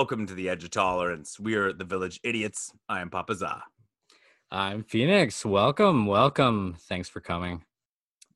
Welcome 0.00 0.26
to 0.28 0.34
the 0.34 0.48
Edge 0.48 0.64
of 0.64 0.70
Tolerance. 0.70 1.38
We 1.38 1.56
are 1.56 1.74
the 1.74 1.84
Village 1.84 2.20
Idiots. 2.24 2.72
I 2.88 3.02
am 3.02 3.10
Papa 3.10 3.34
Za. 3.34 3.62
I'm 4.50 4.82
Phoenix. 4.82 5.44
Welcome, 5.44 6.06
welcome. 6.06 6.76
Thanks 6.88 7.10
for 7.10 7.20
coming. 7.20 7.64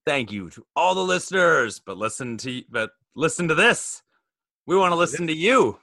Thank 0.05 0.31
you 0.31 0.51
to 0.51 0.67
all 0.77 0.95
the 0.95 1.03
listeners, 1.03 1.81
but 1.81 1.97
listen 1.97 2.37
to 2.37 2.63
but 2.69 2.91
listen 3.17 3.49
to 3.49 3.55
this. 3.55 4.03
We 4.67 4.77
want 4.77 4.93
to 4.93 4.97
listen 4.97 5.27
to 5.29 5.33
you. 5.33 5.79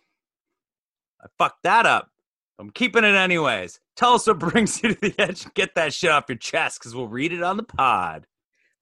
I 1.20 1.26
fucked 1.40 1.64
that 1.64 1.88
up. 1.88 2.12
I'm 2.60 2.70
keeping 2.70 3.04
it 3.04 3.16
anyways. 3.16 3.80
Tell 3.96 4.14
us 4.14 4.28
what 4.28 4.38
brings 4.54 4.84
you 4.84 4.94
to 4.94 5.02
the 5.02 5.16
edge. 5.18 5.52
Get 5.56 5.74
that 5.74 5.96
shit 5.96 6.12
off 6.12 6.26
your 6.30 6.38
chest 6.38 6.80
because 6.80 6.96
we'll 6.96 7.08
read 7.08 7.34
it 7.34 7.42
on 7.42 7.58
the 7.58 7.64
pod. 7.64 8.28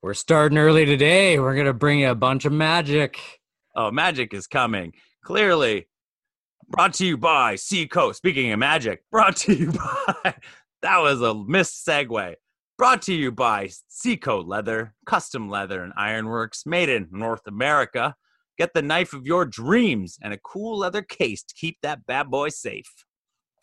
We're 0.02 0.12
starting 0.12 0.58
early 0.58 0.84
today. 0.84 1.38
We're 1.38 1.56
gonna 1.56 1.72
bring 1.72 2.00
you 2.00 2.10
a 2.10 2.14
bunch 2.14 2.44
of 2.44 2.52
magic. 2.52 3.18
Oh, 3.74 3.90
magic 3.90 4.34
is 4.34 4.46
coming. 4.46 4.92
Clearly, 5.24 5.86
brought 6.70 6.94
to 6.94 7.04
you 7.04 7.16
by 7.16 7.56
Seacoast. 7.56 8.18
Speaking 8.18 8.52
of 8.52 8.58
magic, 8.58 9.02
brought 9.10 9.36
to 9.36 9.54
you 9.54 9.72
by. 10.24 10.34
that 10.82 10.98
was 10.98 11.20
a 11.20 11.34
missed 11.34 11.86
segue. 11.86 12.36
Brought 12.78 13.02
to 13.02 13.14
you 13.14 13.30
by 13.30 13.68
Seaco 13.90 14.46
Leather, 14.46 14.94
custom 15.04 15.50
leather 15.50 15.82
and 15.82 15.92
ironworks 15.96 16.64
made 16.64 16.88
in 16.88 17.08
North 17.10 17.46
America. 17.46 18.14
Get 18.56 18.72
the 18.72 18.82
knife 18.82 19.12
of 19.12 19.26
your 19.26 19.44
dreams 19.44 20.18
and 20.22 20.32
a 20.32 20.38
cool 20.38 20.78
leather 20.78 21.02
case 21.02 21.42
to 21.42 21.54
keep 21.54 21.78
that 21.82 22.06
bad 22.06 22.30
boy 22.30 22.48
safe. 22.48 23.04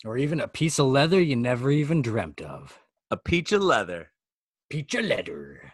Or 0.05 0.17
even 0.17 0.39
a 0.39 0.47
piece 0.47 0.77
of 0.77 0.87
leather 0.87 1.19
you 1.19 1.35
never 1.35 1.71
even 1.71 2.03
dreamt 2.03 2.41
of. 2.41 2.77
A 3.09 3.17
peach 3.17 3.51
of 3.51 3.63
leather. 3.63 4.11
Peach 4.69 4.93
of 4.93 5.05
leather. 5.05 5.73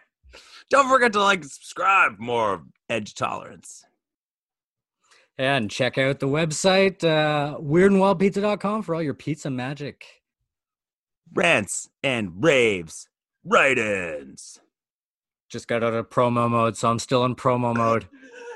Don't 0.69 0.88
forget 0.88 1.11
to 1.13 1.22
like 1.22 1.41
and 1.41 1.52
subscribe 1.52 2.19
more 2.19 2.63
Edge 2.89 3.13
Tolerance. 3.16 3.83
And 5.37 5.71
check 5.71 5.97
out 5.97 6.19
the 6.19 6.27
website, 6.27 7.03
uh, 7.03 7.57
weirdandwildpizza.com 7.59 8.83
for 8.83 8.93
all 8.93 9.01
your 9.01 9.15
pizza 9.15 9.49
magic. 9.49 10.05
Rants 11.33 11.89
and 12.03 12.43
raves. 12.43 13.07
Write 13.43 13.79
ins. 13.79 14.59
Just 15.49 15.67
got 15.67 15.83
out 15.83 15.93
of 15.93 16.09
promo 16.09 16.49
mode, 16.49 16.77
so 16.77 16.89
I'm 16.89 16.99
still 16.99 17.25
in 17.25 17.35
promo 17.35 17.75
mode. 17.77 18.07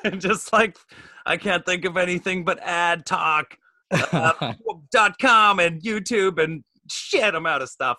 And 0.03 0.22
just 0.22 0.53
like 0.53 0.78
I 1.25 1.38
can't 1.38 1.66
think 1.66 1.86
of 1.86 1.98
anything 1.98 2.45
but 2.45 2.59
ad 2.61 3.05
talk. 3.05 3.58
Uh, 4.11 4.53
dot 4.92 5.17
com 5.17 5.61
and 5.61 5.81
YouTube 5.81 6.44
and 6.44 6.61
shit, 6.92 7.33
I'm 7.33 7.45
out 7.45 7.61
of 7.61 7.70
stuff. 7.70 7.98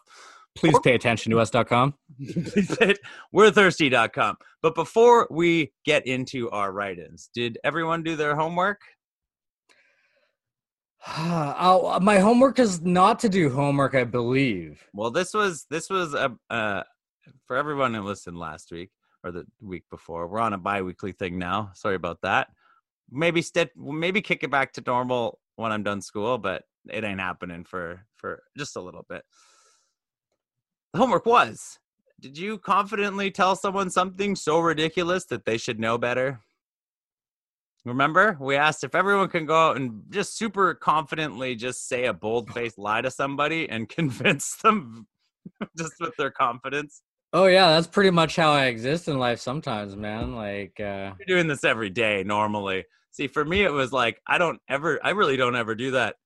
Please 0.58 0.78
pay 0.82 0.94
attention 0.94 1.30
to 1.30 1.38
us.com. 1.40 1.94
Please 2.18 2.76
pay 2.76 2.90
it. 2.90 2.98
We're 3.32 3.50
thirsty.com. 3.50 4.36
But 4.62 4.74
before 4.74 5.26
we 5.30 5.72
get 5.84 6.06
into 6.06 6.50
our 6.50 6.72
write 6.72 6.98
ins, 6.98 7.30
did 7.32 7.58
everyone 7.64 8.02
do 8.02 8.16
their 8.16 8.34
homework? 8.34 8.80
my 11.18 12.18
homework 12.18 12.58
is 12.58 12.82
not 12.82 13.20
to 13.20 13.28
do 13.28 13.50
homework, 13.50 13.94
I 13.94 14.04
believe. 14.04 14.84
Well, 14.92 15.10
this 15.10 15.32
was 15.32 15.66
this 15.70 15.88
was 15.88 16.14
a 16.14 16.36
uh, 16.50 16.82
for 17.46 17.56
everyone 17.56 17.94
who 17.94 18.02
listened 18.02 18.38
last 18.38 18.70
week 18.72 18.90
or 19.24 19.30
the 19.30 19.46
week 19.60 19.84
before. 19.90 20.26
We're 20.26 20.40
on 20.40 20.52
a 20.52 20.58
bi-weekly 20.58 21.12
thing 21.12 21.38
now. 21.38 21.70
Sorry 21.74 21.94
about 21.94 22.18
that. 22.22 22.48
Maybe 23.10 23.42
st- 23.42 23.76
maybe 23.76 24.20
kick 24.20 24.42
it 24.42 24.50
back 24.50 24.72
to 24.74 24.82
normal 24.86 25.38
when 25.56 25.72
I'm 25.72 25.82
done 25.82 26.02
school, 26.02 26.36
but 26.36 26.64
it 26.90 27.04
ain't 27.04 27.20
happening 27.20 27.64
for 27.64 28.04
for 28.16 28.42
just 28.56 28.76
a 28.76 28.80
little 28.80 29.06
bit. 29.08 29.22
The 30.92 30.98
homework 30.98 31.26
was: 31.26 31.78
Did 32.20 32.38
you 32.38 32.58
confidently 32.58 33.30
tell 33.30 33.56
someone 33.56 33.90
something 33.90 34.34
so 34.34 34.60
ridiculous 34.60 35.24
that 35.26 35.44
they 35.44 35.58
should 35.58 35.78
know 35.78 35.98
better? 35.98 36.40
Remember, 37.84 38.36
we 38.40 38.56
asked 38.56 38.84
if 38.84 38.94
everyone 38.94 39.28
can 39.28 39.46
go 39.46 39.54
out 39.54 39.76
and 39.76 40.02
just 40.10 40.36
super 40.36 40.74
confidently 40.74 41.54
just 41.54 41.88
say 41.88 42.06
a 42.06 42.12
bold 42.12 42.50
faced 42.54 42.78
lie 42.78 43.02
to 43.02 43.10
somebody 43.10 43.68
and 43.68 43.88
convince 43.98 44.56
them 44.56 45.06
just 45.78 45.94
with 46.00 46.16
their 46.16 46.30
confidence. 46.30 47.02
Oh 47.32 47.46
yeah, 47.46 47.68
that's 47.68 47.86
pretty 47.86 48.10
much 48.10 48.36
how 48.36 48.52
I 48.52 48.66
exist 48.66 49.08
in 49.08 49.18
life 49.18 49.40
sometimes, 49.40 49.94
man. 49.94 50.34
Like 50.34 50.80
uh 50.80 51.12
You're 51.18 51.36
doing 51.36 51.46
this 51.46 51.64
every 51.64 51.90
day 51.90 52.24
normally. 52.24 52.84
See, 53.10 53.26
for 53.26 53.44
me, 53.44 53.64
it 53.64 53.72
was 53.72 53.92
like, 53.92 54.20
I 54.26 54.38
don't 54.38 54.60
ever, 54.68 55.00
I 55.02 55.10
really 55.10 55.36
don't 55.36 55.56
ever 55.56 55.74
do 55.74 55.90
that 55.92 56.16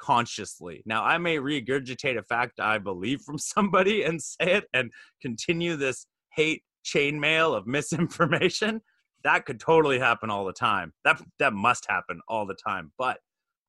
consciously. 0.00 0.82
Now, 0.86 1.04
I 1.04 1.18
may 1.18 1.36
regurgitate 1.36 2.18
a 2.18 2.22
fact 2.22 2.60
I 2.60 2.78
believe 2.78 3.20
from 3.20 3.38
somebody 3.54 4.02
and 4.02 4.20
say 4.20 4.52
it 4.54 4.64
and 4.72 4.90
continue 5.20 5.76
this 5.76 6.06
hate 6.32 6.62
chainmail 6.84 7.56
of 7.56 7.66
misinformation 7.66 8.80
that 9.24 9.44
could 9.44 9.60
totally 9.60 9.98
happen 9.98 10.30
all 10.30 10.44
the 10.44 10.52
time. 10.52 10.92
That 11.04 11.20
that 11.38 11.52
must 11.52 11.86
happen 11.88 12.20
all 12.28 12.46
the 12.46 12.54
time. 12.54 12.92
But 12.98 13.18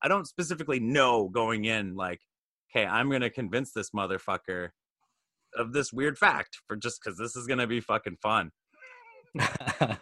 I 0.02 0.08
don't 0.08 0.26
specifically 0.26 0.80
know 0.80 1.28
going 1.28 1.64
in 1.66 1.94
like, 1.94 2.20
okay, 2.70 2.86
I'm 2.86 3.10
gonna 3.10 3.30
convince 3.30 3.72
this 3.72 3.90
motherfucker 3.90 4.70
of 5.56 5.72
this 5.72 5.92
weird 5.92 6.18
fact 6.18 6.58
for 6.66 6.76
just 6.76 7.00
because 7.02 7.18
this 7.18 7.36
is 7.36 7.46
gonna 7.46 7.66
be 7.66 7.80
fucking 7.80 8.16
fun. 8.22 8.50
I 9.38 9.98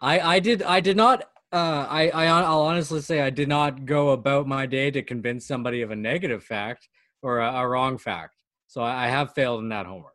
I 0.00 0.40
did 0.40 0.62
I 0.62 0.80
did 0.80 0.96
not 0.96 1.24
uh 1.52 1.86
I, 1.88 2.10
I 2.10 2.26
I'll 2.26 2.62
honestly 2.62 3.00
say 3.00 3.20
I 3.20 3.30
did 3.30 3.48
not 3.48 3.84
go 3.84 4.10
about 4.10 4.46
my 4.46 4.66
day 4.66 4.90
to 4.90 5.02
convince 5.02 5.46
somebody 5.46 5.82
of 5.82 5.90
a 5.90 5.96
negative 5.96 6.44
fact 6.44 6.88
or 7.22 7.40
a, 7.40 7.52
a 7.52 7.68
wrong 7.68 7.98
fact. 7.98 8.34
So 8.66 8.82
I, 8.82 9.06
I 9.06 9.08
have 9.08 9.34
failed 9.34 9.60
in 9.60 9.70
that 9.70 9.86
homework. 9.86 10.14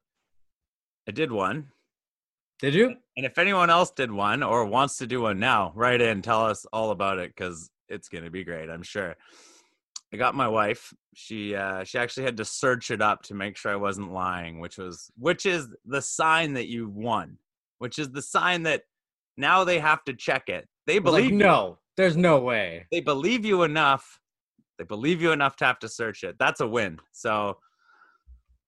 I 1.07 1.11
did 1.11 1.31
one. 1.31 1.69
Did 2.59 2.75
you? 2.75 2.95
And 3.17 3.25
if 3.25 3.37
anyone 3.37 3.69
else 3.69 3.91
did 3.91 4.11
one 4.11 4.41
or 4.41 4.65
wants 4.65 4.97
to 4.97 5.07
do 5.07 5.21
one 5.21 5.39
now, 5.39 5.73
write 5.75 6.01
in, 6.01 6.21
tell 6.21 6.45
us 6.45 6.65
all 6.71 6.91
about 6.91 7.17
it 7.19 7.33
because 7.35 7.69
it's 7.89 8.09
gonna 8.09 8.29
be 8.29 8.43
great, 8.43 8.69
I'm 8.69 8.83
sure. 8.83 9.15
I 10.13 10.17
got 10.17 10.35
my 10.35 10.47
wife. 10.47 10.93
She 11.15 11.55
uh, 11.55 11.83
she 11.83 11.97
actually 11.97 12.23
had 12.23 12.37
to 12.37 12.45
search 12.45 12.91
it 12.91 13.01
up 13.01 13.23
to 13.23 13.33
make 13.33 13.57
sure 13.57 13.71
I 13.71 13.77
wasn't 13.77 14.13
lying, 14.13 14.59
which 14.59 14.77
was 14.77 15.11
which 15.17 15.45
is 15.47 15.67
the 15.85 16.01
sign 16.01 16.53
that 16.53 16.67
you 16.67 16.87
won, 16.87 17.37
which 17.79 17.97
is 17.97 18.11
the 18.11 18.21
sign 18.21 18.63
that 18.63 18.83
now 19.35 19.63
they 19.63 19.79
have 19.79 20.03
to 20.05 20.13
check 20.13 20.49
it. 20.49 20.67
They 20.85 20.99
believe 20.99 21.25
like, 21.25 21.31
you. 21.31 21.37
no, 21.37 21.79
there's 21.97 22.17
no 22.17 22.39
way. 22.39 22.87
They 22.91 23.01
believe 23.01 23.45
you 23.45 23.63
enough. 23.63 24.19
They 24.77 24.83
believe 24.83 25.21
you 25.21 25.31
enough 25.31 25.55
to 25.57 25.65
have 25.65 25.79
to 25.79 25.89
search 25.89 26.23
it. 26.23 26.35
That's 26.39 26.59
a 26.59 26.67
win. 26.67 26.99
So 27.11 27.57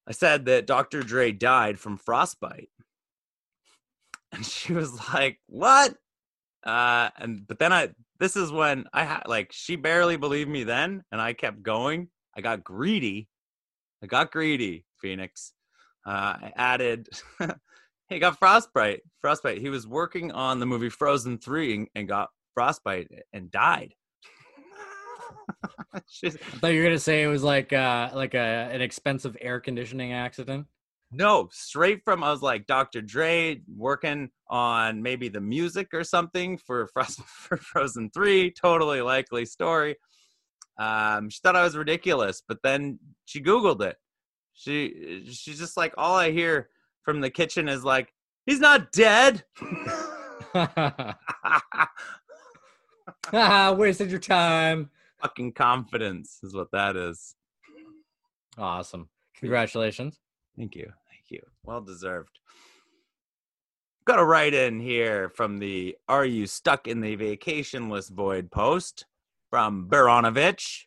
I 0.07 0.11
said 0.11 0.45
that 0.45 0.67
Dr. 0.67 1.01
Dre 1.01 1.31
died 1.31 1.79
from 1.79 1.97
frostbite. 1.97 2.69
And 4.31 4.45
she 4.45 4.73
was 4.73 4.91
like, 5.13 5.39
"What?" 5.47 5.95
Uh, 6.65 7.09
and 7.17 7.47
but 7.47 7.57
then 7.57 7.71
I 7.71 7.91
this 8.19 8.35
is 8.35 8.51
when 8.51 8.83
I 8.91 9.05
had 9.05 9.23
like 9.27 9.51
she 9.53 9.77
barely 9.77 10.17
believed 10.17 10.49
me 10.49 10.65
then, 10.65 11.03
and 11.09 11.21
I 11.21 11.31
kept 11.31 11.63
going. 11.63 12.09
I 12.35 12.41
got 12.41 12.61
greedy. 12.61 13.29
I 14.03 14.07
got 14.07 14.33
greedy, 14.33 14.83
Phoenix. 14.99 15.53
Uh, 16.05 16.35
I 16.41 16.51
added. 16.57 17.07
he 18.09 18.19
got 18.19 18.37
frostbite. 18.37 19.01
Frostbite. 19.21 19.59
He 19.59 19.69
was 19.69 19.87
working 19.87 20.31
on 20.31 20.59
the 20.59 20.65
movie 20.65 20.89
Frozen 20.89 21.39
Three 21.39 21.87
and, 21.95 22.07
got 22.07 22.29
frostbite 22.53 23.09
and 23.33 23.51
died. 23.51 23.93
I 25.93 25.99
thought 25.99 26.67
you 26.67 26.79
were 26.79 26.85
gonna 26.85 26.99
say 26.99 27.23
it 27.23 27.27
was 27.27 27.43
like 27.43 27.71
uh 27.73 28.09
like 28.13 28.33
a 28.33 28.69
an 28.71 28.81
expensive 28.81 29.37
air 29.41 29.59
conditioning 29.59 30.13
accident. 30.13 30.67
No, 31.11 31.49
straight 31.51 32.01
from 32.03 32.23
I 32.23 32.31
was 32.31 32.41
like 32.41 32.67
Dr. 32.67 33.01
Dre 33.01 33.61
working 33.73 34.29
on 34.49 35.01
maybe 35.01 35.29
the 35.29 35.41
music 35.41 35.93
or 35.93 36.03
something 36.03 36.57
for 36.57 36.87
Frost 36.93 37.21
for 37.21 37.57
Frozen 37.57 38.11
3, 38.11 38.51
totally 38.51 39.01
likely 39.01 39.45
story. 39.45 39.95
Um, 40.77 41.29
she 41.29 41.39
thought 41.41 41.55
I 41.55 41.63
was 41.63 41.77
ridiculous, 41.77 42.41
but 42.45 42.57
then 42.63 42.99
she 43.25 43.41
googled 43.41 43.81
it. 43.81 43.95
She 44.53 45.23
she's 45.31 45.59
just 45.59 45.77
like 45.77 45.93
all 45.97 46.15
I 46.15 46.31
hear 46.31 46.69
from 47.05 47.21
the 47.21 47.29
kitchen 47.29 47.69
is 47.69 47.85
like 47.85 48.11
he's 48.45 48.59
not 48.59 48.91
dead. 48.91 49.43
Wasted 53.77 54.11
your 54.11 54.19
time. 54.19 54.89
Fucking 55.21 55.53
confidence 55.53 56.39
is 56.43 56.53
what 56.53 56.71
that 56.71 56.95
is. 56.95 57.35
Awesome. 58.57 59.09
Congratulations. 59.37 60.19
Thank 60.57 60.75
you. 60.75 60.85
Thank 61.09 61.29
you. 61.29 61.41
Well 61.63 61.81
deserved. 61.81 62.39
Got 64.05 64.19
a 64.19 64.23
write 64.23 64.53
in 64.53 64.79
here 64.79 65.29
from 65.29 65.57
the 65.57 65.97
Are 66.07 66.25
You 66.25 66.45
Stuck 66.45 66.87
in 66.87 67.01
the 67.01 67.15
Vacation 67.15 67.89
List 67.89 68.11
Void 68.11 68.51
post 68.51 69.05
from 69.49 69.89
Baranovich. 69.89 70.83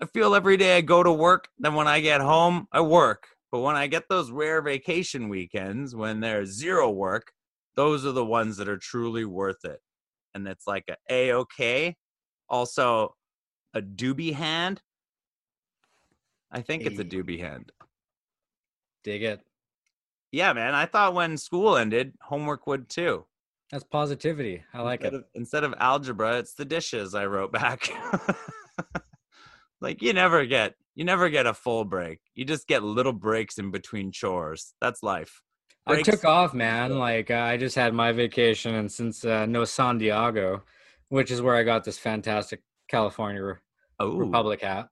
I 0.00 0.06
feel 0.06 0.34
every 0.34 0.56
day 0.56 0.76
I 0.76 0.80
go 0.80 1.02
to 1.02 1.12
work, 1.12 1.48
then 1.58 1.74
when 1.74 1.88
I 1.88 2.00
get 2.00 2.20
home, 2.20 2.68
I 2.72 2.80
work. 2.80 3.31
But 3.52 3.60
when 3.60 3.76
I 3.76 3.86
get 3.86 4.08
those 4.08 4.30
rare 4.30 4.62
vacation 4.62 5.28
weekends 5.28 5.94
when 5.94 6.20
there's 6.20 6.50
zero 6.50 6.90
work, 6.90 7.32
those 7.76 8.04
are 8.06 8.12
the 8.12 8.24
ones 8.24 8.56
that 8.56 8.68
are 8.68 8.78
truly 8.78 9.26
worth 9.26 9.64
it. 9.64 9.78
And 10.34 10.48
it's 10.48 10.66
like 10.66 10.84
a 10.88 10.96
A 11.10 11.32
okay. 11.34 11.96
Also, 12.48 13.14
a 13.74 13.82
doobie 13.82 14.32
hand. 14.34 14.80
I 16.50 16.62
think 16.62 16.84
it's 16.84 16.98
a 16.98 17.02
Hey. 17.02 17.08
doobie 17.10 17.38
hand. 17.40 17.72
Dig 19.04 19.22
it. 19.22 19.40
Yeah, 20.30 20.54
man. 20.54 20.74
I 20.74 20.86
thought 20.86 21.12
when 21.14 21.36
school 21.36 21.76
ended, 21.76 22.14
homework 22.22 22.66
would 22.66 22.88
too. 22.88 23.26
That's 23.70 23.84
positivity. 23.84 24.64
I 24.72 24.80
like 24.80 25.00
instead 25.00 25.14
it. 25.14 25.16
Of, 25.16 25.24
instead 25.34 25.64
of 25.64 25.74
algebra, 25.78 26.38
it's 26.38 26.54
the 26.54 26.64
dishes 26.64 27.14
I 27.14 27.26
wrote 27.26 27.52
back. 27.52 27.90
Like 29.80 30.00
you 30.00 30.12
never 30.12 30.46
get 30.46 30.76
you 30.94 31.04
never 31.04 31.28
get 31.28 31.46
a 31.46 31.54
full 31.54 31.84
break. 31.84 32.20
You 32.34 32.44
just 32.44 32.66
get 32.68 32.82
little 32.82 33.12
breaks 33.12 33.58
in 33.58 33.70
between 33.70 34.12
chores. 34.12 34.74
That's 34.80 35.02
life. 35.02 35.40
Breaks- 35.86 36.08
I 36.08 36.12
took 36.12 36.24
off, 36.24 36.54
man. 36.54 36.98
Like 36.98 37.30
uh, 37.30 37.34
I 37.34 37.56
just 37.56 37.74
had 37.76 37.92
my 37.94 38.12
vacation, 38.12 38.74
and 38.76 38.90
since 38.90 39.24
uh, 39.24 39.46
no 39.46 39.64
San 39.64 39.98
Diego, 39.98 40.62
which 41.08 41.30
is 41.30 41.42
where 41.42 41.56
I 41.56 41.62
got 41.64 41.84
this 41.84 41.98
fantastic 41.98 42.62
California 42.88 43.58
Oh, 43.98 44.16
Republic 44.16 44.60
hat. 44.62 44.88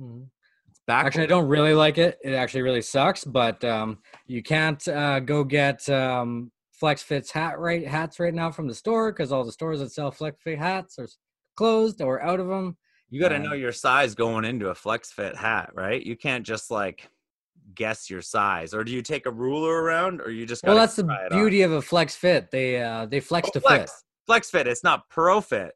it's 0.00 0.80
back. 0.86 1.06
Actually, 1.06 1.24
I 1.24 1.26
don't 1.28 1.48
really 1.48 1.74
like 1.74 1.98
it. 1.98 2.18
It 2.22 2.32
actually 2.34 2.62
really 2.62 2.82
sucks. 2.82 3.24
But 3.24 3.62
um, 3.64 3.98
you 4.26 4.42
can't 4.42 4.86
uh, 4.88 5.20
go 5.20 5.44
get 5.44 5.88
um, 5.88 6.50
Flex 6.72 7.02
Fits 7.02 7.30
hat 7.30 7.58
right 7.58 7.86
hats 7.86 8.18
right 8.20 8.34
now 8.34 8.50
from 8.50 8.66
the 8.68 8.74
store 8.74 9.12
because 9.12 9.32
all 9.32 9.44
the 9.44 9.52
stores 9.52 9.80
that 9.80 9.92
sell 9.92 10.10
Flex 10.10 10.36
Fit 10.42 10.58
hats 10.58 10.98
are 10.98 11.08
closed 11.56 12.00
or 12.02 12.22
out 12.22 12.40
of 12.40 12.48
them. 12.48 12.76
You 13.10 13.20
got 13.20 13.30
to 13.30 13.36
Um, 13.36 13.42
know 13.42 13.52
your 13.52 13.72
size 13.72 14.14
going 14.14 14.44
into 14.44 14.68
a 14.70 14.74
flex 14.74 15.12
fit 15.12 15.36
hat, 15.36 15.70
right? 15.74 16.00
You 16.04 16.16
can't 16.16 16.46
just 16.46 16.70
like 16.70 17.08
guess 17.74 18.08
your 18.10 18.22
size, 18.22 18.72
or 18.74 18.82
do 18.84 18.92
you 18.92 19.02
take 19.02 19.26
a 19.26 19.30
ruler 19.30 19.82
around, 19.82 20.20
or 20.20 20.30
you 20.30 20.46
just? 20.46 20.62
Well, 20.64 20.76
that's 20.76 20.96
the 20.96 21.04
it 21.04 21.32
on? 21.32 21.38
beauty 21.38 21.62
of 21.62 21.72
a 21.72 21.82
Flex 21.82 22.14
Fit. 22.16 22.50
They 22.50 22.80
uh, 22.82 23.06
they 23.06 23.20
flex 23.20 23.48
Oh, 23.48 23.52
to 23.52 23.60
flex, 23.60 23.90
fit. 23.92 24.00
flex 24.26 24.50
fit. 24.50 24.66
It's 24.66 24.84
not 24.84 25.08
pro 25.08 25.40
fit, 25.40 25.72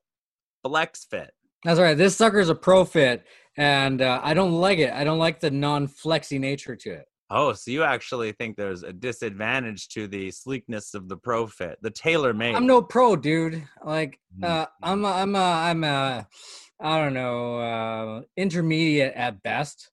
flex 0.65 1.05
fit. 1.05 1.33
That's 1.65 1.81
right. 1.81 1.97
This 1.97 2.17
sucker's 2.17 2.49
a 2.51 2.55
pro 2.55 2.85
fit, 2.85 3.25
and 3.57 4.01
uh, 4.03 4.21
I 4.23 4.35
don't 4.35 4.53
like 4.53 4.79
it. 4.79 4.93
I 4.93 5.03
don't 5.05 5.19
like 5.19 5.41
the 5.41 5.51
non-flexy 5.51 6.39
nature 6.39 6.77
to 6.77 6.91
it. 6.91 7.07
Oh, 7.37 7.53
so 7.53 7.73
you 7.73 7.83
actually 7.83 8.31
think 8.31 8.57
there's 8.57 8.85
a 8.85 8.93
disadvantage 8.93 9.89
to 9.89 10.07
the 10.07 10.31
sleekness 10.31 10.95
of 10.95 11.09
the 11.09 11.17
pro 11.17 11.49
fit, 11.49 11.79
the 11.83 11.91
tailor 11.91 12.33
made? 12.33 12.55
I'm 12.55 12.65
no 12.67 12.81
pro, 12.81 13.17
dude. 13.17 13.65
Like, 13.85 14.21
Mm, 14.39 14.45
uh, 14.49 14.67
I'm 14.83 15.05
a, 15.05 15.09
I'm 15.09 15.35
a, 15.35 15.39
I'm 15.39 15.85
a, 15.85 16.29
I 16.81 16.99
don't 16.99 17.15
know, 17.15 17.59
uh, 17.59 18.23
intermediate 18.37 19.15
at 19.15 19.43
best. 19.43 19.91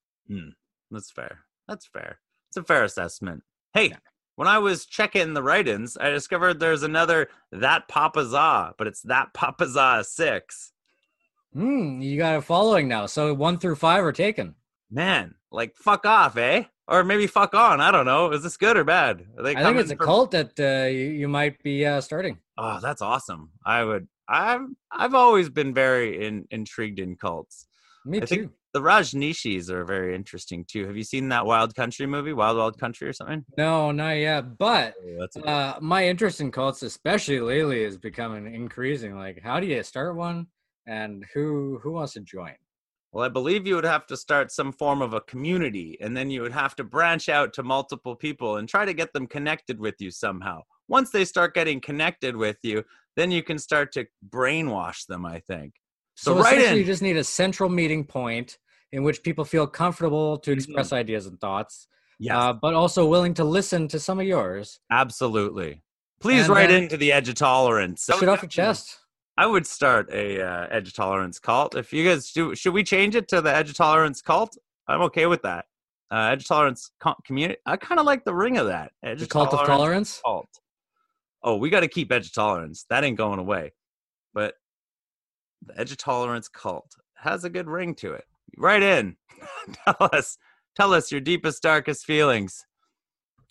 That's 0.91 1.11
fair. 1.11 1.39
That's 1.67 1.87
fair. 1.87 2.19
It's 2.49 2.57
a 2.57 2.63
fair 2.63 2.83
assessment. 2.83 3.43
Hey, 3.73 3.93
when 4.35 4.47
I 4.47 4.59
was 4.59 4.85
checking 4.85 5.33
the 5.33 5.41
write-ins, 5.43 5.97
I 5.97 6.09
discovered 6.09 6.59
there's 6.59 6.83
another 6.83 7.29
that 7.51 7.87
Papaza, 7.87 8.73
but 8.77 8.87
it's 8.87 9.01
that 9.03 9.33
Papaza 9.33 10.03
six. 10.05 10.73
Hmm, 11.53 12.01
you 12.01 12.17
got 12.17 12.37
a 12.37 12.41
following 12.41 12.87
now. 12.87 13.05
So 13.07 13.33
one 13.33 13.57
through 13.57 13.75
five 13.75 14.03
are 14.03 14.11
taken. 14.11 14.55
Man, 14.89 15.35
like 15.51 15.75
fuck 15.75 16.05
off, 16.05 16.37
eh? 16.37 16.65
Or 16.91 17.03
maybe 17.05 17.25
fuck 17.25 17.55
on. 17.55 17.79
I 17.79 17.89
don't 17.89 18.05
know. 18.05 18.31
Is 18.33 18.43
this 18.43 18.57
good 18.57 18.75
or 18.75 18.83
bad? 18.83 19.23
I 19.39 19.53
think 19.63 19.77
it's 19.79 19.91
a 19.91 19.95
from- 19.95 20.05
cult 20.05 20.31
that 20.31 20.59
uh, 20.59 20.87
you, 20.89 21.05
you 21.21 21.27
might 21.29 21.63
be 21.63 21.85
uh, 21.85 22.01
starting. 22.01 22.37
Oh, 22.57 22.79
that's 22.81 23.01
awesome. 23.01 23.49
I 23.65 23.83
would. 23.83 24.07
I've 24.27 24.67
I've 24.91 25.15
always 25.15 25.49
been 25.49 25.73
very 25.73 26.25
in, 26.25 26.45
intrigued 26.51 26.99
in 26.99 27.15
cults. 27.15 27.67
Me 28.05 28.17
I 28.21 28.25
too. 28.25 28.49
the 28.73 28.81
Rajneeshis 28.81 29.69
are 29.69 29.85
very 29.85 30.15
interesting 30.15 30.65
too. 30.65 30.85
Have 30.87 30.97
you 30.97 31.03
seen 31.03 31.29
that 31.29 31.45
Wild 31.45 31.75
Country 31.75 32.05
movie, 32.07 32.33
Wild 32.33 32.57
Wild 32.57 32.77
Country 32.79 33.07
or 33.07 33.13
something? 33.13 33.45
No, 33.57 33.91
not 33.91 34.11
yet. 34.17 34.57
But 34.57 34.93
Oh, 35.37 35.41
uh, 35.43 35.77
my 35.81 36.07
interest 36.07 36.41
in 36.41 36.51
cults, 36.51 36.81
especially 36.83 37.39
lately, 37.39 37.83
is 37.83 37.97
becoming 37.97 38.53
increasing. 38.53 39.15
Like, 39.15 39.39
how 39.43 39.59
do 39.59 39.67
you 39.67 39.81
start 39.83 40.15
one, 40.15 40.47
and 40.87 41.25
who 41.33 41.79
who 41.83 41.91
wants 41.93 42.13
to 42.13 42.21
join? 42.21 42.55
Well, 43.11 43.25
I 43.25 43.29
believe 43.29 43.67
you 43.67 43.75
would 43.75 43.83
have 43.83 44.07
to 44.07 44.15
start 44.15 44.51
some 44.51 44.71
form 44.71 45.01
of 45.01 45.13
a 45.13 45.19
community, 45.21 45.97
and 45.99 46.15
then 46.15 46.29
you 46.31 46.41
would 46.41 46.53
have 46.53 46.75
to 46.77 46.83
branch 46.85 47.27
out 47.27 47.51
to 47.53 47.63
multiple 47.63 48.15
people 48.15 48.55
and 48.57 48.69
try 48.69 48.85
to 48.85 48.93
get 48.93 49.11
them 49.11 49.27
connected 49.27 49.79
with 49.79 49.95
you 49.99 50.11
somehow. 50.11 50.61
Once 50.87 51.09
they 51.09 51.25
start 51.25 51.53
getting 51.53 51.81
connected 51.81 52.35
with 52.37 52.57
you, 52.63 52.83
then 53.17 53.29
you 53.29 53.43
can 53.43 53.59
start 53.59 53.91
to 53.93 54.05
brainwash 54.29 55.05
them, 55.07 55.25
I 55.25 55.39
think. 55.39 55.73
So 56.15 56.35
So, 56.35 56.41
right 56.41 56.53
essentially, 56.57 56.71
in. 56.71 56.77
you 56.77 56.85
just 56.85 57.01
need 57.01 57.17
a 57.17 57.23
central 57.23 57.69
meeting 57.69 58.05
point 58.05 58.57
in 58.93 59.03
which 59.03 59.23
people 59.23 59.43
feel 59.43 59.67
comfortable 59.67 60.37
to 60.39 60.51
express 60.51 60.93
ideas 60.93 61.25
and 61.25 61.39
thoughts, 61.39 61.87
Yes, 62.19 62.35
uh, 62.35 62.53
but 62.53 62.73
also 62.75 63.05
willing 63.05 63.33
to 63.35 63.43
listen 63.43 63.87
to 63.89 63.99
some 63.99 64.19
of 64.21 64.25
yours. 64.25 64.79
absolutely. 64.89 65.81
Please 66.21 66.45
and 66.45 66.53
write 66.53 66.71
into 66.71 66.95
the 66.95 67.11
edge 67.11 67.27
of 67.29 67.35
tolerance. 67.35 68.07
Shit 68.19 68.29
off 68.29 68.41
your 68.43 68.49
chest. 68.49 68.99
I 69.37 69.45
would 69.45 69.65
start 69.65 70.09
a 70.11 70.41
uh, 70.41 70.67
edge 70.69 70.93
tolerance 70.93 71.39
cult. 71.39 71.75
If 71.75 71.93
you 71.93 72.07
guys 72.07 72.31
do, 72.31 72.53
should 72.55 72.73
we 72.73 72.83
change 72.83 73.15
it 73.15 73.27
to 73.29 73.41
the 73.41 73.53
edge 73.55 73.73
tolerance 73.73 74.21
cult? 74.21 74.57
I'm 74.87 75.01
okay 75.03 75.25
with 75.25 75.41
that. 75.43 75.65
Uh, 76.11 76.29
edge 76.31 76.45
tolerance 76.47 76.91
co- 76.99 77.15
community. 77.25 77.59
I 77.65 77.77
kind 77.77 77.99
of 77.99 78.05
like 78.05 78.25
the 78.25 78.33
ring 78.33 78.57
of 78.57 78.67
that. 78.67 78.91
Edge 79.03 79.19
The 79.19 79.27
cult 79.27 79.53
of 79.53 79.65
tolerance. 79.65 80.21
cult. 80.25 80.49
Oh, 81.43 81.55
we 81.55 81.69
got 81.69 81.79
to 81.79 81.87
keep 81.87 82.11
edge 82.11 82.33
tolerance. 82.33 82.85
That 82.89 83.03
ain't 83.03 83.17
going 83.17 83.39
away. 83.39 83.71
But 84.33 84.55
the 85.65 85.79
edge 85.79 85.95
tolerance 85.97 86.49
cult 86.49 86.91
has 87.15 87.45
a 87.45 87.49
good 87.49 87.67
ring 87.67 87.95
to 87.95 88.13
it. 88.13 88.25
Right 88.57 88.83
in. 88.83 89.15
tell 89.85 89.95
us, 90.11 90.37
tell 90.75 90.93
us 90.93 91.11
your 91.11 91.21
deepest, 91.21 91.63
darkest 91.63 92.05
feelings. 92.05 92.65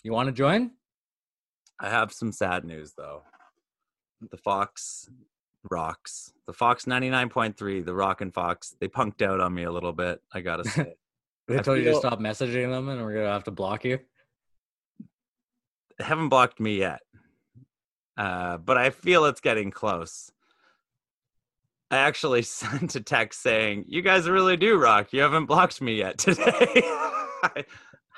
You 0.04 0.12
want 0.12 0.26
to 0.26 0.32
join? 0.32 0.72
I 1.80 1.88
have 1.88 2.12
some 2.12 2.32
sad 2.32 2.64
news 2.64 2.92
though. 2.96 3.22
The 4.30 4.36
Fox 4.36 5.08
rocks. 5.70 6.32
The 6.46 6.52
Fox 6.52 6.84
99.3, 6.84 7.84
the 7.84 7.94
Rock 7.94 8.20
and 8.20 8.32
Fox, 8.32 8.74
they 8.80 8.88
punked 8.88 9.22
out 9.22 9.40
on 9.40 9.54
me 9.54 9.64
a 9.64 9.72
little 9.72 9.92
bit. 9.92 10.20
I 10.32 10.40
gotta 10.40 10.64
say. 10.68 10.94
They 11.48 11.58
I 11.58 11.62
told 11.62 11.78
you 11.78 11.84
to 11.84 11.96
stop 11.96 12.20
messaging 12.20 12.70
them, 12.70 12.88
and 12.88 13.02
we're 13.02 13.14
gonna 13.14 13.32
have 13.32 13.44
to 13.44 13.50
block 13.50 13.84
you. 13.84 13.98
they 15.98 16.04
haven't 16.04 16.28
blocked 16.28 16.60
me 16.60 16.78
yet. 16.78 17.00
Uh, 18.16 18.58
but 18.58 18.76
I 18.76 18.90
feel 18.90 19.24
it's 19.24 19.40
getting 19.40 19.70
close. 19.70 20.30
I 21.90 21.96
actually 21.98 22.42
sent 22.42 22.94
a 22.94 23.00
text 23.00 23.42
saying, 23.42 23.84
You 23.88 24.02
guys 24.02 24.28
really 24.28 24.56
do 24.56 24.78
rock. 24.78 25.12
You 25.12 25.22
haven't 25.22 25.46
blocked 25.46 25.80
me 25.80 25.96
yet 25.96 26.18
today. 26.18 26.44
I 27.42 27.64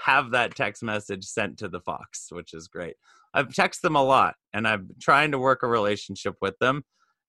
have 0.05 0.33
that 0.33 0.55
text 0.55 0.83
message 0.83 1.25
sent 1.25 1.59
to 1.59 1.69
the 1.69 1.81
Fox, 1.81 2.29
which 2.31 2.55
is 2.55 2.69
great. 2.69 2.97
I've 3.35 3.49
texted 3.49 3.83
them 3.83 3.97
a 3.97 4.03
lot 4.03 4.35
and 4.53 4.67
I'm 4.69 4.89
trying 5.01 5.31
to 5.31 5.39
work 5.39 5.63
a 5.63 5.69
relationship 5.69 6.35
with 6.43 6.59
them 6.59 6.83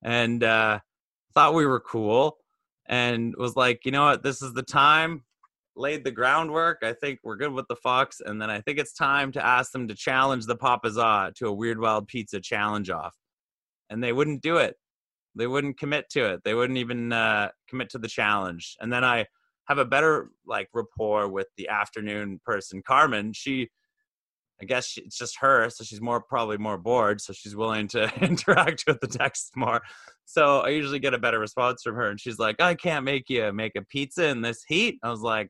and 0.04 0.44
uh, 0.44 0.80
thought 1.34 1.54
we 1.54 1.66
were 1.66 1.80
cool 1.80 2.38
and 2.88 3.34
was 3.38 3.56
like, 3.56 3.86
you 3.86 3.92
know 3.92 4.06
what, 4.06 4.24
this 4.24 4.42
is 4.42 4.54
the 4.54 4.64
time, 4.64 5.24
laid 5.76 6.04
the 6.04 6.12
groundwork. 6.12 6.80
I 6.84 6.94
think 6.94 7.20
we're 7.24 7.38
good 7.38 7.54
with 7.54 7.68
the 7.68 7.76
Fox. 7.76 8.22
And 8.24 8.42
then 8.42 8.50
I 8.50 8.62
think 8.62 8.78
it's 8.78 8.94
time 8.94 9.32
to 9.32 9.46
ask 9.46 9.72
them 9.72 9.88
to 9.88 9.96
challenge 9.96 10.46
the 10.46 10.58
Papaza 10.58 11.34
to 11.36 11.48
a 11.48 11.54
Weird 11.54 11.80
Wild 11.80 12.08
Pizza 12.08 12.40
challenge 12.40 12.90
off. 12.90 13.16
And 13.90 14.04
they 14.04 14.14
wouldn't 14.14 14.42
do 14.42 14.58
it. 14.58 14.76
They 15.36 15.48
wouldn't 15.48 15.80
commit 15.80 16.10
to 16.12 16.34
it. 16.34 16.42
They 16.44 16.54
wouldn't 16.54 16.78
even 16.78 17.12
uh, 17.12 17.50
commit 17.68 17.90
to 17.92 17.98
the 17.98 18.08
challenge. 18.08 18.76
And 18.80 18.92
then 18.92 19.04
I 19.04 19.26
have 19.68 19.78
a 19.78 19.86
better 19.86 20.30
like 20.46 20.68
rapport 20.74 21.30
with 21.30 21.48
the 21.58 21.70
afternoon 21.70 22.40
person, 22.46 22.84
Carmen. 22.86 23.34
She, 23.34 23.70
I 24.64 24.66
guess 24.66 24.88
she, 24.88 25.02
it's 25.02 25.18
just 25.18 25.38
her, 25.40 25.70
so 25.70 25.84
she's 25.84 26.00
more 26.00 26.22
probably 26.22 26.58
more 26.58 26.78
bored, 26.78 27.20
so 27.20 27.34
she's 27.34 27.54
willing 27.54 27.90
to 27.90 28.10
interact 28.24 28.86
with 28.88 29.02
the 29.02 29.08
text 29.08 29.52
more. 29.58 29.82
So 30.24 30.60
I 30.60 30.70
usually 30.70 31.00
get 31.00 31.14
a 31.14 31.18
better 31.18 31.38
response 31.38 31.82
from 31.84 31.96
her, 31.96 32.10
and 32.10 32.20
she's 32.20 32.40
like, 32.40 32.62
"I 32.62 32.76
can't 32.76 33.04
make 33.04 33.30
you 33.30 33.52
make 33.52 33.76
a 33.76 33.82
pizza 33.82 34.28
in 34.28 34.42
this 34.42 34.64
heat." 34.66 35.00
I 35.04 35.10
was 35.10 35.20
like, 35.20 35.50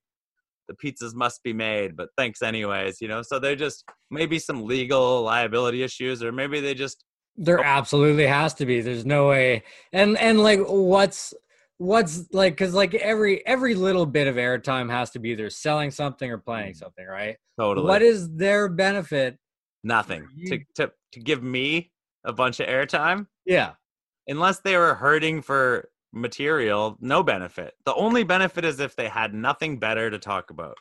"The 0.67 0.73
pizzas 0.73 1.13
must 1.13 1.43
be 1.43 1.53
made, 1.53 1.95
but 1.95 2.09
thanks 2.17 2.41
anyways." 2.41 2.99
You 2.99 3.07
know, 3.07 3.21
so 3.21 3.37
they 3.37 3.55
just 3.55 3.83
maybe 4.09 4.39
some 4.39 4.63
legal 4.65 5.21
liability 5.21 5.83
issues, 5.83 6.23
or 6.23 6.31
maybe 6.31 6.59
they 6.59 6.73
just 6.73 7.05
There 7.37 7.59
oh. 7.59 7.63
absolutely 7.63 8.25
has 8.25 8.55
to 8.55 8.65
be. 8.65 8.81
There's 8.81 9.05
no 9.05 9.27
way. 9.27 9.63
And 9.91 10.17
and 10.17 10.41
like 10.41 10.61
what's 10.67 11.35
what's 11.83 12.25
like 12.33 12.53
because 12.53 12.73
like 12.73 12.93
every 12.95 13.45
every 13.45 13.75
little 13.75 14.05
bit 14.05 14.27
of 14.27 14.35
airtime 14.37 14.89
has 14.89 15.11
to 15.11 15.19
be 15.19 15.29
either 15.29 15.49
selling 15.49 15.91
something 15.91 16.31
or 16.31 16.37
playing 16.37 16.73
Mm. 16.73 16.77
something, 16.77 17.05
right? 17.05 17.37
totally 17.59 17.87
What 17.87 18.01
is 18.01 18.33
their 18.35 18.69
benefit? 18.69 19.37
nothing 19.83 20.25
to, 20.47 20.59
to 20.75 20.91
to 21.11 21.19
give 21.19 21.43
me 21.43 21.91
a 22.23 22.31
bunch 22.31 22.61
of 22.61 22.67
airtime 22.67 23.27
Yeah. 23.45 23.73
unless 24.29 24.59
they 24.61 24.77
were 24.77 24.95
hurting 24.95 25.41
for 25.41 25.89
material 26.13 26.97
no 27.01 27.21
benefit 27.21 27.73
the 27.85 27.93
only 27.95 28.23
benefit 28.23 28.63
is 28.63 28.79
if 28.79 28.95
they 28.95 29.09
had 29.09 29.33
nothing 29.33 29.79
better 29.79 30.09
to 30.09 30.17
talk 30.19 30.51
about 30.51 30.77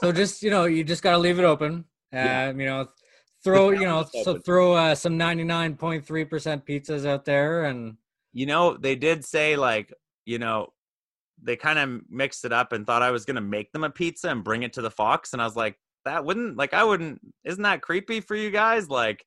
So 0.00 0.12
just 0.12 0.42
you 0.44 0.50
know, 0.50 0.64
you 0.66 0.84
just 0.84 1.02
gotta 1.02 1.18
leave 1.18 1.38
it 1.40 1.44
open. 1.44 1.84
Yeah. 2.12 2.48
Um, 2.50 2.60
you 2.60 2.66
know, 2.66 2.86
throw 3.44 3.70
you 3.70 3.86
know, 3.86 4.06
so 4.22 4.38
throw 4.38 4.74
uh, 4.74 4.94
some 4.94 5.16
ninety 5.18 5.44
nine 5.44 5.74
point 5.76 6.06
three 6.06 6.24
percent 6.24 6.64
pizzas 6.66 7.04
out 7.06 7.24
there, 7.24 7.64
and 7.64 7.96
you 8.32 8.46
know 8.46 8.76
they 8.76 8.94
did 8.96 9.24
say 9.24 9.56
like 9.56 9.92
you 10.30 10.38
know 10.38 10.68
they 11.42 11.56
kind 11.56 11.78
of 11.78 12.02
mixed 12.08 12.44
it 12.44 12.52
up 12.52 12.72
and 12.72 12.86
thought 12.86 13.02
i 13.02 13.10
was 13.10 13.24
going 13.24 13.34
to 13.34 13.40
make 13.40 13.72
them 13.72 13.84
a 13.84 13.90
pizza 13.90 14.28
and 14.28 14.44
bring 14.44 14.62
it 14.62 14.72
to 14.72 14.82
the 14.82 14.90
fox 14.90 15.32
and 15.32 15.42
i 15.42 15.44
was 15.44 15.56
like 15.56 15.76
that 16.04 16.24
wouldn't 16.24 16.56
like 16.56 16.72
i 16.72 16.84
wouldn't 16.84 17.20
isn't 17.44 17.62
that 17.62 17.82
creepy 17.82 18.20
for 18.20 18.36
you 18.36 18.50
guys 18.50 18.88
like 18.88 19.24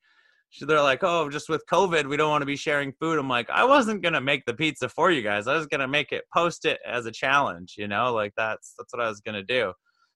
they're 0.61 0.81
like 0.81 1.03
oh 1.03 1.29
just 1.29 1.49
with 1.49 1.63
covid 1.69 2.07
we 2.07 2.15
don't 2.15 2.29
want 2.29 2.41
to 2.41 2.45
be 2.45 2.55
sharing 2.55 2.93
food 3.01 3.19
i'm 3.19 3.27
like 3.27 3.49
i 3.49 3.63
wasn't 3.63 4.01
going 4.01 4.13
to 4.13 4.21
make 4.21 4.45
the 4.45 4.53
pizza 4.53 4.87
for 4.87 5.11
you 5.11 5.21
guys 5.21 5.47
i 5.47 5.55
was 5.55 5.67
going 5.67 5.81
to 5.81 5.87
make 5.87 6.11
it 6.11 6.23
post 6.33 6.65
it 6.65 6.79
as 6.85 7.05
a 7.05 7.11
challenge 7.11 7.73
you 7.77 7.87
know 7.87 8.13
like 8.13 8.31
that's 8.37 8.73
that's 8.77 8.93
what 8.93 9.03
i 9.03 9.09
was 9.09 9.19
going 9.19 9.35
to 9.35 9.43
do 9.43 9.73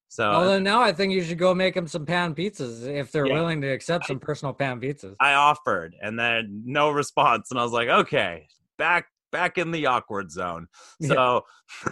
so 0.10 0.30
well, 0.30 0.46
then 0.46 0.64
now 0.64 0.82
I 0.82 0.94
think 0.94 1.12
you 1.12 1.22
should 1.22 1.38
go 1.38 1.54
make 1.54 1.74
them 1.74 1.86
some 1.86 2.06
pan 2.06 2.34
pizzas 2.34 2.88
if 2.88 3.12
they're 3.12 3.28
Yeah. 3.28 3.34
willing 3.34 3.60
to 3.60 3.68
accept 3.68 4.06
some 4.06 4.20
personal 4.22 4.54
pan 4.54 4.80
pizzas. 4.80 5.16
I 5.20 5.34
offered 5.34 5.96
and 6.02 6.18
then 6.18 6.64
no 6.66 6.92
response 6.92 7.52
and 7.52 7.60
I 7.60 7.64
was 7.64 7.74
like, 7.74 7.90
okay, 7.90 8.48
back 8.78 9.08
back 9.32 9.58
in 9.58 9.72
the 9.72 9.86
awkward 9.88 10.32
zone. 10.32 10.68
Yeah. 11.00 11.08
So 11.10 11.46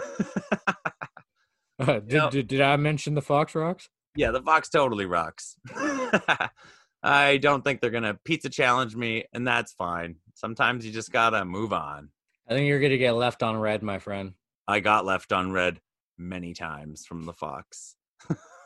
Uh, 1.78 2.00
did, 2.00 2.14
know- 2.14 2.30
did 2.30 2.48
did 2.48 2.62
I 2.62 2.78
mention 2.78 3.16
the 3.16 3.22
fox 3.22 3.54
rocks? 3.54 3.90
Yeah, 4.16 4.32
the 4.32 4.42
Fox 4.42 4.70
totally 4.70 5.06
rocks. 5.06 5.58
I 7.04 7.36
don't 7.38 7.64
think 7.66 7.82
they're 7.82 7.90
gonna 7.90 8.18
pizza 8.24 8.50
challenge 8.50 8.96
me, 8.96 9.26
and 9.34 9.46
that's 9.46 9.74
fine. 9.74 10.16
Sometimes 10.36 10.86
you 10.86 10.94
just 10.94 11.12
gotta 11.12 11.44
move 11.44 11.74
on. 11.74 12.10
I 12.48 12.54
think 12.54 12.68
you're 12.68 12.80
gonna 12.80 12.98
get 12.98 13.12
left 13.12 13.44
on 13.44 13.58
red, 13.58 13.84
my 13.84 14.00
friend. 14.00 14.34
I 14.70 14.80
got 14.80 15.06
left 15.06 15.34
on 15.34 15.52
red 15.52 15.82
many 16.18 16.54
times 16.54 17.06
from 17.06 17.26
the 17.26 17.34
Fox. 17.34 17.98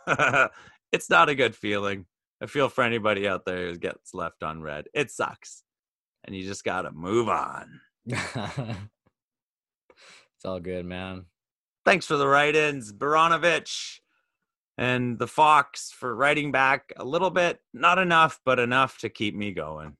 it's 0.91 1.09
not 1.09 1.29
a 1.29 1.35
good 1.35 1.55
feeling. 1.55 2.05
I 2.41 2.45
feel 2.45 2.69
for 2.69 2.83
anybody 2.83 3.27
out 3.27 3.43
there 3.43 3.69
who 3.71 3.77
gets 3.77 4.13
left 4.13 4.43
on 4.43 4.61
red. 4.61 4.85
It 4.93 5.09
sucks. 5.09 5.63
And 6.25 6.35
you 6.35 6.43
just 6.45 6.63
gotta 6.63 6.91
move 6.91 7.27
on. 7.27 7.81
it's 8.35 8.89
all 10.45 10.59
good, 10.59 10.85
man. 10.85 11.25
Thanks 11.85 12.05
for 12.05 12.17
the 12.17 12.27
write-ins, 12.27 12.93
Baranovich 12.93 13.99
and 14.77 15.19
the 15.19 15.27
Fox 15.27 15.91
for 15.91 16.15
writing 16.15 16.51
back 16.51 16.93
a 16.97 17.03
little 17.03 17.29
bit. 17.29 17.59
Not 17.73 17.99
enough, 17.99 18.39
but 18.45 18.59
enough 18.59 18.97
to 18.99 19.09
keep 19.09 19.35
me 19.35 19.51
going. 19.51 19.97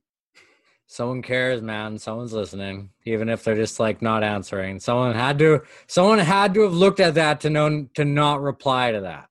Someone 0.88 1.22
cares, 1.22 1.62
man. 1.62 2.00
Someone's 2.00 2.34
listening, 2.34 2.89
even 3.06 3.30
if 3.30 3.44
they're 3.44 3.56
just 3.56 3.80
like 3.80 4.01
not 4.01 4.24
answering. 4.24 4.80
Someone 4.80 5.13
had 5.13 5.38
to. 5.39 5.62
Someone 5.86 6.18
had 6.18 6.54
to 6.56 6.62
have 6.62 6.74
looked 6.74 7.00
at 7.00 7.13
that 7.13 7.42
to 7.42 7.50
know 7.50 7.88
to 7.94 8.06
not 8.06 8.42
reply 8.42 8.92
to 8.92 9.01
that. 9.01 9.30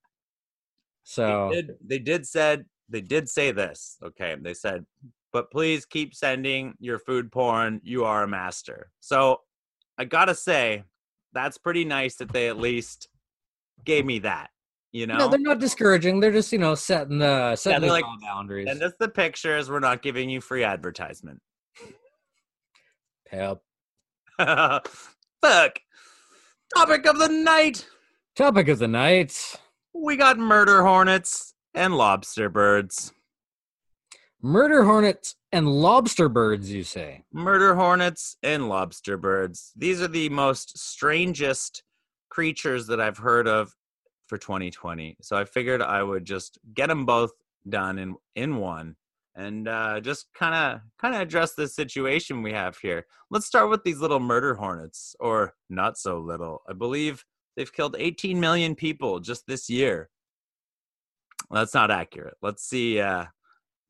So 1.03 1.51
They 1.51 1.63
did, 1.63 1.71
they 1.85 1.99
did 1.99 2.27
said 2.27 2.67
they 2.89 3.01
did 3.01 3.29
say 3.29 3.51
this. 3.51 3.97
Okay, 4.03 4.37
they 4.41 4.55
said, 4.55 4.87
but 5.33 5.51
please 5.51 5.85
keep 5.85 6.15
sending 6.15 6.75
your 6.81 6.99
food 6.99 7.31
porn. 7.31 7.81
You 7.83 8.05
are 8.05 8.23
a 8.23 8.29
master. 8.29 8.91
So 9.01 9.41
I 9.99 10.05
gotta 10.05 10.35
say, 10.35 10.85
that's 11.33 11.59
pretty 11.59 11.85
nice 11.85 12.17
that 12.17 12.33
they 12.33 12.49
at 12.49 12.59
least 12.59 13.09
gave 13.85 14.05
me 14.05 14.21
that. 14.21 14.51
You 14.93 15.07
know, 15.07 15.19
no, 15.19 15.29
they're 15.29 15.39
not 15.39 15.59
discouraging. 15.59 16.21
They're 16.21 16.33
just 16.33 16.51
you 16.53 16.59
know 16.59 16.75
setting 16.75 17.19
the 17.19 17.57
setting 17.57 17.83
the 17.83 17.89
like- 17.89 18.05
boundaries. 18.23 18.69
and 18.71 18.81
just 18.81 18.95
the 18.99 19.09
pictures. 19.09 19.71
We're 19.71 19.81
not 19.81 20.03
giving 20.03 20.31
you 20.31 20.41
free 20.41 20.65
advertisement. 20.65 21.41
Yep. 23.33 23.61
Fuck. 24.39 25.81
Topic 26.77 27.07
of 27.07 27.19
the 27.19 27.29
night. 27.29 27.87
Topic 28.37 28.69
of 28.69 28.79
the 28.79 28.89
night. 28.89 29.57
We 29.95 30.17
got 30.17 30.39
murder 30.39 30.83
hornets 30.83 31.55
and 31.75 31.95
lobster 31.97 32.49
birds. 32.49 33.13
Murder 34.41 34.85
hornets 34.85 35.35
and 35.51 35.67
lobster 35.67 36.29
birds, 36.29 36.71
you 36.71 36.85
say? 36.85 37.25
Murder 37.33 37.75
hornets 37.75 38.37
and 38.43 38.69
lobster 38.69 39.17
birds. 39.17 39.73
These 39.75 40.01
are 40.01 40.09
the 40.09 40.29
most 40.29 40.79
strangest 40.79 41.83
creatures 42.29 42.87
that 42.87 43.01
I've 43.01 43.19
heard 43.19 43.49
of 43.49 43.75
for 44.29 44.39
2020. 44.39 45.17
So 45.21 45.37
I 45.37 45.45
figured 45.45 45.83
I 45.83 46.05
would 46.05 46.25
just 46.25 46.59
get 46.73 46.87
them 46.87 47.05
both 47.05 47.33
done 47.69 47.99
in 47.99 48.15
in 48.37 48.57
one 48.57 48.95
and 49.35 49.67
uh, 49.67 50.01
just 50.01 50.27
kind 50.35 50.55
of 50.55 50.83
kind 51.01 51.17
of 51.17 51.21
address 51.21 51.55
this 51.55 51.75
situation 51.75 52.43
we 52.43 52.53
have 52.53 52.79
here. 52.79 53.07
Let's 53.31 53.47
start 53.47 53.71
with 53.71 53.83
these 53.83 53.99
little 53.99 54.21
murder 54.21 54.55
hornets, 54.55 55.17
or 55.19 55.55
not 55.69 55.99
so 55.99 56.19
little. 56.19 56.63
I 56.69 56.75
believe 56.75 57.25
they've 57.57 57.73
killed 57.73 57.97
18 57.99 58.39
million 58.39 58.77
people 58.77 59.19
just 59.19 59.49
this 59.49 59.69
year. 59.69 60.11
That's 61.51 61.75
not 61.75 61.91
accurate. 61.91 62.37
Let's 62.43 62.63
see. 62.63 63.01
Uh, 63.01 63.27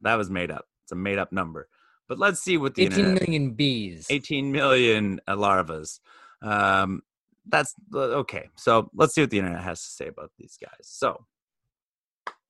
that 0.03 0.17
was 0.17 0.31
made 0.31 0.51
up. 0.51 0.67
It's 0.85 0.93
a 0.93 0.97
made 0.97 1.19
up 1.19 1.33
number. 1.33 1.69
But 2.09 2.19
let's 2.19 2.41
see 2.41 2.57
what 2.57 2.75
the 2.75 2.87
18 2.87 2.99
internet. 2.99 3.23
million 3.23 3.51
bees. 3.53 4.07
18 4.09 4.51
million 4.51 5.21
uh, 5.27 5.37
larvas. 5.37 6.01
Um, 6.41 7.03
that's 7.47 7.75
okay. 7.95 8.49
So 8.57 8.91
let's 8.95 9.15
see 9.15 9.21
what 9.21 9.31
the 9.31 9.39
internet 9.39 9.63
has 9.63 9.83
to 9.83 9.89
say 9.89 10.09
about 10.09 10.31
these 10.39 10.57
guys. 10.61 10.71
So, 10.83 11.27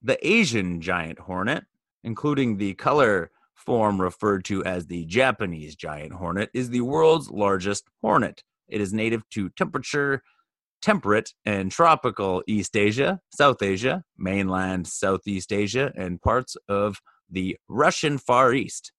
the 0.01 0.25
Asian 0.27 0.81
giant 0.81 1.19
hornet, 1.19 1.65
including 2.05 2.57
the 2.57 2.75
color 2.75 3.33
form 3.55 4.01
referred 4.01 4.45
to 4.45 4.65
as 4.65 4.87
the 4.87 5.05
Japanese 5.07 5.75
giant 5.75 6.13
hornet, 6.13 6.51
is 6.55 6.71
the 6.71 6.83
world's 6.83 7.31
largest 7.31 7.85
hornet. 8.01 8.45
It 8.69 8.81
is 8.81 8.93
native 8.93 9.29
to 9.31 9.49
temperature 9.51 10.23
temperate 10.81 11.35
and 11.45 11.73
tropical 11.73 12.43
East 12.47 12.77
Asia, 12.77 13.21
South 13.35 13.63
Asia, 13.63 14.05
mainland 14.17 14.87
Southeast 14.87 15.53
Asia, 15.53 15.93
and 15.97 16.23
parts 16.23 16.57
of 16.69 17.01
the 17.31 17.57
Russian 17.69 18.19
Far 18.19 18.53
East. 18.53 18.93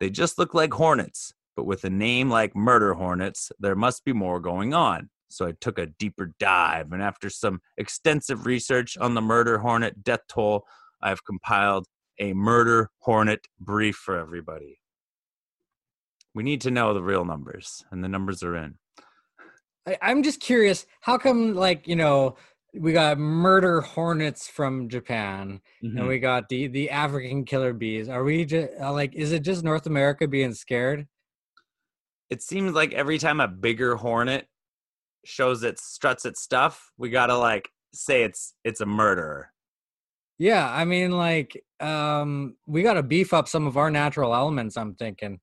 They 0.00 0.10
just 0.10 0.38
look 0.38 0.54
like 0.54 0.74
hornets, 0.74 1.32
but 1.56 1.64
with 1.64 1.84
a 1.84 1.90
name 1.90 2.30
like 2.30 2.54
murder 2.54 2.94
hornets, 2.94 3.50
there 3.58 3.74
must 3.74 4.04
be 4.04 4.12
more 4.12 4.40
going 4.40 4.74
on. 4.74 5.10
So 5.28 5.46
I 5.46 5.52
took 5.60 5.78
a 5.78 5.86
deeper 5.86 6.32
dive, 6.38 6.92
and 6.92 7.02
after 7.02 7.28
some 7.30 7.60
extensive 7.76 8.46
research 8.46 8.96
on 8.96 9.14
the 9.14 9.20
murder 9.20 9.58
hornet 9.58 10.04
death 10.04 10.20
toll, 10.28 10.64
I've 11.02 11.24
compiled 11.24 11.86
a 12.18 12.32
murder 12.32 12.90
hornet 13.00 13.46
brief 13.58 13.96
for 13.96 14.18
everybody. 14.18 14.78
We 16.34 16.42
need 16.42 16.60
to 16.62 16.70
know 16.70 16.94
the 16.94 17.02
real 17.02 17.24
numbers, 17.24 17.84
and 17.90 18.04
the 18.04 18.08
numbers 18.08 18.42
are 18.42 18.56
in. 18.56 18.74
I, 19.86 19.98
I'm 20.02 20.22
just 20.22 20.40
curious, 20.40 20.86
how 21.00 21.18
come 21.18 21.54
like, 21.54 21.88
you 21.88 21.96
know, 21.96 22.36
we 22.78 22.92
got 22.92 23.18
murder 23.18 23.80
hornets 23.80 24.48
from 24.48 24.88
Japan 24.88 25.60
Mm-hmm. 25.84 25.98
and 25.98 26.08
we 26.08 26.18
got 26.18 26.48
the 26.48 26.66
the 26.68 26.90
African 26.90 27.44
killer 27.44 27.72
bees. 27.72 28.08
Are 28.08 28.24
we 28.24 28.44
just 28.44 28.72
like 28.80 29.14
is 29.14 29.32
it 29.32 29.42
just 29.42 29.62
North 29.64 29.86
America 29.86 30.26
being 30.28 30.54
scared? 30.54 31.06
it 32.28 32.42
seems 32.42 32.72
like 32.72 32.92
every 32.92 33.18
time 33.18 33.38
a 33.40 33.46
bigger 33.46 33.94
hornet 33.94 34.48
shows 35.24 35.62
its 35.62 35.84
struts 35.84 36.24
its 36.24 36.40
stuff, 36.42 36.90
we 36.98 37.08
gotta 37.10 37.36
like 37.36 37.68
say 37.94 38.22
it's 38.24 38.54
it's 38.64 38.80
a 38.80 38.86
murderer. 38.86 39.52
Yeah, 40.38 40.68
I 40.68 40.84
mean 40.84 41.12
like 41.12 41.62
um 41.80 42.56
we 42.66 42.82
got 42.82 42.94
to 42.94 43.02
beef 43.02 43.32
up 43.32 43.48
some 43.48 43.66
of 43.66 43.76
our 43.76 43.90
natural 43.90 44.34
elements, 44.34 44.76
I'm 44.76 44.94
thinking. 44.94 45.38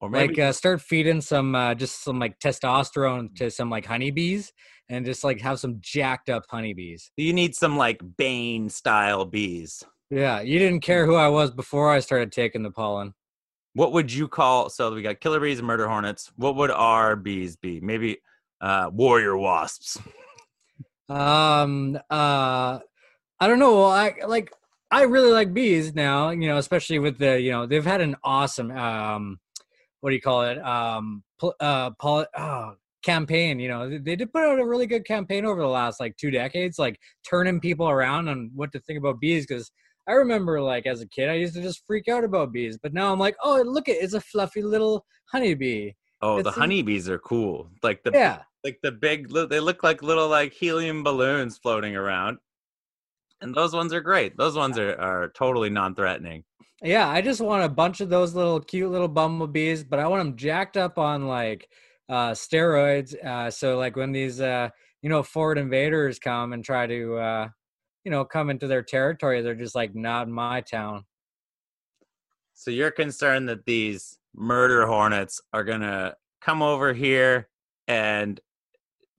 Or 0.00 0.08
maybe 0.10 0.34
like 0.34 0.38
uh, 0.38 0.52
start 0.52 0.80
feeding 0.80 1.20
some 1.20 1.54
uh, 1.54 1.74
just 1.74 2.02
some 2.04 2.18
like 2.18 2.38
testosterone 2.38 3.34
to 3.36 3.50
some 3.50 3.68
like 3.70 3.84
honeybees 3.86 4.52
and 4.88 5.04
just 5.04 5.24
like 5.24 5.40
have 5.40 5.58
some 5.60 5.76
jacked 5.80 6.30
up 6.30 6.44
honeybees 6.48 7.10
you 7.16 7.32
need 7.32 7.54
some 7.54 7.76
like 7.76 8.00
Bane 8.16 8.70
style 8.70 9.24
bees. 9.24 9.82
yeah 10.10 10.40
you 10.40 10.58
didn't 10.58 10.80
care 10.80 11.04
who 11.04 11.14
i 11.16 11.28
was 11.28 11.50
before 11.50 11.90
i 11.92 11.98
started 12.00 12.32
taking 12.32 12.62
the 12.62 12.70
pollen 12.70 13.12
What 13.74 13.92
would 13.92 14.10
you 14.12 14.28
call? 14.28 14.70
So 14.70 14.92
we 14.94 15.02
got 15.02 15.20
killer 15.20 15.40
bees 15.40 15.58
and 15.58 15.66
murder 15.66 15.86
hornets. 15.88 16.32
What 16.36 16.56
would 16.56 16.70
our 16.70 17.14
bees 17.16 17.56
be? 17.56 17.80
Maybe 17.80 18.18
uh, 18.60 18.90
warrior 18.92 19.36
wasps. 19.36 19.98
um 21.08 21.96
uh 22.10 22.78
i 23.40 23.46
don't 23.46 23.58
know 23.58 23.74
well, 23.76 23.90
i 23.90 24.14
like 24.26 24.52
i 24.90 25.02
really 25.02 25.32
like 25.32 25.54
bees 25.54 25.94
now 25.94 26.30
you 26.30 26.46
know 26.48 26.58
especially 26.58 26.98
with 26.98 27.18
the 27.18 27.40
you 27.40 27.50
know 27.50 27.66
they've 27.66 27.86
had 27.86 28.00
an 28.00 28.16
awesome 28.22 28.70
um 28.72 29.38
what 30.00 30.10
do 30.10 30.14
you 30.16 30.20
call 30.22 30.42
it 30.42 30.58
um 30.64 31.22
uh 31.60 31.90
pol- 32.00 32.26
oh, 32.36 32.74
campaign 33.02 33.58
you 33.60 33.68
know 33.68 33.88
they, 33.88 33.98
they 33.98 34.16
did 34.16 34.32
put 34.32 34.42
out 34.42 34.58
a 34.58 34.66
really 34.66 34.86
good 34.86 35.04
campaign 35.06 35.44
over 35.44 35.60
the 35.60 35.66
last 35.66 36.00
like 36.00 36.16
two 36.16 36.30
decades 36.30 36.78
like 36.78 36.98
turning 37.28 37.60
people 37.60 37.88
around 37.88 38.28
on 38.28 38.50
what 38.54 38.72
to 38.72 38.80
think 38.80 38.98
about 38.98 39.20
bees 39.20 39.46
because 39.46 39.70
i 40.08 40.12
remember 40.12 40.60
like 40.60 40.84
as 40.86 41.00
a 41.00 41.06
kid 41.08 41.28
i 41.28 41.34
used 41.34 41.54
to 41.54 41.62
just 41.62 41.86
freak 41.86 42.08
out 42.08 42.24
about 42.24 42.52
bees 42.52 42.76
but 42.82 42.92
now 42.92 43.12
i'm 43.12 43.18
like 43.18 43.36
oh 43.42 43.62
look 43.64 43.88
it 43.88 43.98
it's 44.02 44.14
a 44.14 44.20
fluffy 44.20 44.62
little 44.62 45.04
honeybee 45.32 45.90
Oh, 46.20 46.38
It's 46.38 46.44
the 46.44 46.50
a- 46.50 46.52
honeybees 46.60 47.08
are 47.08 47.18
cool. 47.18 47.70
Like 47.82 48.02
the 48.02 48.10
yeah 48.12 48.42
like 48.64 48.80
the 48.82 48.90
big. 48.92 49.28
They 49.30 49.60
look 49.60 49.82
like 49.82 50.02
little 50.02 50.28
like 50.28 50.52
helium 50.52 51.04
balloons 51.04 51.58
floating 51.58 51.94
around. 51.94 52.38
And 53.40 53.54
those 53.54 53.72
ones 53.72 53.92
are 53.92 54.00
great. 54.00 54.36
Those 54.36 54.56
ones 54.56 54.78
are, 54.78 54.96
are 55.00 55.28
totally 55.28 55.70
non-threatening. 55.70 56.42
Yeah, 56.82 57.08
I 57.08 57.20
just 57.22 57.40
want 57.40 57.64
a 57.64 57.68
bunch 57.68 58.00
of 58.00 58.08
those 58.08 58.34
little 58.34 58.60
cute 58.60 58.90
little 58.90 59.08
bumblebees, 59.08 59.82
but 59.82 59.98
I 59.98 60.06
want 60.06 60.20
them 60.24 60.36
jacked 60.36 60.76
up 60.76 60.98
on 60.98 61.26
like 61.26 61.68
uh 62.08 62.30
steroids. 62.30 63.14
Uh 63.24 63.50
so 63.50 63.76
like 63.76 63.96
when 63.96 64.12
these 64.12 64.40
uh 64.40 64.68
you 65.02 65.08
know 65.08 65.22
forward 65.22 65.58
invaders 65.58 66.18
come 66.18 66.52
and 66.52 66.64
try 66.64 66.86
to 66.86 67.16
uh 67.16 67.48
you 68.04 68.10
know 68.12 68.24
come 68.24 68.48
into 68.48 68.68
their 68.68 68.82
territory, 68.82 69.42
they're 69.42 69.54
just 69.56 69.74
like 69.74 69.94
not 69.94 70.28
my 70.28 70.60
town. 70.60 71.04
So 72.54 72.70
you're 72.70 72.92
concerned 72.92 73.48
that 73.48 73.64
these 73.66 74.18
murder 74.34 74.86
hornets 74.86 75.40
are 75.52 75.64
gonna 75.64 76.14
come 76.40 76.62
over 76.62 76.92
here 76.92 77.48
and 77.88 78.40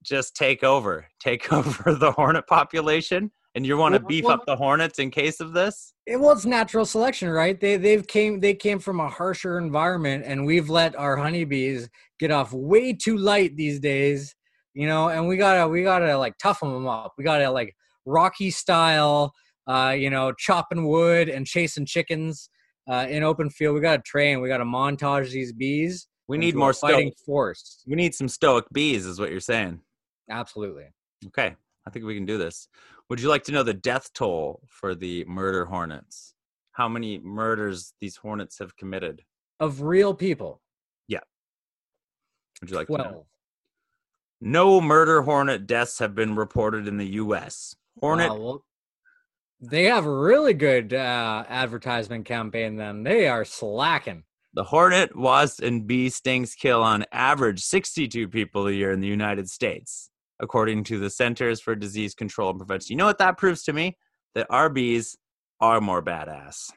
just 0.02 0.36
take 0.36 0.64
over, 0.64 1.08
take 1.20 1.52
over 1.54 1.94
the 1.94 2.14
hornet 2.14 2.48
population, 2.48 3.32
and 3.56 3.66
you 3.66 3.78
want 3.78 3.94
to 3.94 4.00
beef 4.00 4.26
up 4.26 4.46
the 4.46 4.56
hornets 4.56 5.00
in 5.00 5.10
case 5.12 5.40
of 5.40 5.54
this? 5.54 5.94
It, 6.06 6.20
well, 6.20 6.32
it's 6.32 6.46
natural 6.46 6.86
selection, 6.86 7.30
right? 7.30 7.60
They 7.60 7.78
they've 7.78 8.06
came 8.06 8.40
they 8.40 8.54
came 8.54 8.80
from 8.80 9.00
a 9.00 9.10
harsher 9.10 9.58
environment, 9.58 10.24
and 10.26 10.46
we've 10.46 10.70
let 10.70 10.96
our 10.96 11.18
honeybees 11.18 11.90
get 12.20 12.32
off 12.32 12.54
way 12.54 12.94
too 12.94 13.18
light 13.18 13.56
these 13.56 13.80
days, 13.80 14.36
you 14.74 14.88
know. 14.88 15.10
And 15.10 15.28
we 15.28 15.38
gotta 15.38 15.68
we 15.68 15.84
gotta 15.84 16.18
like 16.18 16.38
toughen 16.38 16.72
them 16.72 16.88
up. 16.88 17.14
We 17.18 17.24
gotta 17.24 17.50
like 17.52 17.76
Rocky 18.06 18.52
style, 18.52 19.34
uh, 19.68 19.96
you 19.98 20.10
know, 20.10 20.32
chopping 20.38 20.88
wood 20.88 21.30
and 21.30 21.46
chasing 21.46 21.86
chickens 21.86 22.50
uh, 22.90 23.08
in 23.10 23.24
open 23.24 23.50
field. 23.50 23.76
We 23.76 23.82
gotta 23.82 24.04
train. 24.04 24.42
We 24.42 24.50
gotta 24.50 24.66
montage 24.66 25.32
these 25.32 25.54
bees. 25.54 26.08
We 26.28 26.38
need 26.38 26.56
more 26.56 26.74
fighting 26.74 27.08
stoic. 27.08 27.26
force. 27.26 27.84
We 27.88 27.96
need 27.96 28.14
some 28.14 28.28
stoic 28.28 28.66
bees, 28.72 29.08
is 29.08 29.20
what 29.20 29.32
you're 29.32 29.40
saying. 29.40 29.82
Absolutely. 30.30 30.86
Okay, 31.26 31.56
I 31.90 31.92
think 31.92 32.06
we 32.06 32.14
can 32.14 32.28
do 32.28 32.38
this. 32.38 32.68
Would 33.10 33.20
you 33.20 33.30
like 33.30 33.44
to 33.46 33.52
know 33.52 33.64
the 33.64 33.74
death 33.74 34.14
toll 34.14 34.62
for 34.68 34.94
the 34.94 35.26
murder 35.26 35.66
hornets? 35.66 36.36
How 36.74 36.88
many 36.88 37.18
murders 37.18 37.96
these 38.00 38.16
hornets 38.16 38.60
have 38.60 38.78
committed? 38.78 39.24
Of 39.60 39.82
real 39.82 40.14
people. 40.14 40.62
Yeah. 41.08 41.22
Would 42.62 42.70
you 42.70 42.78
like 42.78 42.88
to 42.90 42.98
know? 42.98 43.26
No 44.40 44.80
murder 44.80 45.24
hornet 45.24 45.66
deaths 45.66 45.98
have 45.98 46.14
been 46.14 46.36
reported 46.36 46.88
in 46.88 46.98
the 46.98 47.08
U.S. 47.14 47.76
Hornet 48.00 48.30
Wow, 48.30 48.38
well, 48.38 48.66
they 49.60 49.86
have 49.86 50.06
a 50.06 50.14
really 50.16 50.54
good 50.54 50.94
uh, 50.94 51.46
advertisement 51.50 52.26
campaign. 52.26 52.76
Then 52.76 53.02
they 53.02 53.28
are 53.28 53.44
slacking. 53.44 54.26
The 54.54 54.64
hornet, 54.64 55.16
wasp, 55.16 55.64
and 55.64 55.88
bee 55.88 56.10
stings 56.10 56.54
kill 56.54 56.84
on 56.84 57.06
average 57.12 57.62
62 57.62 58.28
people 58.28 58.68
a 58.68 58.72
year 58.72 58.92
in 58.92 59.00
the 59.00 59.08
United 59.08 59.50
States, 59.50 60.09
according 60.40 60.84
to 60.86 61.00
the 61.00 61.10
Centers 61.10 61.60
for 61.62 61.76
Disease 61.76 62.14
Control 62.14 62.50
and 62.50 62.60
Prevention. 62.60 62.94
You 62.94 62.98
know 62.98 63.06
what 63.06 63.18
that 63.18 63.38
proves 63.38 63.64
to 63.64 63.74
me? 63.74 63.98
That 64.36 64.48
our 64.50 64.70
bees 64.70 65.18
are 65.60 65.82
more 65.82 66.04
badass. 66.04 66.72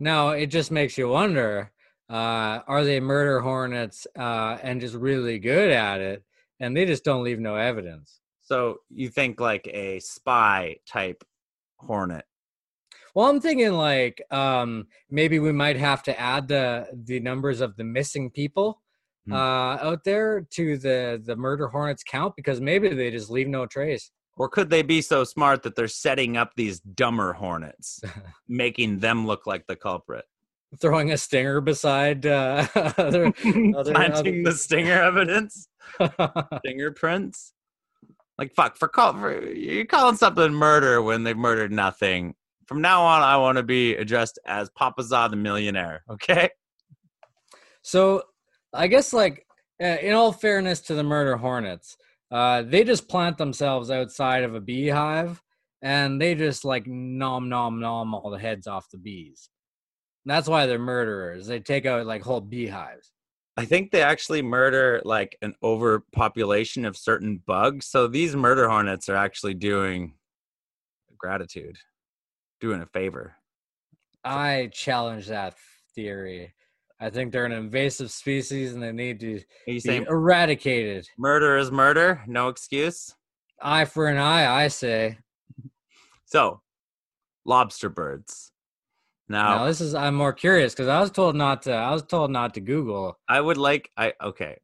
Now 0.00 0.30
it 0.30 0.46
just 0.46 0.70
makes 0.70 0.98
you 0.98 1.08
wonder: 1.08 1.72
uh, 2.10 2.60
Are 2.66 2.84
they 2.84 3.00
murder 3.00 3.40
hornets 3.40 4.06
uh, 4.18 4.58
and 4.62 4.80
just 4.80 4.94
really 4.94 5.38
good 5.38 5.70
at 5.70 6.00
it, 6.00 6.24
and 6.60 6.76
they 6.76 6.84
just 6.86 7.04
don't 7.04 7.24
leave 7.24 7.40
no 7.40 7.56
evidence? 7.56 8.20
So 8.42 8.78
you 8.90 9.08
think 9.08 9.40
like 9.40 9.66
a 9.68 10.00
spy 10.00 10.76
type 10.86 11.24
hornet? 11.78 12.24
Well, 13.14 13.30
I'm 13.30 13.40
thinking 13.40 13.72
like 13.72 14.20
um, 14.30 14.88
maybe 15.08 15.38
we 15.38 15.52
might 15.52 15.76
have 15.76 16.02
to 16.04 16.20
add 16.20 16.48
the 16.48 16.88
the 16.92 17.20
numbers 17.20 17.60
of 17.60 17.76
the 17.76 17.84
missing 17.84 18.30
people. 18.30 18.82
Uh, 19.30 19.34
out 19.34 20.04
there 20.04 20.42
to 20.50 20.76
the 20.76 21.22
the 21.24 21.36
murder 21.36 21.68
hornets 21.68 22.02
count 22.02 22.34
because 22.36 22.60
maybe 22.60 22.88
they 22.88 23.10
just 23.10 23.30
leave 23.30 23.48
no 23.48 23.66
trace. 23.66 24.10
Or 24.36 24.48
could 24.48 24.68
they 24.68 24.82
be 24.82 25.00
so 25.00 25.22
smart 25.24 25.62
that 25.62 25.76
they're 25.76 25.86
setting 25.88 26.36
up 26.36 26.52
these 26.56 26.80
dumber 26.80 27.32
hornets, 27.32 28.00
making 28.48 28.98
them 28.98 29.26
look 29.26 29.46
like 29.46 29.66
the 29.66 29.76
culprit? 29.76 30.24
Throwing 30.80 31.12
a 31.12 31.16
stinger 31.16 31.60
beside 31.60 32.26
uh, 32.26 32.66
other, 32.74 33.32
other- 33.76 33.92
Planting 33.92 34.42
the 34.42 34.52
stinger 34.52 35.00
evidence, 35.00 35.68
fingerprints. 36.64 37.52
Like 38.36 38.52
fuck 38.52 38.76
for 38.76 38.88
call 38.88 39.12
for 39.12 39.40
you're 39.52 39.84
calling 39.84 40.16
something 40.16 40.52
murder 40.52 41.00
when 41.00 41.22
they've 41.22 41.36
murdered 41.36 41.70
nothing. 41.70 42.34
From 42.66 42.80
now 42.80 43.04
on, 43.04 43.22
I 43.22 43.36
want 43.36 43.58
to 43.58 43.62
be 43.62 43.94
addressed 43.94 44.38
as 44.46 44.70
Papa 44.70 45.04
Za 45.04 45.28
the 45.30 45.36
millionaire. 45.36 46.02
Okay. 46.10 46.48
So 47.82 48.22
I 48.74 48.88
guess 48.88 49.12
like 49.12 49.46
uh, 49.82 49.96
in 50.02 50.12
all 50.12 50.32
fairness 50.32 50.80
to 50.82 50.94
the 50.94 51.02
murder 51.02 51.36
hornets, 51.36 51.96
uh, 52.30 52.62
they 52.62 52.84
just 52.84 53.08
plant 53.08 53.38
themselves 53.38 53.90
outside 53.90 54.42
of 54.42 54.54
a 54.54 54.60
beehive 54.60 55.40
and 55.82 56.20
they 56.20 56.34
just 56.34 56.64
like 56.64 56.86
nom 56.86 57.48
nom 57.48 57.80
nom 57.80 58.14
all 58.14 58.30
the 58.30 58.38
heads 58.38 58.66
off 58.66 58.90
the 58.90 58.98
bees. 58.98 59.48
That's 60.26 60.48
why 60.48 60.66
they're 60.66 60.78
murderers. 60.78 61.46
They 61.46 61.60
take 61.60 61.86
out 61.86 62.06
like 62.06 62.22
whole 62.22 62.40
beehives. 62.40 63.12
I 63.56 63.66
think 63.66 63.92
they 63.92 64.02
actually 64.02 64.42
murder 64.42 65.00
like 65.04 65.36
an 65.42 65.54
overpopulation 65.62 66.84
of 66.84 66.96
certain 66.96 67.40
bugs. 67.46 67.86
So 67.86 68.08
these 68.08 68.34
murder 68.34 68.68
hornets 68.68 69.08
are 69.08 69.14
actually 69.14 69.54
doing 69.54 70.14
gratitude, 71.18 71.78
doing 72.60 72.80
a 72.80 72.86
favor. 72.86 73.36
I 74.24 74.70
challenge 74.72 75.28
that 75.28 75.54
theory. 75.94 76.54
I 77.04 77.10
think 77.10 77.32
they're 77.32 77.44
an 77.44 77.52
invasive 77.52 78.10
species 78.10 78.72
and 78.72 78.82
they 78.82 78.90
need 78.90 79.20
to 79.20 79.40
be 79.66 80.04
eradicated. 80.08 81.06
murder 81.18 81.58
is 81.58 81.70
murder? 81.70 82.22
No 82.26 82.48
excuse. 82.48 83.14
Eye 83.60 83.84
for 83.84 84.08
an 84.08 84.16
eye, 84.16 84.64
I 84.64 84.68
say. 84.68 85.18
So, 86.24 86.62
lobster 87.44 87.90
birds. 87.90 88.52
Now, 89.28 89.56
Now 89.56 89.64
this 89.66 89.82
is 89.82 89.94
I'm 89.94 90.14
more 90.14 90.32
curious 90.32 90.72
because 90.72 90.88
I 90.88 90.98
was 90.98 91.10
told 91.10 91.36
not 91.36 91.62
to. 91.62 91.72
I 91.72 91.92
was 91.92 92.02
told 92.04 92.30
not 92.30 92.54
to 92.54 92.60
Google. 92.60 93.18
I 93.28 93.38
would 93.38 93.58
like 93.58 93.90
I 93.98 94.14
okay. 94.22 94.56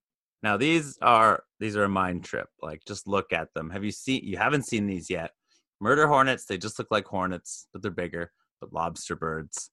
Now 0.43 0.57
these 0.57 0.97
are 1.03 1.45
these 1.59 1.77
are 1.77 1.85
a 1.85 1.89
mind 1.91 2.25
trip. 2.25 2.49
Like 2.63 2.83
just 2.87 3.07
look 3.07 3.35
at 3.35 3.53
them. 3.55 3.69
Have 3.69 3.85
you 3.85 3.93
seen 3.93 4.23
you 4.25 4.39
haven't 4.39 4.67
seen 4.67 4.87
these 4.87 5.11
yet. 5.11 5.33
Murder 5.83 6.07
hornets, 6.09 6.47
they 6.47 6.57
just 6.57 6.79
look 6.79 6.89
like 6.91 7.07
hornets, 7.07 7.67
but 7.73 7.83
they're 7.83 7.91
bigger, 7.91 8.33
but 8.61 8.73
lobster 8.73 9.17
birds. 9.17 9.71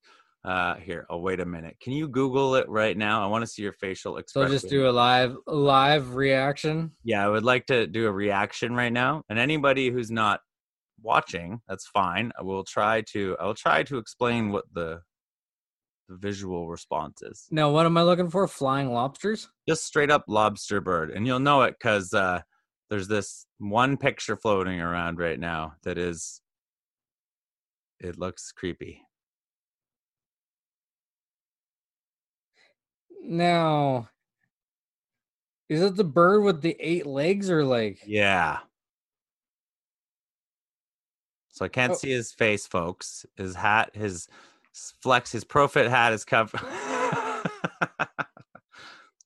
Uh 0.47 0.75
here, 0.75 1.05
oh 1.09 1.17
wait 1.17 1.41
a 1.41 1.45
minute. 1.45 1.75
Can 1.81 1.91
you 1.91 2.07
Google 2.07 2.55
it 2.55 2.69
right 2.69 2.97
now? 2.97 3.21
I 3.21 3.27
want 3.27 3.41
to 3.41 3.47
see 3.47 3.63
your 3.63 3.73
facial 3.73 4.15
expression. 4.15 4.47
So 4.47 4.53
just 4.53 4.69
do 4.69 4.87
a 4.87 4.91
live 4.91 5.35
live 5.45 6.15
reaction. 6.15 6.93
Yeah, 7.03 7.25
I 7.25 7.27
would 7.27 7.43
like 7.43 7.65
to 7.65 7.85
do 7.85 8.07
a 8.07 8.11
reaction 8.13 8.73
right 8.73 8.93
now. 8.93 9.23
And 9.27 9.39
anybody 9.39 9.89
who's 9.89 10.09
not 10.09 10.39
watching, 11.01 11.59
that's 11.67 11.85
fine. 11.87 12.31
I 12.39 12.43
will 12.43 12.63
try 12.63 13.01
to 13.11 13.35
I 13.41 13.45
will 13.45 13.55
try 13.55 13.83
to 13.83 13.97
explain 13.97 14.53
what 14.53 14.63
the 14.71 15.01
the 16.07 16.15
visual 16.15 16.69
response 16.69 17.21
is. 17.21 17.45
Now, 17.51 17.69
what 17.69 17.85
am 17.85 17.97
I 17.97 18.03
looking 18.03 18.29
for? 18.29 18.47
Flying 18.47 18.93
lobsters? 18.93 19.49
Just 19.67 19.83
straight 19.83 20.09
up 20.09 20.23
lobster 20.29 20.79
bird. 20.79 21.09
And 21.09 21.27
you'll 21.27 21.39
know 21.39 21.63
it 21.63 21.75
because 21.77 22.13
uh 22.13 22.39
there's 22.89 23.09
this 23.09 23.45
one 23.57 23.97
picture 23.97 24.37
floating 24.37 24.79
around 24.79 25.19
right 25.19 25.37
now 25.37 25.73
that 25.83 25.97
is 25.97 26.41
it 27.99 28.17
looks 28.17 28.53
creepy. 28.53 29.01
Now, 33.23 34.09
is 35.69 35.81
it 35.81 35.95
the 35.95 36.03
bird 36.03 36.43
with 36.43 36.61
the 36.61 36.75
eight 36.79 37.05
legs 37.05 37.49
or 37.49 37.63
like? 37.63 37.99
Yeah. 38.05 38.59
So 41.49 41.65
I 41.65 41.69
can't 41.69 41.93
Oh. 41.93 41.95
see 41.95 42.11
his 42.11 42.31
face, 42.31 42.67
folks. 42.67 43.25
His 43.35 43.55
hat, 43.55 43.95
his 43.95 44.27
flex, 45.01 45.31
his 45.31 45.43
pro 45.43 45.67
fit 45.67 45.89
hat 45.89 46.13
is 46.13 46.23
covered. 46.23 46.61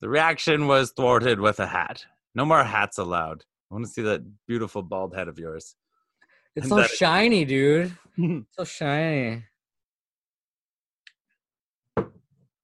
the 0.00 0.08
reaction 0.08 0.66
was 0.66 0.92
thwarted 0.92 1.38
with 1.40 1.60
a 1.60 1.66
hat. 1.66 2.06
No 2.34 2.44
more 2.46 2.64
hats 2.64 2.96
allowed. 2.98 3.44
I 3.70 3.74
want 3.74 3.84
to 3.86 3.90
see 3.92 4.02
that 4.02 4.22
beautiful 4.46 4.82
bald 4.82 5.14
head 5.14 5.28
of 5.28 5.38
yours. 5.38 5.76
It's 6.56 6.70
And 6.70 6.70
so 6.70 6.82
shiny, 6.84 7.44
dude. 7.44 7.96
So 8.50 8.64
shiny. 8.64 9.44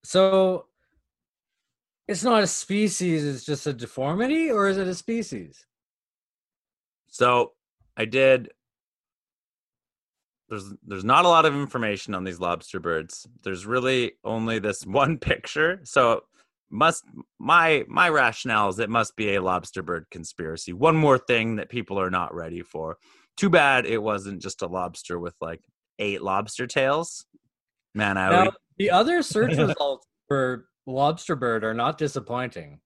So, 0.04 0.67
it's 2.08 2.24
not 2.24 2.42
a 2.42 2.46
species. 2.46 3.24
It's 3.24 3.44
just 3.44 3.66
a 3.66 3.72
deformity, 3.72 4.50
or 4.50 4.68
is 4.68 4.78
it 4.78 4.88
a 4.88 4.94
species? 4.94 5.66
So 7.08 7.52
I 7.96 8.06
did. 8.06 8.50
There's 10.48 10.72
there's 10.86 11.04
not 11.04 11.26
a 11.26 11.28
lot 11.28 11.44
of 11.44 11.54
information 11.54 12.14
on 12.14 12.24
these 12.24 12.40
lobster 12.40 12.80
birds. 12.80 13.26
There's 13.44 13.66
really 13.66 14.12
only 14.24 14.58
this 14.58 14.86
one 14.86 15.18
picture. 15.18 15.80
So 15.84 16.22
must 16.70 17.04
my 17.38 17.84
my 17.88 18.08
rationale 18.08 18.70
is 18.70 18.78
it 18.78 18.90
must 18.90 19.14
be 19.14 19.34
a 19.34 19.42
lobster 19.42 19.82
bird 19.82 20.06
conspiracy. 20.10 20.72
One 20.72 20.96
more 20.96 21.18
thing 21.18 21.56
that 21.56 21.68
people 21.68 22.00
are 22.00 22.10
not 22.10 22.34
ready 22.34 22.62
for. 22.62 22.96
Too 23.36 23.50
bad 23.50 23.84
it 23.84 24.02
wasn't 24.02 24.42
just 24.42 24.62
a 24.62 24.66
lobster 24.66 25.18
with 25.18 25.34
like 25.40 25.60
eight 25.98 26.22
lobster 26.22 26.66
tails. 26.66 27.26
Man, 27.94 28.16
I 28.16 28.30
Now, 28.30 28.44
would, 28.46 28.54
the 28.78 28.90
other 28.90 29.22
search 29.22 29.56
results 29.56 30.06
for 30.28 30.68
lobster 30.88 31.36
bird 31.36 31.62
are 31.64 31.74
not 31.74 31.98
disappointing. 31.98 32.80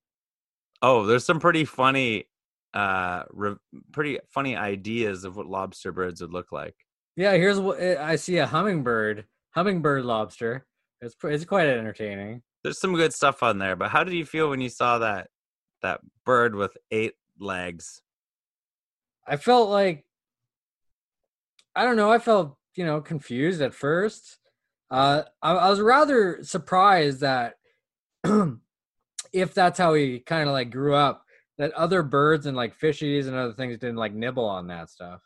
oh, 0.83 1.07
there's 1.07 1.25
some 1.25 1.41
pretty 1.41 1.65
funny 1.65 2.29
uh 2.75 3.23
re, 3.31 3.55
pretty 3.93 4.19
funny 4.31 4.57
ideas 4.57 5.25
of 5.25 5.37
what 5.37 5.47
lobster 5.47 5.93
birds 5.93 6.21
would 6.21 6.33
look 6.33 6.53
like. 6.53 6.75
Yeah, 7.17 7.33
here's 7.35 7.61
what 7.61 7.79
eh, 7.81 7.97
I 8.01 8.17
see: 8.17 8.39
a 8.39 8.47
hummingbird, 8.47 9.27
hummingbird 9.55 10.05
lobster. 10.05 10.67
It's 11.01 11.15
it's 11.25 11.45
quite 11.45 11.69
entertaining. 11.69 12.43
there's 12.63 12.79
some 12.79 12.95
good 12.95 13.13
stuff 13.13 13.43
on 13.43 13.59
there 13.59 13.75
but 13.77 13.91
how 13.91 14.05
did 14.05 14.15
you 14.15 14.25
feel 14.25 14.49
when 14.51 14.61
you 14.61 14.69
saw 14.69 14.99
that 14.99 15.29
that 15.83 16.01
bird 16.25 16.55
with 16.55 16.77
eight 16.93 17.15
legs 17.41 18.01
I 19.27 19.37
felt 19.37 19.69
like 19.69 20.05
I 21.75 21.85
don't 21.85 21.97
know. 21.97 22.11
I 22.13 22.19
felt 22.19 22.57
you 22.77 22.85
know 22.85 23.01
confused 23.01 23.61
at 23.63 23.75
first. 23.75 24.39
Uh, 24.91 25.23
I, 25.43 25.53
I 25.53 25.71
was 25.71 25.81
rather 25.81 26.39
surprised 26.43 27.21
that 27.21 27.55
if 29.33 29.55
that's 29.55 29.79
how 29.79 29.95
he 29.95 30.21
kind 30.21 30.49
of 30.49 30.53
like 30.53 30.71
grew 30.71 30.95
up, 30.95 31.25
that 31.59 31.73
other 31.73 32.03
birds 32.03 32.47
and 32.47 32.57
like 32.57 32.79
fishies 32.79 33.27
and 33.27 33.37
other 33.37 33.53
things 33.53 33.79
didn't 33.79 33.97
like 33.97 34.15
nibble 34.15 34.45
on 34.45 34.67
that 34.69 34.89
stuff. 34.91 35.21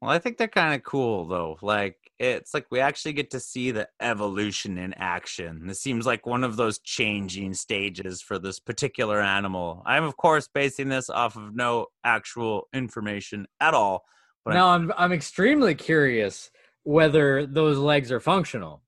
well 0.00 0.10
i 0.10 0.18
think 0.18 0.36
they're 0.36 0.46
kind 0.46 0.74
of 0.74 0.82
cool 0.84 1.26
though 1.26 1.56
like 1.62 1.96
it's 2.18 2.52
like 2.54 2.66
we 2.70 2.78
actually 2.78 3.14
get 3.14 3.30
to 3.30 3.40
see 3.40 3.70
the 3.70 3.88
evolution 4.00 4.76
in 4.78 4.92
action 4.94 5.66
this 5.66 5.80
seems 5.80 6.06
like 6.06 6.26
one 6.26 6.44
of 6.44 6.56
those 6.56 6.78
changing 6.80 7.54
stages 7.54 8.20
for 8.20 8.38
this 8.38 8.60
particular 8.60 9.20
animal 9.20 9.82
i'm 9.86 10.04
of 10.04 10.16
course 10.16 10.46
basing 10.46 10.88
this 10.88 11.08
off 11.08 11.36
of 11.36 11.54
no 11.54 11.86
actual 12.04 12.68
information 12.74 13.46
at 13.60 13.74
all 13.74 14.04
but 14.44 14.54
now 14.54 14.68
I'm 14.68 14.92
I'm 14.96 15.12
extremely 15.12 15.74
curious 15.74 16.50
whether 16.84 17.46
those 17.46 17.78
legs 17.78 18.10
are 18.10 18.20
functional. 18.20 18.82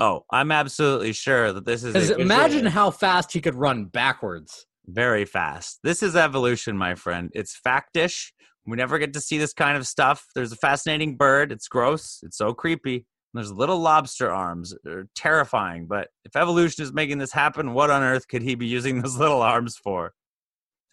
Oh 0.00 0.24
i'm 0.32 0.50
absolutely 0.50 1.12
sure 1.12 1.52
that 1.52 1.64
this 1.64 1.84
is 1.84 2.10
imagine 2.10 2.66
how 2.66 2.90
fast 2.90 3.32
he 3.32 3.40
could 3.40 3.54
run 3.54 3.84
backwards. 3.84 4.66
very 4.86 5.24
fast. 5.24 5.78
This 5.84 6.02
is 6.02 6.16
evolution, 6.16 6.76
my 6.76 6.94
friend. 6.94 7.30
It's 7.34 7.58
factish. 7.64 8.32
We 8.66 8.76
never 8.76 8.98
get 8.98 9.12
to 9.14 9.20
see 9.20 9.38
this 9.38 9.52
kind 9.52 9.76
of 9.76 9.86
stuff. 9.86 10.26
There's 10.34 10.52
a 10.52 10.56
fascinating 10.56 11.16
bird. 11.16 11.52
It's 11.52 11.68
gross. 11.68 12.20
It's 12.22 12.36
so 12.36 12.52
creepy. 12.52 13.06
There's 13.32 13.52
little 13.52 13.78
lobster 13.78 14.30
arms. 14.32 14.74
They're 14.82 15.06
terrifying. 15.14 15.86
But 15.86 16.08
if 16.24 16.34
evolution 16.36 16.82
is 16.82 16.92
making 16.92 17.18
this 17.18 17.32
happen, 17.32 17.74
what 17.74 17.90
on 17.90 18.02
earth 18.02 18.26
could 18.28 18.42
he 18.42 18.54
be 18.56 18.66
using 18.66 19.00
those 19.02 19.16
little 19.16 19.42
arms 19.42 19.76
for? 19.76 20.12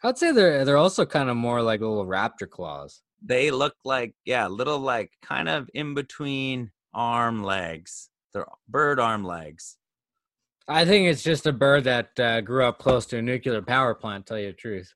I'd 0.03 0.17
say 0.17 0.31
they're 0.31 0.63
they're 0.63 0.77
also 0.77 1.05
kind 1.05 1.29
of 1.29 1.35
more 1.35 1.61
like 1.63 1.81
little 1.81 2.05
raptor 2.05 2.47
claws. 2.47 3.01
They 3.25 3.49
look 3.49 3.73
like, 3.83 4.13
yeah, 4.25 4.47
little 4.47 4.79
like 4.79 5.11
kind 5.23 5.49
of 5.49 5.69
in 5.73 5.95
between 5.95 6.71
arm 6.93 7.43
legs. 7.43 8.09
They're 8.37 8.45
bird 8.69 8.99
arm 8.99 9.23
legs. 9.23 9.77
I 10.67 10.85
think 10.85 11.07
it's 11.07 11.23
just 11.23 11.47
a 11.47 11.51
bird 11.51 11.85
that 11.85 12.19
uh, 12.19 12.41
grew 12.41 12.65
up 12.65 12.77
close 12.77 13.07
to 13.07 13.17
a 13.17 13.21
nuclear 13.21 13.63
power 13.63 13.95
plant. 13.95 14.27
Tell 14.27 14.37
you 14.37 14.47
the 14.47 14.53
truth. 14.53 14.93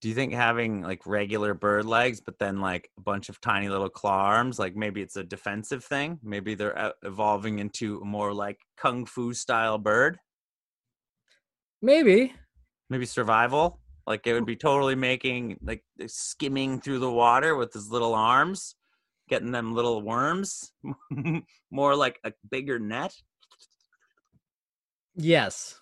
Do 0.00 0.08
you 0.08 0.14
think 0.16 0.32
having 0.32 0.82
like 0.82 1.06
regular 1.06 1.54
bird 1.54 1.84
legs, 1.84 2.20
but 2.20 2.40
then 2.40 2.60
like 2.60 2.90
a 2.98 3.00
bunch 3.00 3.28
of 3.28 3.40
tiny 3.40 3.68
little 3.68 3.88
claw 3.88 4.24
arms, 4.24 4.58
like 4.58 4.74
maybe 4.74 5.00
it's 5.00 5.14
a 5.14 5.22
defensive 5.22 5.84
thing? 5.84 6.18
Maybe 6.20 6.56
they're 6.56 6.76
e- 6.76 7.06
evolving 7.06 7.60
into 7.60 8.00
a 8.00 8.04
more 8.04 8.34
like 8.34 8.58
kung 8.76 9.06
fu 9.06 9.32
style 9.34 9.78
bird? 9.78 10.18
Maybe. 11.80 12.32
Maybe 12.90 13.06
survival? 13.06 13.78
Like 14.04 14.26
it 14.26 14.32
would 14.32 14.46
be 14.46 14.56
totally 14.56 14.96
making 14.96 15.58
like 15.62 15.84
skimming 16.08 16.80
through 16.80 16.98
the 16.98 17.12
water 17.12 17.54
with 17.54 17.72
his 17.72 17.88
little 17.88 18.14
arms, 18.14 18.74
getting 19.32 19.50
them 19.50 19.74
little 19.74 20.02
worms, 20.02 20.72
more 21.70 21.96
like 21.96 22.20
a 22.22 22.34
bigger 22.50 22.78
net. 22.78 23.14
Yes. 25.14 25.80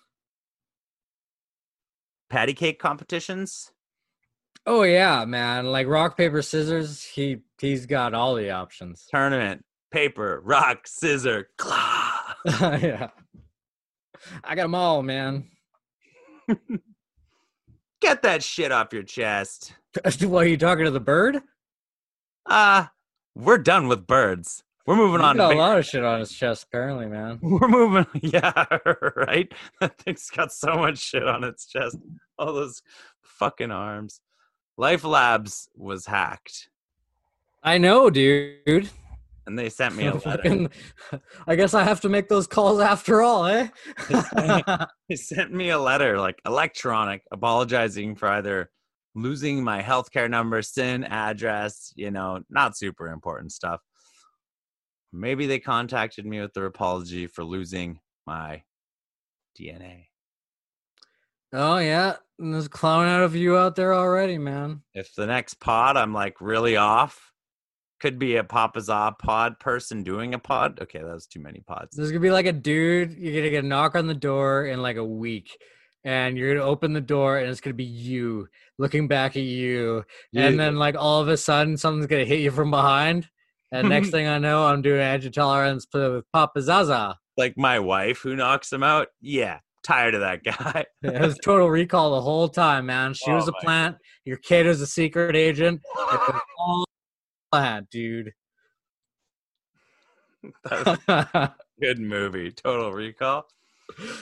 Patty 2.29 2.53
cake 2.53 2.79
competitions. 2.79 3.73
Oh 4.65 4.83
yeah, 4.83 5.25
man. 5.25 5.65
Like 5.65 5.87
rock 5.87 6.15
paper 6.15 6.41
scissors. 6.41 7.03
He 7.03 7.41
he's 7.59 7.85
got 7.85 8.13
all 8.13 8.35
the 8.35 8.51
options. 8.51 9.05
tournament, 9.11 9.65
paper, 9.91 10.39
rock, 10.45 10.87
scissor, 10.87 11.49
claw. 11.57 12.21
yeah. 12.45 13.09
I 14.45 14.55
got 14.55 14.63
them 14.63 14.75
all, 14.75 15.03
man. 15.03 15.49
Get 18.01 18.21
that 18.21 18.43
shit 18.43 18.71
off 18.71 18.93
your 18.93 19.03
chest. 19.03 19.73
what 20.21 20.45
are 20.45 20.47
you 20.47 20.57
talking 20.57 20.85
to 20.85 20.91
the 20.91 21.01
bird? 21.01 21.41
Ah, 22.47 22.91
we're 23.35 23.57
done 23.57 23.87
with 23.87 24.05
birds. 24.07 24.63
We're 24.87 24.95
moving 24.95 25.19
He's 25.21 25.27
on. 25.29 25.37
got 25.37 25.49
To 25.49 25.55
a 25.55 25.57
lot 25.57 25.77
of 25.77 25.85
shit 25.85 26.03
on 26.03 26.19
his 26.19 26.31
chest, 26.33 26.67
currently, 26.71 27.05
man. 27.07 27.39
we're 27.43 27.67
moving. 27.67 28.05
Yeah, 28.21 28.65
right. 29.15 29.51
That 29.79 29.97
thing's 29.99 30.29
got 30.29 30.51
so 30.51 30.75
much 30.75 30.97
shit 30.97 31.27
on 31.27 31.43
its 31.43 31.65
chest. 31.67 31.97
All 32.39 32.53
those 32.53 32.81
fucking 33.21 33.71
arms. 33.71 34.21
LifeLabs 34.79 35.67
was 35.75 36.05
hacked, 36.07 36.69
I 37.61 37.77
know, 37.77 38.09
dude. 38.09 38.89
and 39.45 39.59
they 39.59 39.69
sent 39.69 39.95
me 39.95 40.07
a 40.07 40.15
letter. 40.25 40.67
I 41.45 41.55
guess 41.55 41.75
I 41.75 41.83
have 41.83 42.01
to 42.01 42.09
make 42.09 42.27
those 42.29 42.47
calls 42.47 42.79
after 42.79 43.21
all, 43.21 43.45
eh? 43.45 43.67
They 45.07 45.15
sent 45.15 45.53
me 45.53 45.69
a 45.69 45.77
letter, 45.77 46.17
like 46.19 46.41
electronic, 46.45 47.21
apologizing 47.31 48.15
for 48.15 48.29
either 48.29 48.71
losing 49.15 49.63
my 49.63 49.81
healthcare 49.81 50.29
number, 50.29 50.61
SIN 50.61 51.03
address, 51.03 51.91
you 51.95 52.11
know, 52.11 52.41
not 52.49 52.77
super 52.77 53.07
important 53.09 53.51
stuff. 53.51 53.81
Maybe 55.13 55.45
they 55.45 55.59
contacted 55.59 56.25
me 56.25 56.39
with 56.39 56.53
their 56.53 56.65
apology 56.65 57.27
for 57.27 57.43
losing 57.43 57.99
my 58.25 58.63
DNA. 59.59 60.05
oh 61.53 61.77
yeah, 61.77 62.15
and 62.39 62.53
there's 62.53 62.67
a 62.67 62.69
clown 62.69 63.07
out 63.07 63.23
of 63.23 63.35
you 63.35 63.57
out 63.57 63.75
there 63.75 63.93
already, 63.93 64.37
man. 64.37 64.83
If 64.93 65.13
the 65.15 65.27
next 65.27 65.55
pod 65.55 65.97
I'm 65.97 66.13
like 66.13 66.39
really 66.39 66.77
off, 66.77 67.31
could 67.99 68.17
be 68.17 68.37
a 68.37 68.43
Papaza 68.43 69.17
pod 69.19 69.59
person 69.59 70.03
doing 70.03 70.33
a 70.33 70.39
pod. 70.39 70.79
Okay, 70.81 70.99
that 70.99 71.13
was 71.13 71.27
too 71.27 71.39
many 71.39 71.59
pods. 71.59 71.95
There's 71.95 72.09
gonna 72.09 72.19
be 72.19 72.31
like 72.31 72.47
a 72.47 72.53
dude. 72.53 73.11
You're 73.17 73.41
gonna 73.41 73.51
get 73.51 73.63
a 73.63 73.67
knock 73.67 73.95
on 73.95 74.07
the 74.07 74.15
door 74.15 74.65
in 74.65 74.81
like 74.81 74.97
a 74.97 75.05
week, 75.05 75.57
and 76.03 76.37
you're 76.37 76.53
gonna 76.55 76.65
open 76.67 76.93
the 76.93 77.01
door, 77.01 77.37
and 77.37 77.49
it's 77.49 77.61
gonna 77.61 77.73
be 77.73 77.83
you 77.83 78.47
looking 78.77 79.07
back 79.07 79.35
at 79.35 79.43
you, 79.43 80.03
and 80.35 80.59
then 80.59 80.75
like 80.77 80.95
all 80.97 81.21
of 81.21 81.27
a 81.27 81.37
sudden 81.37 81.77
something's 81.77 82.07
gonna 82.07 82.25
hit 82.25 82.39
you 82.39 82.51
from 82.51 82.71
behind, 82.71 83.29
and 83.71 83.89
next 83.89 84.09
thing 84.11 84.27
I 84.27 84.37
know, 84.39 84.65
I'm 84.65 84.81
doing 84.81 85.01
anti-tolerance 85.01 85.85
play 85.85 86.09
with 86.09 86.25
Papa 86.33 86.61
Zaza. 86.61 87.17
like 87.37 87.53
my 87.57 87.79
wife 87.79 88.19
who 88.19 88.35
knocks 88.35 88.71
him 88.73 88.83
out. 88.83 89.07
Yeah, 89.21 89.59
tired 89.83 90.15
of 90.15 90.21
that 90.21 90.43
guy. 90.43 90.85
It 91.03 91.21
was 91.21 91.37
total 91.43 91.69
recall 91.69 92.11
the 92.15 92.21
whole 92.21 92.49
time, 92.49 92.87
man. 92.87 93.13
She 93.13 93.31
was 93.31 93.47
Oh 93.47 93.51
a 93.51 93.53
my 93.53 93.59
plant. 93.63 93.97
Your 94.25 94.37
kid 94.37 94.65
was 94.65 94.81
a 94.81 94.87
secret 94.87 95.35
agent. 95.35 95.81
It 95.83 95.97
was 95.97 96.41
all 96.59 96.85
plant, 97.51 97.89
dude. 97.89 98.31
That 100.69 100.85
was 100.87 100.99
a 101.07 101.53
good 101.81 101.99
movie. 101.99 102.51
Total 102.51 102.91
Recall. 102.91 103.45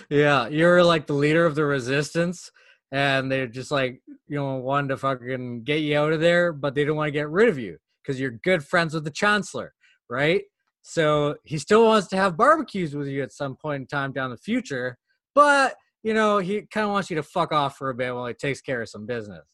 Yeah, 0.09 0.47
you're 0.47 0.83
like 0.83 1.07
the 1.07 1.13
leader 1.13 1.45
of 1.45 1.55
the 1.55 1.65
resistance, 1.65 2.51
and 2.91 3.31
they're 3.31 3.47
just 3.47 3.71
like, 3.71 4.01
you 4.27 4.37
know, 4.37 4.55
wanted 4.55 4.89
to 4.89 4.97
fucking 4.97 5.63
get 5.63 5.81
you 5.81 5.97
out 5.97 6.13
of 6.13 6.19
there, 6.19 6.53
but 6.53 6.75
they 6.75 6.85
don't 6.85 6.97
want 6.97 7.07
to 7.07 7.11
get 7.11 7.29
rid 7.29 7.49
of 7.49 7.57
you 7.57 7.77
because 8.01 8.19
you're 8.19 8.31
good 8.31 8.63
friends 8.63 8.93
with 8.93 9.03
the 9.03 9.11
chancellor, 9.11 9.73
right? 10.09 10.43
So 10.81 11.35
he 11.43 11.57
still 11.57 11.85
wants 11.85 12.07
to 12.07 12.15
have 12.17 12.37
barbecues 12.37 12.95
with 12.95 13.07
you 13.07 13.21
at 13.21 13.31
some 13.31 13.55
point 13.55 13.81
in 13.81 13.87
time 13.87 14.11
down 14.11 14.31
the 14.31 14.37
future, 14.37 14.97
but 15.35 15.75
you 16.03 16.13
know, 16.13 16.37
he 16.37 16.61
kind 16.61 16.85
of 16.85 16.91
wants 16.91 17.09
you 17.09 17.17
to 17.17 17.23
fuck 17.23 17.51
off 17.51 17.77
for 17.77 17.89
a 17.89 17.93
bit 17.93 18.13
while 18.13 18.27
he 18.27 18.33
takes 18.33 18.61
care 18.61 18.81
of 18.81 18.89
some 18.89 19.05
business. 19.05 19.45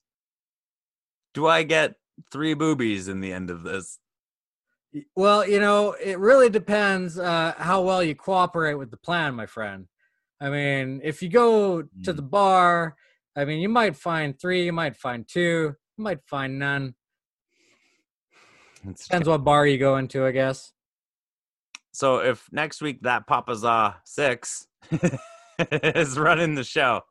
Do 1.33 1.47
I 1.47 1.63
get 1.63 1.95
three 2.31 2.53
boobies 2.53 3.07
in 3.07 3.19
the 3.19 3.33
end 3.33 3.49
of 3.49 3.63
this? 3.63 3.99
Well, 5.15 5.47
you 5.47 5.59
know, 5.59 5.93
it 5.93 6.19
really 6.19 6.49
depends 6.49 7.19
uh, 7.19 7.53
how 7.57 7.81
well 7.81 8.01
you 8.01 8.15
cooperate 8.15 8.75
with 8.75 8.91
the 8.91 8.97
plan, 8.97 9.35
my 9.35 9.45
friend. 9.45 9.87
I 10.39 10.49
mean, 10.49 11.01
if 11.03 11.21
you 11.21 11.29
go 11.29 11.81
to 11.81 11.87
Mm. 12.13 12.15
the 12.15 12.21
bar, 12.21 12.95
I 13.35 13.45
mean, 13.45 13.59
you 13.59 13.69
might 13.69 13.95
find 13.95 14.39
three, 14.39 14.65
you 14.65 14.73
might 14.73 14.95
find 14.95 15.27
two, 15.27 15.75
you 15.97 16.03
might 16.03 16.23
find 16.25 16.59
none. 16.59 16.95
It's 18.87 19.07
Depends 19.07 19.27
what 19.27 19.43
bar 19.43 19.65
you 19.65 19.77
go 19.77 19.97
into, 19.97 20.25
I 20.25 20.31
guess. 20.31 20.73
So 21.91 22.19
if 22.19 22.47
next 22.51 22.81
week 22.81 23.01
that 23.01 23.27
Papaza 23.27 23.95
six 24.03 24.67
is 25.71 26.19
running 26.19 26.55
the 26.55 26.63
show, 26.63 27.01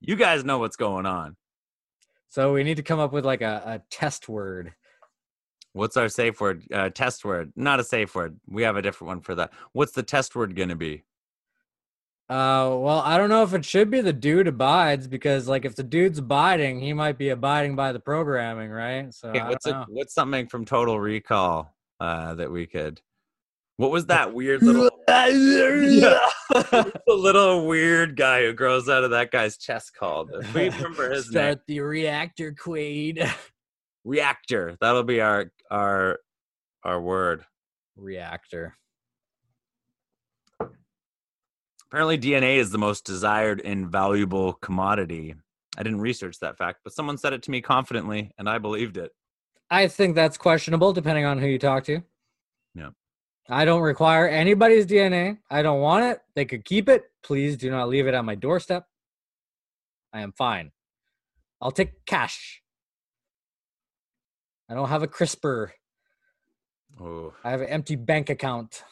you 0.00 0.16
guys 0.16 0.44
know 0.44 0.58
what's 0.58 0.76
going 0.76 1.04
on. 1.06 1.36
So 2.28 2.52
we 2.52 2.62
need 2.62 2.76
to 2.76 2.82
come 2.84 3.00
up 3.00 3.12
with 3.12 3.26
like 3.26 3.42
a, 3.42 3.62
a 3.66 3.82
test 3.90 4.28
word. 4.28 4.72
What's 5.72 5.96
our 5.96 6.08
safe 6.08 6.40
word? 6.40 6.64
Uh, 6.72 6.88
test 6.90 7.24
word. 7.24 7.52
Not 7.56 7.80
a 7.80 7.84
safe 7.84 8.14
word. 8.14 8.38
We 8.48 8.62
have 8.62 8.76
a 8.76 8.82
different 8.82 9.08
one 9.08 9.20
for 9.20 9.34
that. 9.34 9.52
What's 9.72 9.92
the 9.92 10.02
test 10.02 10.34
word 10.36 10.54
going 10.54 10.68
to 10.68 10.76
be? 10.76 11.04
Uh, 12.30 12.78
well, 12.78 13.02
I 13.04 13.18
don't 13.18 13.28
know 13.28 13.42
if 13.42 13.54
it 13.54 13.64
should 13.64 13.90
be 13.90 14.00
the 14.00 14.12
dude 14.12 14.46
abides 14.46 15.08
because, 15.08 15.48
like, 15.48 15.64
if 15.64 15.74
the 15.74 15.82
dude's 15.82 16.20
abiding, 16.20 16.78
he 16.78 16.92
might 16.92 17.18
be 17.18 17.30
abiding 17.30 17.74
by 17.74 17.90
the 17.90 17.98
programming, 17.98 18.70
right? 18.70 19.12
So 19.12 19.30
Okay, 19.30 19.42
what's 19.42 19.66
a, 19.66 19.84
what's 19.88 20.14
something 20.14 20.46
from 20.46 20.64
Total 20.64 21.00
Recall 21.00 21.74
uh, 21.98 22.34
that 22.34 22.52
we 22.52 22.68
could? 22.68 23.00
What 23.78 23.90
was 23.90 24.06
that 24.06 24.32
weird 24.32 24.62
little? 24.62 24.90
the 25.08 27.00
little 27.08 27.66
weird 27.66 28.16
guy 28.16 28.42
who 28.42 28.52
grows 28.52 28.88
out 28.88 29.02
of 29.02 29.10
that 29.10 29.32
guy's 29.32 29.56
chest 29.56 29.96
called. 29.98 30.30
If 30.32 30.54
we 30.54 30.68
remember 30.68 31.10
his 31.10 31.24
name. 31.32 31.42
Start 31.42 31.60
the 31.66 31.80
reactor, 31.80 32.52
Quaid. 32.52 33.28
Reactor. 34.04 34.76
That'll 34.80 35.02
be 35.02 35.20
our 35.20 35.50
our 35.68 36.20
our 36.84 37.00
word. 37.00 37.44
reactor. 37.96 38.76
Apparently, 41.90 42.16
DNA 42.16 42.58
is 42.58 42.70
the 42.70 42.78
most 42.78 43.04
desired 43.04 43.60
and 43.64 43.88
valuable 43.88 44.52
commodity. 44.52 45.34
I 45.76 45.82
didn't 45.82 46.00
research 46.00 46.38
that 46.38 46.56
fact, 46.56 46.82
but 46.84 46.92
someone 46.92 47.18
said 47.18 47.32
it 47.32 47.42
to 47.42 47.50
me 47.50 47.60
confidently, 47.60 48.30
and 48.38 48.48
I 48.48 48.58
believed 48.58 48.96
it. 48.96 49.10
I 49.70 49.88
think 49.88 50.14
that's 50.14 50.38
questionable 50.38 50.92
depending 50.92 51.24
on 51.24 51.38
who 51.38 51.48
you 51.48 51.58
talk 51.58 51.82
to. 51.84 52.02
Yeah. 52.76 52.90
I 53.48 53.64
don't 53.64 53.82
require 53.82 54.28
anybody's 54.28 54.86
DNA. 54.86 55.38
I 55.50 55.62
don't 55.62 55.80
want 55.80 56.04
it. 56.04 56.20
They 56.36 56.44
could 56.44 56.64
keep 56.64 56.88
it. 56.88 57.10
Please 57.24 57.56
do 57.56 57.72
not 57.72 57.88
leave 57.88 58.06
it 58.06 58.14
on 58.14 58.24
my 58.24 58.36
doorstep. 58.36 58.86
I 60.12 60.20
am 60.20 60.30
fine. 60.30 60.70
I'll 61.60 61.72
take 61.72 62.06
cash. 62.06 62.62
I 64.68 64.74
don't 64.74 64.88
have 64.88 65.02
a 65.02 65.08
CRISPR. 65.08 65.70
Oh, 67.00 67.34
I 67.42 67.50
have 67.50 67.62
an 67.62 67.68
empty 67.68 67.96
bank 67.96 68.30
account. 68.30 68.84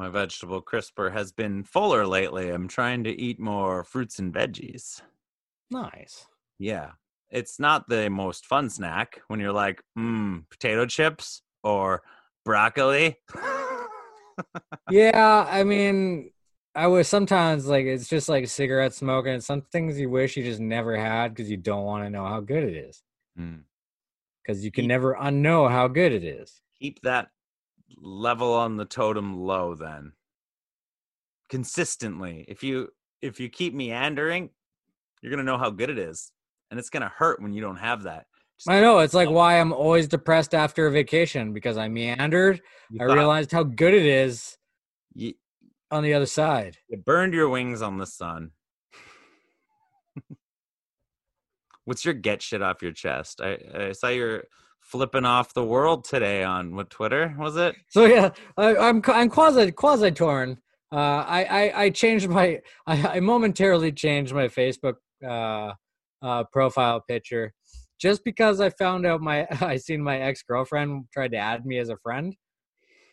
My 0.00 0.08
vegetable 0.08 0.62
crisper 0.62 1.10
has 1.10 1.30
been 1.30 1.62
fuller 1.62 2.06
lately. 2.06 2.48
I'm 2.48 2.68
trying 2.68 3.04
to 3.04 3.10
eat 3.20 3.38
more 3.38 3.84
fruits 3.84 4.18
and 4.18 4.32
veggies. 4.32 5.02
Nice. 5.70 6.26
Yeah. 6.58 6.92
It's 7.28 7.60
not 7.60 7.86
the 7.86 8.08
most 8.08 8.46
fun 8.46 8.70
snack 8.70 9.20
when 9.28 9.40
you're 9.40 9.52
like, 9.52 9.82
mmm, 9.98 10.48
potato 10.48 10.86
chips 10.86 11.42
or 11.62 12.00
broccoli. 12.46 13.18
yeah, 14.90 15.46
I 15.50 15.64
mean, 15.64 16.30
I 16.74 16.86
was 16.86 17.06
sometimes 17.06 17.66
like 17.66 17.84
it's 17.84 18.08
just 18.08 18.30
like 18.30 18.48
cigarette 18.48 18.94
smoking. 18.94 19.38
Some 19.40 19.60
things 19.70 20.00
you 20.00 20.08
wish 20.08 20.34
you 20.34 20.42
just 20.44 20.60
never 20.60 20.96
had 20.96 21.34
because 21.34 21.50
you 21.50 21.58
don't 21.58 21.84
want 21.84 22.04
to 22.04 22.10
know 22.10 22.24
how 22.26 22.40
good 22.40 22.64
it 22.64 22.74
is. 22.88 23.02
Mm. 23.38 23.64
because 24.42 24.64
you 24.64 24.72
can 24.72 24.84
Keep- 24.84 24.88
never 24.88 25.14
unknow 25.14 25.70
how 25.70 25.88
good 25.88 26.12
it 26.12 26.24
is. 26.24 26.62
Keep 26.80 27.02
that 27.02 27.28
level 27.96 28.52
on 28.52 28.76
the 28.76 28.84
totem 28.84 29.38
low 29.38 29.74
then. 29.74 30.12
Consistently. 31.48 32.44
If 32.48 32.62
you 32.62 32.88
if 33.22 33.40
you 33.40 33.48
keep 33.48 33.74
meandering, 33.74 34.50
you're 35.22 35.30
gonna 35.30 35.44
know 35.44 35.58
how 35.58 35.70
good 35.70 35.90
it 35.90 35.98
is. 35.98 36.32
And 36.70 36.78
it's 36.78 36.90
gonna 36.90 37.12
hurt 37.14 37.42
when 37.42 37.52
you 37.52 37.60
don't 37.60 37.76
have 37.76 38.04
that. 38.04 38.26
Just 38.58 38.70
I 38.70 38.80
know 38.80 38.98
it's 38.98 39.14
like 39.14 39.30
why 39.30 39.58
I'm 39.58 39.72
always 39.72 40.06
depressed 40.06 40.54
after 40.54 40.86
a 40.86 40.90
vacation 40.90 41.52
because 41.52 41.76
I 41.76 41.88
meandered. 41.88 42.60
I 43.00 43.04
realized 43.04 43.52
how 43.52 43.62
good 43.62 43.94
it 43.94 44.04
is 44.04 44.58
you, 45.14 45.32
on 45.90 46.02
the 46.02 46.14
other 46.14 46.26
side. 46.26 46.76
you 46.88 46.98
burned 46.98 47.34
your 47.34 47.48
wings 47.48 47.82
on 47.82 47.98
the 47.98 48.06
sun. 48.06 48.50
What's 51.84 52.04
your 52.04 52.14
get 52.14 52.42
shit 52.42 52.62
off 52.62 52.82
your 52.82 52.92
chest? 52.92 53.40
I, 53.40 53.58
I 53.74 53.92
saw 53.92 54.08
you're 54.08 54.44
flipping 54.90 55.24
off 55.24 55.54
the 55.54 55.64
world 55.64 56.04
today 56.04 56.42
on 56.42 56.74
what 56.74 56.90
Twitter 56.90 57.34
was 57.38 57.56
it? 57.56 57.76
So 57.88 58.04
yeah, 58.04 58.30
I, 58.56 58.76
I'm 58.76 59.02
I'm 59.06 59.30
quasi 59.30 59.70
quasi 59.72 60.10
torn. 60.10 60.58
Uh, 60.92 61.24
I, 61.26 61.44
I 61.44 61.82
I 61.84 61.90
changed 61.90 62.28
my 62.28 62.60
I, 62.86 63.16
I 63.16 63.20
momentarily 63.20 63.92
changed 63.92 64.34
my 64.34 64.48
Facebook 64.48 64.94
uh, 65.26 65.72
uh, 66.22 66.44
profile 66.52 67.00
picture 67.00 67.52
just 68.00 68.24
because 68.24 68.60
I 68.60 68.70
found 68.70 69.06
out 69.06 69.20
my 69.20 69.46
I 69.60 69.76
seen 69.76 70.02
my 70.02 70.18
ex 70.18 70.42
girlfriend 70.42 71.04
tried 71.12 71.32
to 71.32 71.38
add 71.38 71.64
me 71.64 71.78
as 71.78 71.88
a 71.88 71.96
friend 71.96 72.34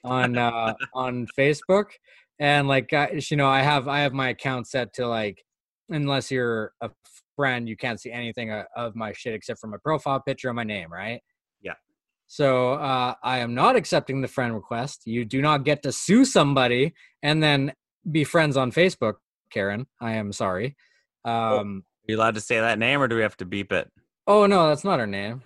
on 0.04 0.38
uh, 0.38 0.74
on 0.94 1.28
Facebook, 1.38 1.86
and 2.40 2.68
like 2.68 2.92
I, 2.94 3.20
you 3.30 3.38
know 3.38 3.48
I 3.48 3.62
have 3.62 3.88
I 3.88 4.00
have 4.00 4.14
my 4.14 4.30
account 4.30 4.68
set 4.68 4.94
to 4.96 5.08
like 5.08 5.44
unless 5.90 6.32
you're 6.32 6.74
a 6.82 6.90
friend 7.38 7.70
you 7.70 7.78
can't 7.78 8.02
see 8.02 8.12
anything 8.12 8.52
uh, 8.52 8.64
of 8.76 8.96
my 8.96 9.14
shit 9.14 9.34
except 9.34 9.60
for 9.60 9.68
my 9.68 9.78
profile 9.84 10.20
picture 10.20 10.50
and 10.50 10.56
my 10.56 10.64
name, 10.64 10.92
right? 10.92 11.22
So 12.28 12.74
uh, 12.74 13.16
I 13.24 13.40
am 13.40 13.54
not 13.56 13.76
accepting 13.76 14.22
the 14.22 14.28
friend 14.28 14.54
request. 14.54 15.04
You 15.06 15.24
do 15.26 15.42
not 15.42 15.64
get 15.64 15.84
to 15.84 15.92
sue 15.92 16.26
somebody 16.26 16.94
and 17.24 17.42
then 17.42 17.74
be 18.10 18.24
friends 18.24 18.58
on 18.58 18.72
Facebook, 18.72 19.16
Karen. 19.50 19.88
I 20.02 20.14
am 20.14 20.32
sorry. 20.34 20.76
Um, 21.26 21.84
Are 22.08 22.12
you 22.12 22.18
allowed 22.18 22.36
to 22.36 22.42
say 22.42 22.60
that 22.60 22.80
name 22.80 23.02
or 23.02 23.08
do 23.08 23.16
we 23.16 23.22
have 23.22 23.38
to 23.38 23.46
beep 23.46 23.72
it? 23.72 23.90
oh 24.28 24.46
no, 24.46 24.68
that's 24.68 24.84
not 24.84 25.00
her 25.00 25.08
name. 25.08 25.42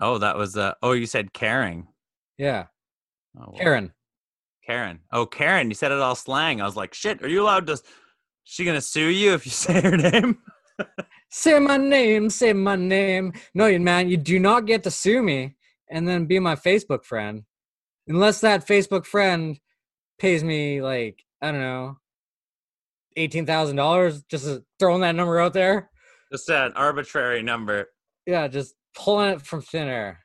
Oh, 0.00 0.18
that 0.18 0.36
was 0.36 0.56
uh 0.56 0.74
oh 0.82 0.92
you 0.92 1.06
said 1.06 1.32
caring. 1.32 1.88
Yeah, 2.38 2.66
Oh, 3.36 3.46
well, 3.48 3.58
Karen. 3.58 3.92
Karen. 4.66 5.00
Oh, 5.12 5.26
Karen, 5.26 5.68
you 5.68 5.74
said 5.74 5.92
it 5.92 5.98
all 5.98 6.14
slang. 6.14 6.60
I 6.60 6.64
was 6.64 6.76
like, 6.76 6.94
shit, 6.94 7.22
are 7.22 7.28
you 7.28 7.42
allowed 7.42 7.66
to 7.66 7.80
she 8.44 8.64
gonna 8.64 8.80
sue 8.80 9.08
you 9.08 9.34
if 9.34 9.44
you 9.46 9.52
say 9.64 9.80
her 9.80 9.96
name? 9.96 10.38
Say 11.30 11.58
my 11.58 11.76
name. 11.76 12.30
Say 12.30 12.52
my 12.52 12.76
name. 12.76 13.32
No, 13.54 13.66
you 13.66 13.80
man, 13.80 14.08
you 14.08 14.16
do 14.16 14.38
not 14.38 14.66
get 14.66 14.82
to 14.84 14.90
sue 14.90 15.20
me 15.22 15.56
and 15.94 16.08
then 16.08 16.26
be 16.26 16.40
my 16.40 16.56
Facebook 16.56 17.04
friend, 17.04 17.44
unless 18.08 18.40
that 18.40 18.66
Facebook 18.66 19.06
friend 19.06 19.58
pays 20.18 20.42
me 20.42 20.82
like 20.82 21.22
I 21.40 21.52
don't 21.52 21.60
know, 21.60 21.98
eighteen 23.16 23.46
thousand 23.46 23.76
dollars. 23.76 24.24
Just 24.24 24.60
throwing 24.78 25.02
that 25.02 25.14
number 25.14 25.38
out 25.38 25.52
there. 25.52 25.90
Just 26.32 26.50
an 26.50 26.72
arbitrary 26.74 27.42
number. 27.42 27.86
yeah, 28.26 28.48
just 28.48 28.74
pulling 28.96 29.30
it 29.30 29.42
from 29.42 29.62
thin 29.62 29.86
air. 29.86 30.24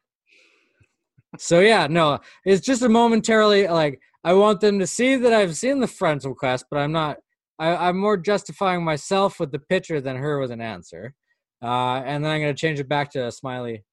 So 1.38 1.60
yeah, 1.60 1.86
no, 1.86 2.20
it's 2.44 2.66
just 2.66 2.82
a 2.82 2.90
momentarily 2.90 3.68
like 3.68 4.02
I 4.24 4.34
want 4.34 4.62
them 4.62 4.80
to 4.80 4.88
see 4.88 5.16
that 5.18 5.34
I've 5.34 5.56
seen 5.56 5.80
the 5.80 5.88
friends 5.88 6.26
request, 6.26 6.66
but 6.72 6.80
I'm 6.80 6.92
not. 6.92 7.18
I, 7.60 7.90
I'm 7.90 7.98
more 7.98 8.18
justifying 8.18 8.84
myself 8.84 9.40
with 9.40 9.52
the 9.52 9.60
picture 9.60 10.02
than 10.02 10.16
her 10.16 10.40
with 10.40 10.50
an 10.50 10.62
answer, 10.62 11.14
uh, 11.62 12.02
and 12.04 12.26
then 12.26 12.32
I'm 12.32 12.42
gonna 12.42 12.56
change 12.56 12.80
it 12.80 12.90
back 12.90 13.12
to 13.12 13.28
a 13.28 13.32
smiley. 13.32 13.84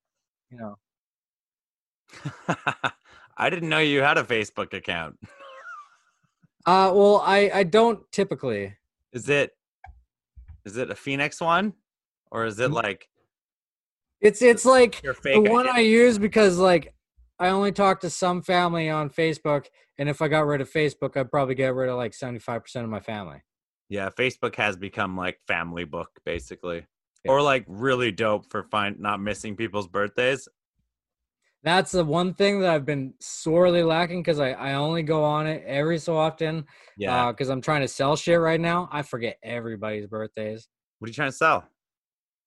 You 0.51 0.59
know, 0.59 0.77
I 3.37 3.51
didn't 3.51 3.69
know 3.69 3.79
you 3.79 4.01
had 4.03 4.19
a 4.19 4.25
Facebook 4.25 4.73
account. 4.73 5.17
uh, 6.67 6.91
well, 6.95 7.23
I 7.25 7.51
I 7.53 7.63
don't 7.63 8.01
typically. 8.13 8.75
Is 9.13 9.29
it 9.29 9.53
is 10.65 10.77
it 10.77 10.91
a 10.91 10.95
Phoenix 10.95 11.41
one? 11.41 11.75
Or 12.31 12.45
is 12.45 12.59
it 12.59 12.71
Mm. 12.71 12.75
like 12.83 13.09
It's 14.21 14.43
it's 14.43 14.65
like 14.65 15.01
the 15.03 15.15
fake 15.15 15.49
one? 15.49 15.69
I 15.69 15.81
use 15.81 16.19
because 16.19 16.59
like 16.59 16.93
I 17.39 17.49
only 17.49 17.73
talk 17.73 18.01
to 18.01 18.11
some 18.11 18.43
family 18.43 18.89
on 18.89 19.11
Facebook, 19.11 19.67
and 19.99 20.09
if 20.09 20.23
I 20.23 20.29
got 20.29 20.47
rid 20.47 20.61
of 20.61 20.71
Facebook, 20.73 21.17
I'd 21.17 21.31
probably 21.31 21.55
get 21.55 21.75
rid 21.75 21.89
of 21.91 21.97
like 21.97 22.15
seventy 22.15 22.41
five 22.41 22.63
percent 22.63 22.85
of 22.85 22.91
my 22.91 23.01
family. 23.01 23.43
Yeah, 23.89 24.09
Facebook 24.11 24.57
has 24.57 24.77
become 24.77 25.17
like 25.17 25.39
family 25.47 25.85
book 25.85 26.11
basically. 26.25 26.87
Yeah. 27.25 27.33
Or 27.33 27.43
like 27.43 27.65
really 27.69 28.11
dope 28.11 28.51
for 28.51 28.65
find 28.65 28.99
not 28.99 29.21
missing 29.21 29.55
people's 29.57 29.87
birthdays. 29.89 30.49
That's 31.67 31.91
the 31.91 32.05
one 32.05 32.33
thing 32.33 32.61
that 32.61 32.71
I've 32.71 32.87
been 32.87 33.13
sorely 33.19 33.83
lacking 33.83 34.23
because 34.23 34.39
I, 34.39 34.53
I 34.53 34.75
only 34.75 35.03
go 35.03 35.25
on 35.25 35.49
it 35.49 35.65
every 35.67 35.99
so 35.99 36.17
often 36.17 36.65
Yeah. 36.97 37.33
because 37.33 37.49
I'm 37.49 37.61
trying 37.61 37.81
to 37.81 37.89
sell 37.89 38.15
shit 38.15 38.39
right 38.39 38.61
now. 38.61 38.89
I 38.93 39.03
forget 39.03 39.37
everybody's 39.43 40.07
birthdays. 40.07 40.69
what 41.01 41.07
are 41.07 41.11
you 41.11 41.15
trying 41.15 41.31
to 41.33 41.37
sell? 41.37 41.69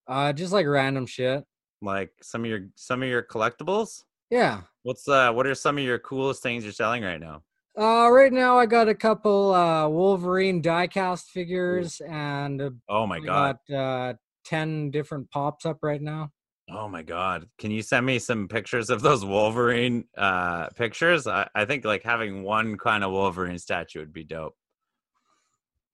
Uh, 0.08 0.32
just 0.32 0.54
like 0.54 0.66
random 0.66 1.06
shit. 1.06 1.44
Like 1.82 2.12
some 2.22 2.46
of 2.46 2.50
your 2.50 2.68
some 2.76 3.04
of 3.04 3.10
your 3.10 3.22
collectibles? 3.22 4.04
Yeah. 4.30 4.62
What's 4.84 5.06
uh 5.08 5.34
what 5.34 5.46
are 5.46 5.54
some 5.56 5.78
of 5.78 5.84
your 5.84 6.00
coolest 6.00 6.42
things 6.42 6.64
you're 6.64 6.72
selling 6.72 7.04
right 7.04 7.20
now? 7.20 7.44
Uh, 7.78 8.10
right 8.10 8.32
now 8.32 8.58
I 8.58 8.66
got 8.68 8.88
a 8.88 8.96
couple 8.96 9.54
uh, 9.54 9.88
Wolverine 9.90 10.62
diecast 10.62 11.26
figures 11.26 12.02
and 12.08 12.62
uh, 12.62 12.70
Oh 12.88 13.06
my 13.06 13.18
I 13.18 13.20
god. 13.20 13.58
got 13.70 13.76
uh, 13.78 14.14
ten 14.46 14.92
different 14.92 15.30
pops 15.30 15.66
up 15.66 15.80
right 15.82 16.02
now. 16.02 16.30
Oh 16.72 16.88
my 16.88 17.02
god. 17.02 17.48
Can 17.58 17.72
you 17.72 17.82
send 17.82 18.06
me 18.06 18.20
some 18.20 18.48
pictures 18.48 18.90
of 18.90 19.02
those 19.02 19.26
Wolverine 19.26 20.06
uh 20.18 20.68
pictures? 20.70 21.26
I, 21.28 21.48
I 21.56 21.66
think 21.66 21.84
like 21.86 22.04
having 22.04 22.44
one 22.44 22.78
kind 22.78 23.04
of 23.04 23.12
Wolverine 23.12 23.58
statue 23.58 24.00
would 24.00 24.14
be 24.14 24.24
dope. 24.24 24.56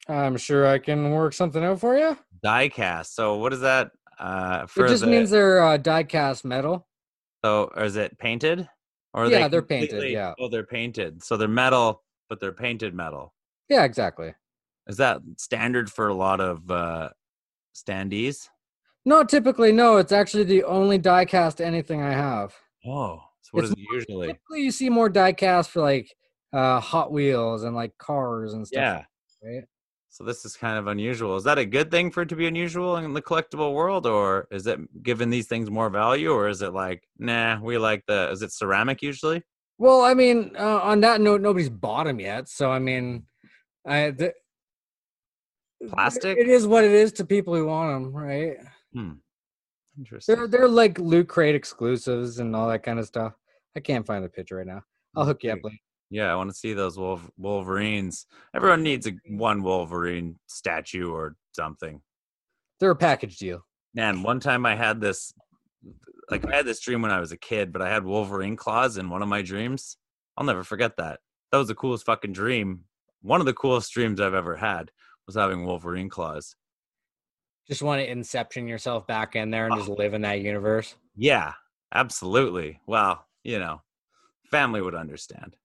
I'm 0.07 0.37
sure 0.37 0.67
I 0.67 0.77
can 0.79 1.11
work 1.11 1.33
something 1.33 1.63
out 1.63 1.79
for 1.79 1.97
you. 1.97 2.17
Diecast. 2.43 3.07
So 3.07 3.37
what 3.37 3.53
is 3.53 3.61
that? 3.61 3.91
Uh 4.19 4.65
for 4.65 4.85
It 4.85 4.89
just 4.89 5.03
the, 5.03 5.09
means 5.11 5.29
they're 5.29 5.61
uh, 5.63 5.77
diecast 5.77 6.45
metal. 6.45 6.87
so 7.43 7.69
is 7.77 7.95
it 7.95 8.17
painted? 8.17 8.67
Or 9.13 9.25
are 9.25 9.29
Yeah, 9.29 9.43
they 9.43 9.49
they're 9.49 9.61
painted, 9.61 10.11
yeah. 10.11 10.33
Oh, 10.39 10.49
they're 10.49 10.65
painted. 10.65 11.23
So 11.23 11.37
they're 11.37 11.47
metal, 11.47 12.03
but 12.29 12.39
they're 12.41 12.51
painted 12.51 12.93
metal. 12.93 13.33
Yeah, 13.69 13.83
exactly. 13.85 14.33
Is 14.87 14.97
that 14.97 15.21
standard 15.37 15.89
for 15.89 16.09
a 16.09 16.13
lot 16.13 16.41
of 16.41 16.69
uh 16.69 17.09
standees? 17.75 18.49
No, 19.05 19.23
typically 19.23 19.71
no. 19.71 19.97
It's 19.97 20.11
actually 20.11 20.43
the 20.45 20.63
only 20.63 20.97
diecast 20.99 21.61
anything 21.61 22.01
I 22.01 22.11
have. 22.11 22.55
Oh, 22.85 23.21
so 23.41 23.49
what 23.51 23.63
It's 23.63 23.71
is 23.71 23.77
it 23.77 23.87
usually? 23.91 24.27
Typically, 24.27 24.61
you 24.63 24.71
see 24.71 24.89
more 24.89 25.09
diecast 25.09 25.69
for 25.69 25.81
like 25.81 26.13
uh, 26.53 26.79
Hot 26.79 27.11
Wheels 27.11 27.63
and 27.63 27.75
like 27.75 27.97
cars 27.97 28.53
and 28.53 28.67
stuff. 28.67 28.81
Yeah. 28.81 29.03
Right? 29.43 29.63
So 30.09 30.23
this 30.23 30.45
is 30.45 30.55
kind 30.55 30.79
of 30.79 30.87
unusual. 30.87 31.35
Is 31.35 31.43
that 31.43 31.57
a 31.57 31.65
good 31.65 31.91
thing 31.91 32.09
for 32.09 32.21
it 32.21 32.29
to 32.29 32.35
be 32.35 32.47
unusual 32.47 32.95
in 32.97 33.13
the 33.13 33.21
collectible 33.21 33.73
world, 33.73 34.07
or 34.07 34.47
is 34.49 34.65
it 34.65 34.79
giving 35.03 35.29
these 35.29 35.47
things 35.47 35.69
more 35.69 35.89
value, 35.89 36.31
or 36.31 36.47
is 36.47 36.61
it 36.61 36.73
like, 36.73 37.03
nah, 37.19 37.59
we 37.61 37.77
like 37.77 38.03
the? 38.07 38.31
Is 38.31 38.41
it 38.41 38.53
ceramic 38.53 39.01
usually? 39.01 39.43
Well, 39.77 40.01
I 40.01 40.13
mean, 40.13 40.55
uh, 40.57 40.79
on 40.79 41.01
that 41.01 41.19
note, 41.19 41.41
nobody's 41.41 41.69
bought 41.69 42.05
them 42.05 42.21
yet. 42.21 42.47
So 42.47 42.71
I 42.71 42.79
mean, 42.79 43.25
I 43.85 44.11
the, 44.11 44.33
Plastic? 45.89 46.37
It 46.37 46.47
is 46.47 46.65
what 46.65 46.83
it 46.83 46.91
is 46.91 47.11
to 47.13 47.25
people 47.25 47.53
who 47.53 47.67
want 47.67 47.91
them, 47.91 48.13
right? 48.13 48.57
Hmm. 48.95 49.13
Interesting. 49.97 50.35
They're 50.35 50.47
they're 50.47 50.67
like 50.67 50.99
loot 50.99 51.27
crate 51.27 51.55
exclusives 51.55 52.39
and 52.39 52.55
all 52.55 52.69
that 52.69 52.83
kind 52.83 52.99
of 52.99 53.05
stuff. 53.05 53.33
I 53.75 53.79
can't 53.79 54.05
find 54.05 54.23
the 54.23 54.29
picture 54.29 54.57
right 54.57 54.67
now. 54.67 54.81
I'll 55.15 55.25
hook 55.25 55.43
you 55.43 55.51
up. 55.51 55.59
Later. 55.63 55.77
Yeah, 56.09 56.31
I 56.31 56.35
want 56.35 56.49
to 56.49 56.55
see 56.55 56.73
those 56.73 56.97
Wolverines. 57.37 58.25
Everyone 58.55 58.83
needs 58.83 59.07
a 59.07 59.13
one 59.27 59.63
Wolverine 59.63 60.37
statue 60.47 61.11
or 61.11 61.35
something. 61.53 62.01
They're 62.79 62.91
a 62.91 62.95
package 62.95 63.37
deal. 63.37 63.65
Man, 63.93 64.23
one 64.23 64.39
time 64.39 64.65
I 64.65 64.75
had 64.75 65.01
this, 65.01 65.33
like 66.29 66.45
I 66.45 66.57
had 66.57 66.65
this 66.65 66.81
dream 66.81 67.01
when 67.01 67.11
I 67.11 67.19
was 67.19 67.31
a 67.31 67.37
kid, 67.37 67.71
but 67.71 67.81
I 67.81 67.89
had 67.89 68.05
Wolverine 68.05 68.55
claws 68.55 68.97
in 68.97 69.09
one 69.09 69.21
of 69.21 69.29
my 69.29 69.41
dreams. 69.41 69.97
I'll 70.37 70.45
never 70.45 70.63
forget 70.63 70.97
that. 70.97 71.19
That 71.51 71.57
was 71.57 71.69
the 71.69 71.75
coolest 71.75 72.05
fucking 72.05 72.33
dream. 72.33 72.81
One 73.21 73.39
of 73.39 73.45
the 73.45 73.53
coolest 73.53 73.91
dreams 73.93 74.19
I've 74.19 74.33
ever 74.33 74.57
had 74.57 74.91
was 75.25 75.35
having 75.35 75.65
Wolverine 75.65 76.09
claws. 76.09 76.55
Just 77.67 77.81
want 77.81 78.01
to 78.01 78.09
inception 78.09 78.67
yourself 78.67 79.07
back 79.07 79.35
in 79.35 79.49
there 79.49 79.65
and 79.67 79.75
just 79.75 79.89
live 79.89 80.13
in 80.13 80.21
that 80.21 80.41
universe. 80.41 80.95
Yeah, 81.15 81.53
absolutely. 81.93 82.79
Well, 82.85 83.25
you 83.43 83.59
know, 83.59 83.81
family 84.51 84.81
would 84.81 84.95
understand. 84.95 85.55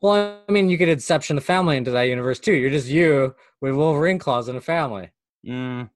Well, 0.00 0.40
I 0.48 0.52
mean, 0.52 0.68
you 0.68 0.78
could 0.78 0.88
inception 0.88 1.36
the 1.36 1.42
family 1.42 1.76
into 1.76 1.90
that 1.92 2.02
universe 2.02 2.38
too. 2.38 2.52
You're 2.52 2.70
just 2.70 2.88
you 2.88 3.34
with 3.60 3.74
Wolverine 3.74 4.18
claws 4.18 4.48
in 4.48 4.56
a 4.56 4.60
family. 4.60 5.10
Mm, 5.46 5.90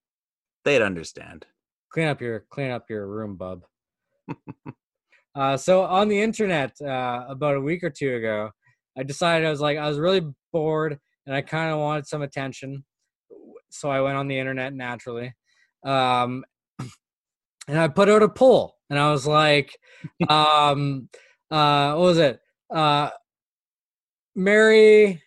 they'd 0.64 0.82
understand. 0.82 1.46
Clean 1.90 2.08
up 2.08 2.20
your 2.20 2.46
clean 2.50 2.70
up 2.70 2.88
your 2.88 3.06
room, 3.06 3.36
bub. 3.36 3.64
uh, 5.34 5.56
so 5.56 5.82
on 5.82 6.08
the 6.08 6.20
internet, 6.20 6.80
uh, 6.80 7.24
about 7.28 7.56
a 7.56 7.60
week 7.60 7.84
or 7.84 7.90
two 7.90 8.16
ago, 8.16 8.50
I 8.96 9.02
decided 9.02 9.46
I 9.46 9.50
was 9.50 9.60
like 9.60 9.76
I 9.76 9.88
was 9.88 9.98
really 9.98 10.22
bored 10.52 10.98
and 11.26 11.34
I 11.34 11.42
kind 11.42 11.72
of 11.72 11.78
wanted 11.78 12.06
some 12.06 12.22
attention, 12.22 12.84
so 13.70 13.90
I 13.90 14.00
went 14.00 14.16
on 14.16 14.28
the 14.28 14.38
internet 14.38 14.72
naturally, 14.74 15.34
um, 15.84 16.44
and 17.68 17.78
I 17.78 17.88
put 17.88 18.08
out 18.08 18.22
a 18.22 18.28
poll 18.28 18.76
and 18.88 18.98
I 18.98 19.10
was 19.10 19.26
like, 19.26 19.76
um, 20.28 21.08
uh, 21.50 21.94
what 21.94 22.04
was 22.04 22.18
it? 22.18 22.40
Uh, 22.72 23.10
Mary, 24.36 25.22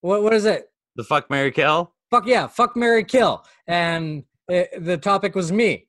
what 0.00 0.22
what 0.22 0.34
is 0.34 0.44
it? 0.44 0.66
The 0.96 1.04
fuck 1.04 1.30
Mary 1.30 1.52
Kill? 1.52 1.92
Fuck 2.10 2.26
yeah, 2.26 2.46
fuck 2.46 2.76
Mary 2.76 3.04
Kill, 3.04 3.44
and 3.66 4.24
it, 4.48 4.84
the 4.84 4.96
topic 4.96 5.34
was 5.34 5.52
me, 5.52 5.88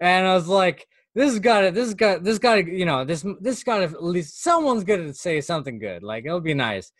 and 0.00 0.26
I 0.26 0.34
was 0.34 0.48
like, 0.48 0.86
this 1.14 1.32
has 1.32 1.40
got 1.40 1.60
to, 1.62 1.70
this 1.70 1.86
has 1.86 1.94
got, 1.94 2.22
this 2.22 2.38
got 2.38 2.56
to, 2.56 2.64
you 2.64 2.84
know, 2.84 3.04
this 3.04 3.24
this 3.40 3.64
got 3.64 3.78
to 3.78 3.84
at 3.84 4.04
least 4.04 4.42
someone's 4.42 4.84
gonna 4.84 5.12
say 5.12 5.40
something 5.40 5.78
good. 5.78 6.02
Like 6.02 6.24
it'll 6.24 6.40
be 6.40 6.54
nice. 6.54 6.92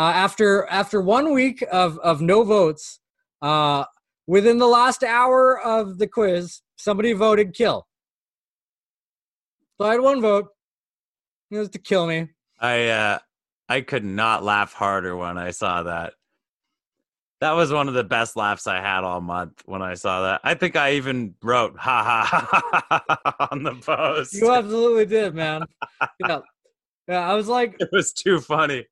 Uh, 0.00 0.12
after 0.14 0.66
after 0.70 0.98
one 0.98 1.34
week 1.34 1.62
of 1.70 1.98
of 1.98 2.22
no 2.22 2.42
votes, 2.42 3.00
uh, 3.42 3.84
within 4.26 4.56
the 4.56 4.66
last 4.66 5.04
hour 5.04 5.60
of 5.60 5.98
the 5.98 6.06
quiz, 6.06 6.62
somebody 6.76 7.12
voted 7.12 7.52
kill. 7.52 7.86
So 9.76 9.86
I 9.86 9.92
had 9.92 10.00
one 10.00 10.22
vote. 10.22 10.46
It 11.50 11.58
was 11.58 11.68
to 11.70 11.78
kill 11.78 12.06
me. 12.06 12.28
I 12.58 12.86
uh 12.86 13.18
I 13.68 13.82
could 13.82 14.02
not 14.02 14.42
laugh 14.42 14.72
harder 14.72 15.14
when 15.14 15.36
I 15.36 15.50
saw 15.50 15.82
that. 15.82 16.14
That 17.42 17.52
was 17.52 17.70
one 17.70 17.86
of 17.86 17.92
the 17.92 18.02
best 18.02 18.36
laughs 18.36 18.66
I 18.66 18.80
had 18.80 19.04
all 19.04 19.20
month 19.20 19.62
when 19.66 19.82
I 19.82 19.92
saw 19.92 20.22
that. 20.22 20.40
I 20.44 20.54
think 20.54 20.76
I 20.76 20.92
even 20.92 21.34
wrote 21.42 21.78
ha 21.78 22.02
ha 22.02 22.24
ha, 22.24 22.82
ha, 22.88 23.04
ha 23.06 23.48
on 23.50 23.64
the 23.64 23.74
post. 23.74 24.32
You 24.32 24.50
absolutely 24.50 25.04
did, 25.04 25.34
man. 25.34 25.66
yeah. 26.26 26.38
Yeah, 27.06 27.30
I 27.30 27.34
was 27.34 27.48
like 27.48 27.76
It 27.80 27.90
was 27.92 28.14
too 28.14 28.40
funny. 28.40 28.86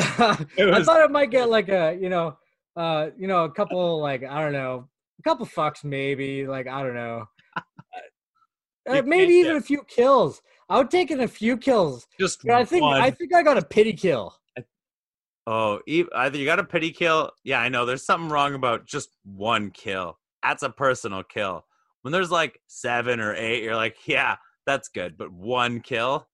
I 0.00 0.82
thought 0.82 1.02
it 1.02 1.10
might 1.10 1.30
get 1.30 1.48
like 1.48 1.68
a, 1.68 1.96
you 2.00 2.08
know, 2.08 2.36
uh, 2.76 3.10
you 3.16 3.26
know, 3.26 3.44
a 3.44 3.50
couple 3.50 4.00
like 4.00 4.24
I 4.24 4.42
don't 4.42 4.52
know, 4.52 4.88
a 5.18 5.22
couple 5.22 5.46
fucks 5.46 5.84
maybe, 5.84 6.46
like 6.46 6.66
I 6.66 6.82
don't 6.82 6.94
know. 6.94 7.26
Uh, 8.88 9.02
maybe 9.04 9.34
even 9.34 9.56
a 9.56 9.60
few 9.60 9.84
kills. 9.84 10.40
I 10.70 10.78
would 10.78 10.90
take 10.90 11.10
in 11.10 11.20
a 11.20 11.28
few 11.28 11.58
kills. 11.58 12.06
Just 12.18 12.48
I 12.48 12.64
think 12.64 12.82
one. 12.82 13.00
I 13.00 13.10
think 13.10 13.34
I 13.34 13.42
got 13.42 13.58
a 13.58 13.62
pity 13.62 13.92
kill. 13.92 14.34
Oh, 15.46 15.80
either 15.86 16.38
you 16.38 16.44
got 16.44 16.58
a 16.58 16.64
pity 16.64 16.90
kill. 16.90 17.30
Yeah, 17.44 17.60
I 17.60 17.68
know. 17.68 17.84
There's 17.84 18.04
something 18.04 18.30
wrong 18.30 18.54
about 18.54 18.86
just 18.86 19.10
one 19.24 19.70
kill. 19.70 20.18
That's 20.42 20.62
a 20.62 20.70
personal 20.70 21.22
kill. 21.24 21.66
When 22.02 22.12
there's 22.12 22.30
like 22.30 22.60
seven 22.68 23.20
or 23.20 23.34
eight, 23.34 23.62
you're 23.62 23.76
like, 23.76 23.96
yeah, 24.06 24.36
that's 24.64 24.88
good. 24.88 25.18
But 25.18 25.32
one 25.32 25.80
kill. 25.80 26.28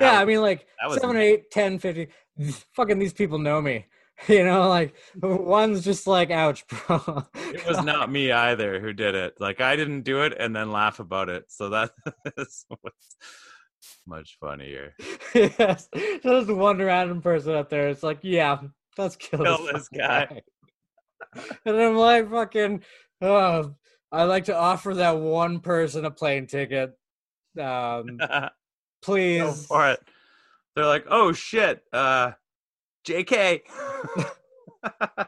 yeah, 0.00 0.20
I 0.20 0.24
mean 0.24 0.40
like 0.40 0.66
was 0.86 1.00
seven, 1.00 1.16
eight, 1.16 1.50
ten, 1.50 1.78
fifty. 1.78 2.08
Fucking 2.76 2.98
these 2.98 3.12
people 3.12 3.38
know 3.38 3.60
me. 3.60 3.86
You 4.28 4.44
know, 4.44 4.68
like 4.68 4.94
one's 5.20 5.82
just 5.82 6.06
like, 6.06 6.30
ouch, 6.30 6.64
bro. 6.68 7.24
it 7.34 7.66
was 7.66 7.82
not 7.84 8.12
me 8.12 8.30
either 8.30 8.78
who 8.78 8.92
did 8.92 9.16
it. 9.16 9.34
Like 9.40 9.60
I 9.60 9.74
didn't 9.74 10.02
do 10.02 10.22
it 10.22 10.34
and 10.38 10.54
then 10.54 10.70
laugh 10.70 11.00
about 11.00 11.28
it. 11.28 11.46
So 11.48 11.70
that 11.70 11.90
is 12.36 12.64
what's 12.68 13.16
much 14.06 14.36
funnier. 14.38 14.94
yes. 15.34 15.88
There's 16.22 16.46
one 16.46 16.78
random 16.78 17.20
person 17.20 17.54
up 17.54 17.68
there. 17.68 17.88
It's 17.88 18.02
like, 18.04 18.18
yeah, 18.22 18.60
let's 18.96 19.16
kill, 19.16 19.42
Kill 19.42 19.58
this, 19.64 19.72
this 19.72 19.88
fucking 19.88 19.98
guy. 19.98 20.42
and 21.64 21.76
I'm 21.76 21.96
like, 21.96 22.30
fucking, 22.30 22.84
oh, 23.22 23.74
I'd 24.12 24.24
like 24.24 24.44
to 24.44 24.56
offer 24.56 24.94
that 24.94 25.18
one 25.18 25.60
person 25.60 26.04
a 26.04 26.10
plane 26.12 26.46
ticket. 26.46 26.92
Um, 27.60 28.18
Go 28.18 28.48
please. 29.00 29.66
for 29.66 29.90
it. 29.90 30.00
They're 30.74 30.86
like, 30.86 31.04
oh 31.10 31.32
shit, 31.32 31.82
uh, 31.92 32.32
JK. 33.06 33.60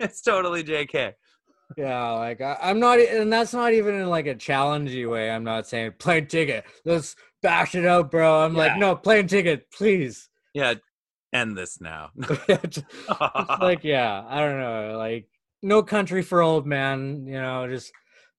it's 0.00 0.22
totally 0.22 0.64
JK. 0.64 1.12
Yeah, 1.76 2.10
like 2.12 2.40
I, 2.40 2.56
I'm 2.60 2.80
not, 2.80 2.98
and 2.98 3.32
that's 3.32 3.54
not 3.54 3.72
even 3.72 3.94
in 3.94 4.08
like 4.08 4.26
a 4.26 4.34
challengey 4.34 5.08
way. 5.08 5.30
I'm 5.30 5.44
not 5.44 5.68
saying 5.68 5.92
plane 5.98 6.26
ticket. 6.26 6.64
Let's 6.84 7.14
bash 7.42 7.74
it 7.76 7.86
out, 7.86 8.10
bro. 8.10 8.44
I'm 8.44 8.54
Yeah. 8.54 8.58
like, 8.58 8.78
no, 8.78 8.96
plane 8.96 9.28
ticket, 9.28 9.70
please. 9.70 10.28
Yeah, 10.52 10.74
end 11.32 11.56
this 11.56 11.80
now. 11.80 12.10
Just 12.68 12.84
like, 13.60 13.84
yeah, 13.84 14.24
I 14.28 14.40
don't 14.40 14.58
know, 14.58 14.98
like 14.98 15.28
no 15.62 15.82
country 15.82 16.22
for 16.22 16.42
old 16.42 16.66
man. 16.66 17.26
You 17.26 17.40
know, 17.40 17.68
just 17.68 17.92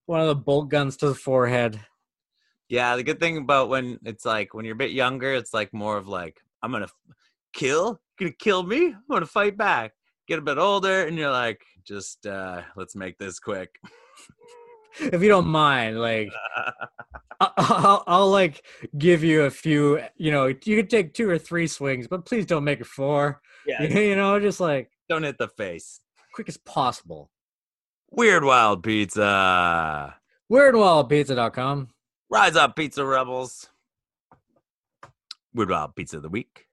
one 0.08 0.20
of 0.20 0.28
the 0.28 0.36
bolt 0.36 0.70
guns 0.70 0.98
to 0.98 1.08
the 1.08 1.16
forehead. 1.16 1.80
Yeah, 2.72 2.96
the 2.96 3.04
good 3.04 3.20
thing 3.20 3.38
about 3.38 3.70
when 3.70 4.00
it's 4.06 4.26
like 4.26 4.54
when 4.54 4.64
you're 4.66 4.76
a 4.76 4.78
bit 4.86 4.92
younger, 4.92 5.34
it's 5.34 5.54
like 5.54 5.74
more 5.74 5.98
of 5.98 6.08
like, 6.08 6.38
I'm 6.64 6.72
gonna 6.72 6.88
kill, 7.54 8.00
gonna 8.18 8.32
kill 8.32 8.64
me, 8.64 8.88
I'm 8.88 9.04
gonna 9.10 9.26
fight 9.26 9.58
back. 9.58 9.92
Get 10.28 10.40
a 10.40 10.42
bit 10.42 10.58
older, 10.58 11.06
and 11.06 11.18
you're 11.18 11.32
like, 11.32 11.62
just 11.84 12.26
uh, 12.26 12.62
let's 12.78 12.96
make 12.96 13.18
this 13.18 13.40
quick. 13.40 13.78
If 15.00 15.22
you 15.22 15.28
don't 15.30 15.48
mind, 15.48 16.00
like 16.00 16.30
I- 17.42 17.52
I'll, 17.58 18.04
I'll 18.08 18.30
like 18.30 18.64
give 18.98 19.24
you 19.24 19.44
a 19.44 19.50
few. 19.50 20.00
You 20.16 20.32
know, 20.32 20.46
you 20.48 20.76
could 20.78 20.90
take 20.90 21.14
two 21.14 21.30
or 21.30 21.38
three 21.40 21.68
swings, 21.68 22.08
but 22.08 22.26
please 22.26 22.46
don't 22.46 22.64
make 22.64 22.80
it 22.82 22.86
four. 22.88 23.42
yeah, 23.66 23.82
You 23.84 24.16
know, 24.16 24.40
just 24.40 24.60
like 24.60 24.92
don't 25.10 25.24
hit 25.24 25.38
the 25.38 25.48
face. 25.50 26.00
quick 26.34 26.48
as 26.50 26.58
possible. 26.58 27.30
Weird 28.12 28.44
Wild 28.44 28.84
Pizza. 28.84 30.16
WeirdWildPizza.com. 30.52 31.88
Rise 32.32 32.56
up, 32.56 32.78
Pizza 32.78 33.06
Rebels. 33.06 33.70
Weird 35.54 35.70
Wild 35.70 35.96
Pizza 35.98 36.16
of 36.18 36.24
the 36.24 36.30
Week. 36.30 36.66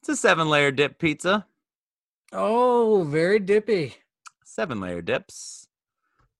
It's 0.00 0.08
a 0.08 0.16
seven 0.16 0.48
layer 0.48 0.72
dip 0.72 0.98
pizza. 0.98 1.46
Oh, 2.32 3.04
very 3.08 3.38
dippy. 3.38 3.94
Seven 4.44 4.80
layer 4.80 5.00
dips. 5.00 5.68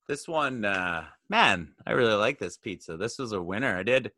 This 0.08 0.26
one, 0.26 0.64
uh, 0.64 1.04
man, 1.28 1.74
I 1.86 1.92
really 1.92 2.14
like 2.14 2.40
this 2.40 2.56
pizza. 2.56 2.96
This 2.96 3.18
was 3.20 3.30
a 3.30 3.40
winner. 3.40 3.76
I 3.76 3.84
did. 3.84 4.10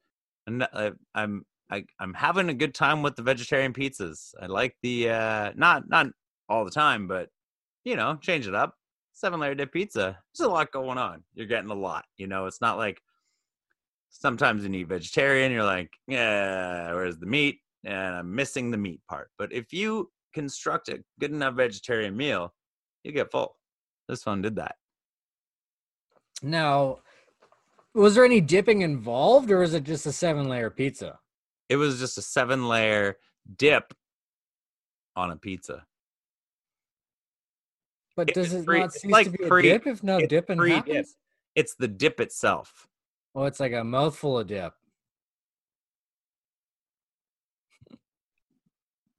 I- 0.48 0.92
I'm 1.14 1.44
I, 1.70 1.84
I'm 2.00 2.14
having 2.14 2.48
a 2.48 2.54
good 2.54 2.74
time 2.74 3.02
with 3.02 3.16
the 3.16 3.22
vegetarian 3.22 3.74
pizzas. 3.74 4.32
I 4.40 4.46
like 4.46 4.76
the 4.82 5.10
uh, 5.10 5.52
not 5.54 5.86
not 5.90 6.06
all 6.48 6.64
the 6.64 6.70
time, 6.70 7.06
but 7.06 7.28
you 7.84 7.96
know, 7.96 8.16
change 8.22 8.46
it 8.48 8.54
up. 8.54 8.76
Seven 9.12 9.40
layer 9.40 9.54
dip 9.54 9.72
pizza. 9.74 10.18
There's 10.38 10.48
a 10.48 10.50
lot 10.50 10.72
going 10.72 10.96
on. 10.96 11.22
You're 11.34 11.46
getting 11.46 11.68
a 11.70 11.74
lot. 11.74 12.06
You 12.16 12.26
know, 12.28 12.46
it's 12.46 12.62
not 12.62 12.78
like 12.78 13.02
sometimes 14.10 14.62
when 14.62 14.72
you 14.74 14.86
vegetarian. 14.86 15.52
You're 15.52 15.64
like, 15.64 15.92
yeah, 16.06 16.92
where's 16.92 17.18
the 17.18 17.26
meat? 17.26 17.60
And 17.84 18.14
I'm 18.16 18.34
missing 18.34 18.70
the 18.70 18.76
meat 18.76 19.00
part. 19.08 19.30
But 19.38 19.52
if 19.52 19.72
you 19.72 20.10
construct 20.34 20.88
a 20.88 21.02
good 21.20 21.30
enough 21.30 21.54
vegetarian 21.54 22.16
meal, 22.16 22.52
you 23.04 23.12
get 23.12 23.30
full. 23.30 23.56
This 24.08 24.26
one 24.26 24.42
did 24.42 24.56
that. 24.56 24.76
Now, 26.42 26.98
was 27.94 28.14
there 28.14 28.24
any 28.24 28.40
dipping 28.40 28.82
involved, 28.82 29.50
or 29.50 29.62
is 29.62 29.74
it 29.74 29.84
just 29.84 30.06
a 30.06 30.12
seven-layer 30.12 30.70
pizza? 30.70 31.18
It 31.68 31.76
was 31.76 31.98
just 31.98 32.16
a 32.18 32.22
seven 32.22 32.68
layer 32.68 33.16
dip 33.56 33.92
on 35.16 35.30
a 35.30 35.36
pizza. 35.36 35.84
But 38.16 38.28
does 38.34 38.52
it 38.52 38.64
free- 38.64 38.80
not 38.80 38.92
cease 38.92 39.10
like 39.10 39.26
to 39.26 39.32
be 39.38 39.44
free- 39.46 39.68
a 39.70 39.78
dip 39.78 39.86
if 39.86 40.02
no 40.02 40.18
dipping 40.26 40.58
free 40.58 40.70
dip. 40.70 40.86
happens? 40.86 41.16
It's 41.54 41.74
the 41.74 41.88
dip 41.88 42.20
itself. 42.20 42.87
Oh, 43.38 43.44
it's 43.44 43.60
like 43.60 43.72
a 43.72 43.84
mouthful 43.84 44.40
of 44.40 44.48
dip. 44.48 44.74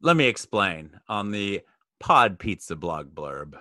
Let 0.01 0.17
me 0.17 0.25
explain 0.25 0.99
on 1.08 1.32
the 1.32 1.62
Pod 2.01 2.38
Pizza 2.38 2.75
blog 2.75 3.15
blurb. 3.15 3.58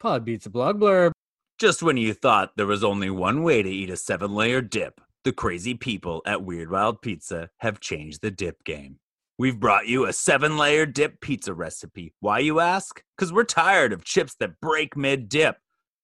Pod 0.00 0.24
pizza 0.24 0.48
blog 0.48 0.80
blurb. 0.80 1.12
Just 1.58 1.82
when 1.82 1.98
you 1.98 2.14
thought 2.14 2.56
there 2.56 2.66
was 2.66 2.82
only 2.82 3.10
one 3.10 3.42
way 3.42 3.62
to 3.62 3.68
eat 3.68 3.90
a 3.90 3.98
seven 3.98 4.34
layer 4.34 4.62
dip, 4.62 4.98
the 5.24 5.32
crazy 5.34 5.74
people 5.74 6.22
at 6.24 6.42
Weird 6.42 6.70
Wild 6.70 7.02
Pizza 7.02 7.50
have 7.58 7.78
changed 7.78 8.22
the 8.22 8.30
dip 8.30 8.64
game. 8.64 8.98
We've 9.36 9.60
brought 9.60 9.88
you 9.88 10.06
a 10.06 10.12
seven 10.14 10.56
layer 10.56 10.86
dip 10.86 11.20
pizza 11.20 11.52
recipe. 11.52 12.14
Why, 12.20 12.38
you 12.38 12.60
ask? 12.60 13.02
Because 13.14 13.30
we're 13.30 13.44
tired 13.44 13.92
of 13.92 14.04
chips 14.04 14.36
that 14.40 14.58
break 14.62 14.96
mid 14.96 15.28
dip. 15.28 15.58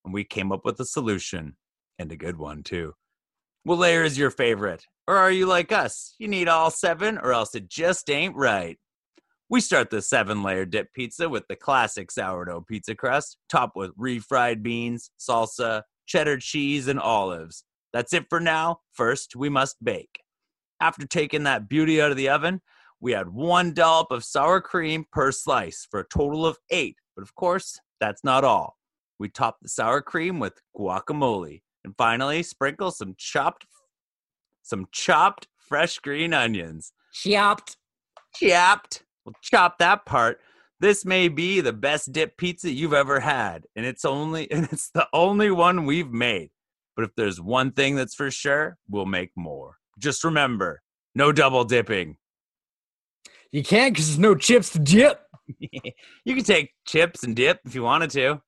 And 0.04 0.12
we 0.12 0.24
came 0.24 0.52
up 0.52 0.66
with 0.66 0.78
a 0.78 0.84
solution, 0.84 1.56
and 1.98 2.12
a 2.12 2.16
good 2.16 2.36
one, 2.36 2.62
too. 2.62 2.92
What 3.64 3.78
layer 3.78 4.02
is 4.02 4.18
your 4.18 4.30
favorite? 4.30 4.84
Or 5.06 5.16
are 5.16 5.30
you 5.30 5.46
like 5.46 5.70
us? 5.70 6.16
You 6.18 6.26
need 6.26 6.48
all 6.48 6.68
seven, 6.68 7.16
or 7.16 7.32
else 7.32 7.54
it 7.54 7.68
just 7.68 8.10
ain't 8.10 8.34
right. 8.34 8.76
We 9.48 9.60
start 9.60 9.88
the 9.90 10.02
seven 10.02 10.42
layer 10.42 10.64
dip 10.64 10.92
pizza 10.94 11.28
with 11.28 11.46
the 11.46 11.54
classic 11.54 12.10
sourdough 12.10 12.64
pizza 12.66 12.96
crust, 12.96 13.36
topped 13.48 13.76
with 13.76 13.96
refried 13.96 14.64
beans, 14.64 15.12
salsa, 15.16 15.82
cheddar 16.06 16.38
cheese, 16.38 16.88
and 16.88 16.98
olives. 16.98 17.62
That's 17.92 18.12
it 18.12 18.26
for 18.28 18.40
now. 18.40 18.80
First, 18.94 19.36
we 19.36 19.48
must 19.48 19.76
bake. 19.84 20.22
After 20.80 21.06
taking 21.06 21.44
that 21.44 21.68
beauty 21.68 22.02
out 22.02 22.10
of 22.10 22.16
the 22.16 22.30
oven, 22.30 22.62
we 23.00 23.14
add 23.14 23.28
one 23.28 23.74
dollop 23.74 24.10
of 24.10 24.24
sour 24.24 24.60
cream 24.60 25.04
per 25.12 25.30
slice 25.30 25.86
for 25.88 26.00
a 26.00 26.08
total 26.08 26.44
of 26.44 26.58
eight. 26.70 26.96
But 27.14 27.22
of 27.22 27.32
course, 27.36 27.78
that's 28.00 28.24
not 28.24 28.42
all. 28.42 28.76
We 29.20 29.28
top 29.28 29.58
the 29.62 29.68
sour 29.68 30.00
cream 30.00 30.40
with 30.40 30.54
guacamole. 30.76 31.60
And 31.84 31.94
finally, 31.96 32.42
sprinkle 32.42 32.90
some 32.90 33.14
chopped 33.18 33.66
some 34.62 34.86
chopped 34.92 35.48
fresh 35.58 35.98
green 35.98 36.32
onions 36.32 36.92
Chopped. 37.12 37.76
chopped. 38.36 39.02
We'll 39.24 39.34
chop 39.42 39.78
that 39.78 40.06
part. 40.06 40.38
This 40.80 41.04
may 41.04 41.28
be 41.28 41.60
the 41.60 41.72
best 41.72 42.12
dip 42.12 42.36
pizza 42.36 42.70
you've 42.70 42.92
ever 42.92 43.20
had, 43.20 43.66
and 43.76 43.84
it's 43.86 44.04
only 44.04 44.50
and 44.52 44.68
it's 44.72 44.90
the 44.90 45.06
only 45.12 45.50
one 45.50 45.84
we've 45.86 46.10
made. 46.10 46.50
But 46.96 47.04
if 47.04 47.14
there's 47.16 47.40
one 47.40 47.72
thing 47.72 47.96
that's 47.96 48.14
for 48.14 48.30
sure, 48.30 48.76
we'll 48.88 49.06
make 49.06 49.30
more. 49.36 49.76
Just 49.98 50.24
remember, 50.24 50.82
no 51.14 51.32
double 51.32 51.64
dipping. 51.64 52.16
You 53.50 53.62
can't 53.62 53.92
because 53.94 54.08
there's 54.08 54.18
no 54.18 54.34
chips 54.34 54.70
to 54.70 54.78
dip. 54.78 55.20
you 55.58 56.34
can 56.34 56.44
take 56.44 56.70
chips 56.86 57.22
and 57.24 57.34
dip 57.36 57.60
if 57.64 57.74
you 57.74 57.82
wanted 57.82 58.10
to. 58.10 58.40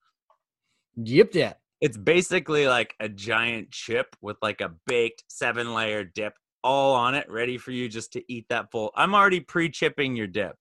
Dip 1.03 1.32
that. 1.32 1.59
It's 1.80 1.96
basically 1.96 2.66
like 2.66 2.94
a 3.00 3.08
giant 3.08 3.70
chip 3.70 4.16
with 4.20 4.36
like 4.40 4.60
a 4.60 4.72
baked 4.86 5.24
seven 5.28 5.74
layer 5.74 6.04
dip 6.04 6.34
all 6.62 6.94
on 6.94 7.14
it, 7.14 7.30
ready 7.30 7.58
for 7.58 7.70
you 7.72 7.88
just 7.88 8.12
to 8.14 8.32
eat 8.32 8.46
that 8.48 8.70
full. 8.70 8.90
I'm 8.96 9.14
already 9.14 9.40
pre 9.40 9.68
chipping 9.68 10.16
your 10.16 10.26
dip. 10.26 10.56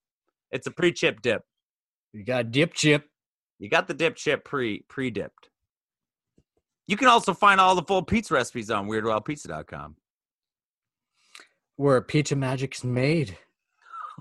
It's 0.52 0.68
a 0.68 0.72
pre 0.72 0.92
chip 0.92 1.22
dip. 1.22 1.44
You 2.12 2.24
got 2.24 2.52
dip 2.52 2.74
chip. 2.74 3.10
You 3.58 3.70
got 3.70 3.88
the 3.88 3.94
dip 3.94 4.16
chip 4.16 4.44
pre 4.44 4.84
pre 4.90 5.10
dipped. 5.10 5.50
You 6.86 6.98
can 6.98 7.08
also 7.08 7.34
find 7.34 7.62
all 7.62 7.76
the 7.76 7.84
full 7.84 8.04
pizza 8.04 8.34
recipes 8.34 8.70
on 8.70 8.88
weirdwildpizza.com. 8.88 9.96
Where 11.78 12.02
pizza 12.02 12.36
magic's 12.36 12.84
made. 12.84 13.38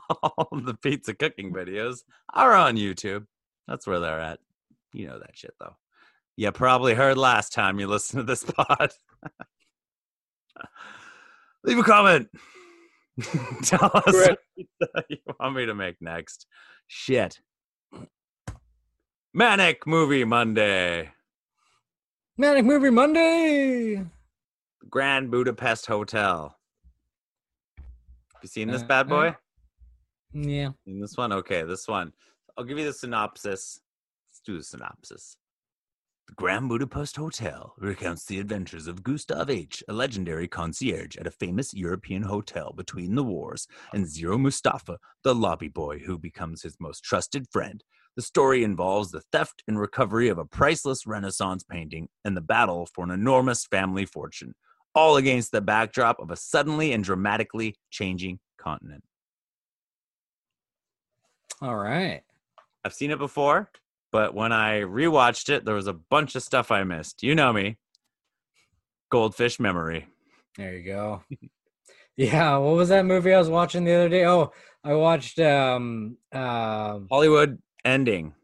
all 0.23 0.49
the 0.53 0.75
pizza 0.75 1.15
cooking 1.15 1.53
videos 1.53 2.03
are 2.33 2.55
on 2.55 2.77
YouTube. 2.77 3.27
That's 3.67 3.87
where 3.87 4.01
they're 4.01 4.21
at. 4.21 4.39
You 4.93 5.09
know 5.09 5.19
that 5.19 5.37
shit 5.37 5.55
though. 5.59 5.75
You 6.37 6.51
probably 6.53 6.95
heard 6.95 7.19
last 7.19 7.53
time 7.53 7.79
you 7.79 7.87
listened 7.87 8.21
to 8.21 8.25
this 8.25 8.45
pod. 8.57 8.93
Leave 11.65 11.79
a 11.79 11.83
comment. 11.83 12.29
Tell 13.65 13.91
us 13.95 14.15
what 14.15 15.05
you 15.09 15.19
want 15.39 15.55
me 15.57 15.67
to 15.67 15.75
make 15.75 15.97
next. 16.01 16.47
Shit. 16.87 17.41
Manic 19.35 19.87
Movie 19.87 20.25
Monday. 20.25 21.11
Manic 22.39 22.65
Movie 22.65 22.91
Monday. 22.91 24.05
Grand 24.91 25.31
Budapest 25.31 25.87
Hotel. 25.87 26.57
You 28.43 28.49
seen 28.49 28.69
this 28.69 28.83
Uh, 28.83 28.87
bad 28.87 29.09
boy? 29.09 29.29
uh, 29.29 29.35
Yeah. 30.33 30.71
In 30.87 30.99
this 31.01 31.17
one? 31.17 31.33
Okay, 31.33 31.63
this 31.63 31.87
one. 31.87 32.13
I'll 32.57 32.65
give 32.65 32.79
you 32.79 32.85
the 32.87 32.93
synopsis. 32.93 33.81
Let's 34.31 34.41
do 34.45 34.57
the 34.59 34.65
synopsis. 34.65 35.37
The 36.29 36.35
Grand 36.35 36.69
Budapest 36.69 37.17
Hotel 37.17 37.75
recounts 37.79 38.25
the 38.25 38.39
adventures 38.39 38.87
of 38.87 39.03
Gustav 39.03 39.51
H., 39.51 39.83
a 39.89 39.93
legendary 39.93 40.47
concierge 40.47 41.17
at 41.17 41.27
a 41.27 41.33
famous 41.33 41.75
European 41.75 42.23
hotel 42.23 42.73
between 42.77 43.17
the 43.17 43.25
wars, 43.25 43.67
and 43.93 44.07
Zero 44.07 44.39
Mustafa, 44.39 44.99
the 45.25 45.35
lobby 45.35 45.69
boy 45.69 45.99
who 45.99 46.19
becomes 46.19 46.63
his 46.63 46.77
most 46.79 47.03
trusted 47.03 47.47
friend. 47.51 47.83
The 48.15 48.23
story 48.23 48.63
involves 48.63 49.11
the 49.11 49.23
theft 49.33 49.65
and 49.67 49.81
recovery 49.81 50.29
of 50.29 50.39
a 50.39 50.45
priceless 50.45 51.07
Renaissance 51.07 51.65
painting 51.65 52.09
and 52.25 52.37
the 52.37 52.41
battle 52.41 52.89
for 52.95 53.05
an 53.05 53.11
enormous 53.11 53.67
family 53.67 54.07
fortune, 54.07 54.55
all 54.95 55.17
against 55.17 55.51
the 55.51 55.61
backdrop 55.61 56.21
of 56.21 56.31
a 56.31 56.37
suddenly 56.37 56.93
and 56.93 57.03
dramatically 57.03 57.75
changing 57.91 58.39
continent. 58.59 59.03
All 61.61 61.77
right. 61.77 62.23
I've 62.85 62.95
seen 62.95 63.11
it 63.11 63.19
before, 63.19 63.71
but 64.13 64.35
when 64.35 64.53
I 64.53 64.83
rewatched 64.83 65.49
it, 65.49 65.65
there 65.65 65.75
was 65.75 65.87
a 65.87 65.95
bunch 65.95 66.37
of 66.37 66.43
stuff 66.43 66.71
I 66.71 66.85
missed. 66.85 67.23
You 67.23 67.35
know 67.35 67.53
me. 67.53 67.79
Goldfish 69.11 69.59
memory. 69.59 70.07
There 70.57 70.75
you 70.75 70.85
go. 70.85 71.25
yeah. 72.17 72.57
What 72.59 72.77
was 72.77 72.91
that 72.91 73.07
movie 73.07 73.33
I 73.33 73.39
was 73.39 73.49
watching 73.49 73.85
the 73.85 73.95
other 73.95 74.09
day? 74.09 74.27
Oh, 74.27 74.53
I 74.85 74.95
watched 74.95 75.39
um 75.39 76.19
um 76.33 77.09
Hollywood 77.11 77.59
ending. 77.85 78.35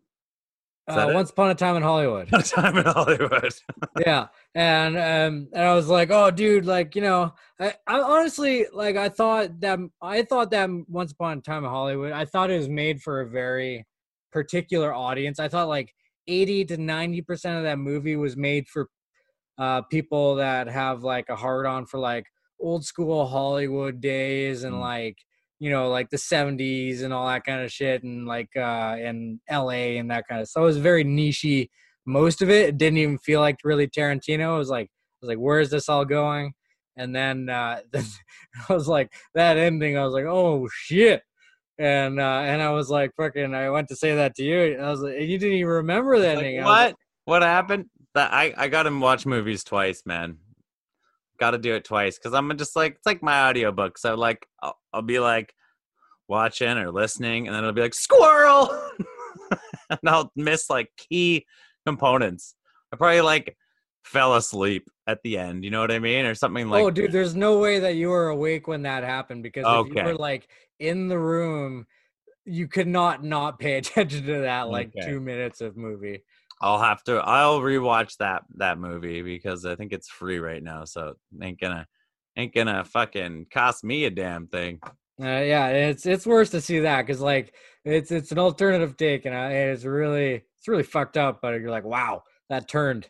Uh. 0.89 1.11
Once 1.13 1.29
Upon 1.29 1.51
a 1.51 1.55
Time 1.55 1.77
in 1.77 1.83
Hollywood. 1.83 2.29
A 2.33 2.43
Time 2.43 2.79
in 2.79 2.87
Hollywood. 2.87 3.53
yeah 4.07 4.29
and 4.55 4.97
um 4.97 5.49
and 5.53 5.65
i 5.65 5.75
was 5.75 5.89
like 5.89 6.11
oh 6.11 6.31
dude 6.31 6.65
like 6.65 6.97
you 6.97 7.03
know 7.03 7.33
I, 7.61 7.75
I 7.87 8.01
honestly 8.01 8.67
like 8.73 8.97
i 8.97 9.09
thought 9.09 9.61
that 9.61 9.79
i 10.01 10.23
thought 10.23 10.51
that 10.51 10.71
once 10.89 11.13
upon 11.13 11.39
a 11.39 11.41
time 11.43 11.65
in 11.65 11.71
hollywood 11.71 12.13
i 12.13 12.25
thought 12.25 12.51
it 12.51 12.57
was 12.57 12.69
made 12.69 13.03
for 13.03 13.21
a 13.21 13.29
very 13.29 13.87
particular 14.33 14.95
audience 14.95 15.39
i 15.39 15.49
thought 15.49 15.69
like 15.69 15.93
80 16.27 16.65
to 16.67 16.77
90 16.77 17.23
percent 17.23 17.59
of 17.59 17.65
that 17.65 17.79
movie 17.79 18.17
was 18.17 18.37
made 18.37 18.69
for 18.69 18.89
uh 19.59 19.83
people 19.83 20.37
that 20.37 20.69
have 20.69 21.03
like 21.03 21.29
a 21.29 21.37
hard 21.37 21.67
on 21.67 21.87
for 21.87 21.99
like 21.99 22.27
old 22.61 22.85
school 22.85 23.27
hollywood 23.27 24.01
days 24.01 24.65
and 24.65 24.75
Mm. 24.75 24.81
like 24.81 25.19
you 25.59 25.71
know 25.71 25.89
like 25.89 26.11
the 26.11 26.17
70s 26.17 27.03
and 27.03 27.13
all 27.13 27.27
that 27.27 27.45
kind 27.45 27.63
of 27.63 27.73
shit 27.73 28.03
and 28.03 28.27
like 28.27 28.55
uh 28.57 28.97
in 29.01 29.41
la 29.51 29.69
and 29.71 30.11
that 30.11 30.25
kind 30.29 30.41
of 30.41 30.49
so 30.49 30.63
it 30.63 30.67
was 30.67 30.77
very 30.77 31.05
nichey 31.05 31.69
most 32.09 32.41
of 32.43 32.49
it. 32.51 32.71
It 32.71 32.79
didn't 32.79 32.99
even 32.99 33.19
feel 33.19 33.41
like 33.41 33.59
really 33.63 33.87
Tarantino. 33.87 34.55
It 34.55 34.59
was 34.59 34.71
like, 34.71 34.87
I 34.87 35.17
was 35.21 35.29
like, 35.29 35.39
where 35.39 35.61
is 35.61 35.71
this 35.71 35.89
all 35.89 36.05
going? 36.05 36.55
And 36.97 37.15
then 37.15 37.49
uh, 37.49 37.81
I 38.69 38.73
was 38.73 38.89
like, 38.89 39.13
that 39.35 39.59
ending. 39.59 39.97
I 39.97 40.05
was 40.05 40.15
like, 40.15 40.25
oh 40.25 40.69
shit. 40.73 41.23
And 41.79 42.19
uh, 42.19 42.41
and 42.45 42.61
I 42.61 42.71
was 42.71 42.91
like, 42.91 43.13
fucking. 43.17 43.55
I 43.55 43.71
went 43.71 43.89
to 43.89 43.97
say 43.97 44.17
that 44.17 44.35
to 44.37 44.43
you. 44.43 44.75
and 44.75 44.85
I 44.85 44.91
was 44.91 45.01
like, 45.01 45.21
you 45.21 45.39
didn't 45.39 45.57
even 45.57 45.69
remember 45.69 46.19
that 46.19 46.37
Like. 46.37 46.47
I 46.47 46.57
like, 46.57 46.65
what? 46.65 46.97
What 47.25 47.43
happened? 47.43 47.87
That 48.15 48.33
I 48.33 48.53
I 48.57 48.69
got 48.69 48.85
to 48.85 48.99
watch 48.99 49.27
movies 49.27 49.63
twice, 49.63 50.03
man. 50.05 50.39
Got 51.39 51.53
to 51.53 51.59
do 51.59 51.75
it 51.75 51.85
twice 51.85 52.19
because 52.19 52.35
I'm 52.35 52.57
just 52.57 52.75
like 52.75 52.95
it's 52.95 53.07
like 53.07 53.23
my 53.23 53.49
audiobook. 53.49 53.97
So 53.99 54.17
like 54.17 54.47
I'll, 54.61 54.77
I'll 54.93 55.03
be 55.03 55.21
like 55.21 55.55
watching 56.27 56.77
or 56.79 56.91
listening, 56.91 57.47
and 57.47 57.55
then 57.55 57.63
it'll 57.63 57.75
be 57.75 57.83
like 57.83 57.95
squirrel, 57.95 58.77
and 59.91 60.01
I'll 60.05 60.33
miss 60.35 60.69
like 60.69 60.91
key 60.97 61.47
components. 61.87 62.55
I 62.93 62.97
probably 62.97 63.21
like 63.21 63.57
fell 64.03 64.35
asleep 64.35 64.89
at 65.07 65.23
the 65.23 65.39
end. 65.39 65.65
You 65.65 65.71
know 65.71 65.81
what 65.81 65.93
I 65.93 66.01
mean, 66.01 66.25
or 66.25 66.35
something 66.35 66.69
like. 66.69 66.83
oh, 66.83 66.91
dude, 66.91 67.13
there's 67.13 67.37
no 67.37 67.59
way 67.59 67.79
that 67.79 67.95
you 67.95 68.09
were 68.09 68.29
awake 68.29 68.67
when 68.67 68.83
that 68.83 69.05
happened 69.05 69.43
because 69.43 69.65
if 69.67 69.95
you 69.95 70.03
were 70.03 70.15
like 70.15 70.49
in 70.79 71.09
the 71.09 71.19
room, 71.19 71.87
you 72.45 72.69
could 72.69 72.89
not 72.89 73.23
not 73.25 73.59
pay 73.59 73.75
attention 73.79 74.25
to 74.27 74.41
that 74.43 74.69
like 74.69 74.91
Okay. 74.97 75.01
two 75.05 75.21
minutes 75.21 75.61
of 75.61 75.77
movie. 75.77 76.23
I'll 76.61 76.81
have 76.81 77.05
to. 77.05 77.19
I'll 77.19 77.61
rewatch 77.61 78.17
that 78.19 78.43
that 78.57 78.79
movie 78.79 79.23
because 79.23 79.65
I 79.65 79.77
think 79.77 79.93
it's 79.93 80.09
free 80.09 80.39
right 80.39 80.63
now, 80.63 80.85
so 80.85 81.15
ain't 81.41 81.61
gonna 81.61 81.87
ain't 82.37 82.55
gonna 82.55 82.85
fucking 82.85 83.47
cost 83.53 83.85
me 83.85 84.05
a 84.07 84.11
damn 84.11 84.49
thing. 84.49 84.81
Uh, 85.21 85.43
yeah, 85.43 85.69
it's 85.69 86.07
it's 86.07 86.27
worse 86.27 86.51
to 86.51 86.61
see 86.61 86.81
that 86.81 87.03
because 87.07 87.21
like 87.21 87.55
it's 87.85 88.11
it's 88.11 88.33
an 88.33 88.39
alternative 88.39 88.97
take 88.97 89.25
and, 89.25 89.35
uh, 89.35 89.39
and 89.39 89.71
it's 89.71 89.85
really 89.85 90.43
it's 90.59 90.69
really 90.69 90.83
fucked 90.85 91.17
up. 91.17 91.41
But 91.43 91.61
you're 91.61 91.71
like, 91.71 91.85
wow, 91.85 92.23
that 92.49 92.69
turned. 92.69 93.09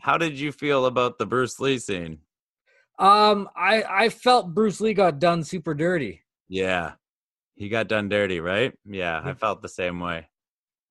How 0.00 0.18
did 0.18 0.38
you 0.38 0.52
feel 0.52 0.86
about 0.86 1.18
the 1.18 1.26
Bruce 1.26 1.58
Lee 1.58 1.78
scene? 1.78 2.20
Um, 2.98 3.48
I 3.56 3.82
I 3.82 4.08
felt 4.08 4.54
Bruce 4.54 4.80
Lee 4.80 4.94
got 4.94 5.18
done 5.18 5.42
super 5.42 5.74
dirty. 5.74 6.22
Yeah, 6.48 6.94
he 7.56 7.68
got 7.68 7.88
done 7.88 8.08
dirty, 8.08 8.40
right? 8.40 8.72
Yeah, 8.84 9.20
I 9.24 9.34
felt 9.34 9.62
the 9.62 9.68
same 9.68 10.00
way. 10.00 10.28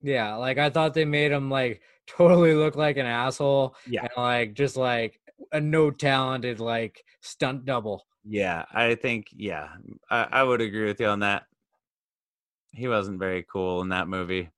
Yeah, 0.02 0.36
like 0.36 0.58
I 0.58 0.70
thought 0.70 0.94
they 0.94 1.06
made 1.06 1.32
him 1.32 1.50
like 1.50 1.82
totally 2.08 2.54
look 2.54 2.76
like 2.76 2.98
an 2.98 3.06
asshole. 3.06 3.76
Yeah. 3.88 4.02
and 4.02 4.12
like 4.18 4.54
just 4.54 4.78
like 4.78 5.20
a 5.52 5.60
no 5.60 5.92
talented 5.92 6.60
like 6.60 7.04
stunt 7.22 7.66
double. 7.66 8.06
Yeah, 8.26 8.66
I 8.72 8.96
think 8.96 9.28
yeah, 9.36 9.70
I, 10.10 10.28
I 10.32 10.44
would 10.44 10.62
agree 10.62 10.86
with 10.86 11.00
you 11.00 11.08
on 11.08 11.20
that. 11.20 11.44
He 12.72 12.88
wasn't 12.88 13.20
very 13.20 13.46
cool 13.52 13.82
in 13.82 13.90
that 13.90 14.08
movie. 14.08 14.50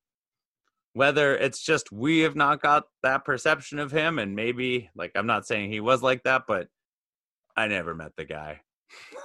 Whether 0.94 1.36
it's 1.36 1.62
just 1.62 1.92
we 1.92 2.20
have 2.20 2.36
not 2.36 2.62
got 2.62 2.86
that 3.04 3.26
perception 3.26 3.80
of 3.80 3.92
him, 3.92 4.20
and 4.20 4.36
maybe 4.36 4.90
like 4.96 5.12
I'm 5.16 5.28
not 5.28 5.46
saying 5.46 5.72
he 5.72 5.80
was 5.80 6.02
like 6.02 6.24
that, 6.24 6.44
but 6.48 6.68
I 7.58 7.68
never 7.68 7.94
met 7.96 8.12
the 8.16 8.26
guy. 8.26 8.62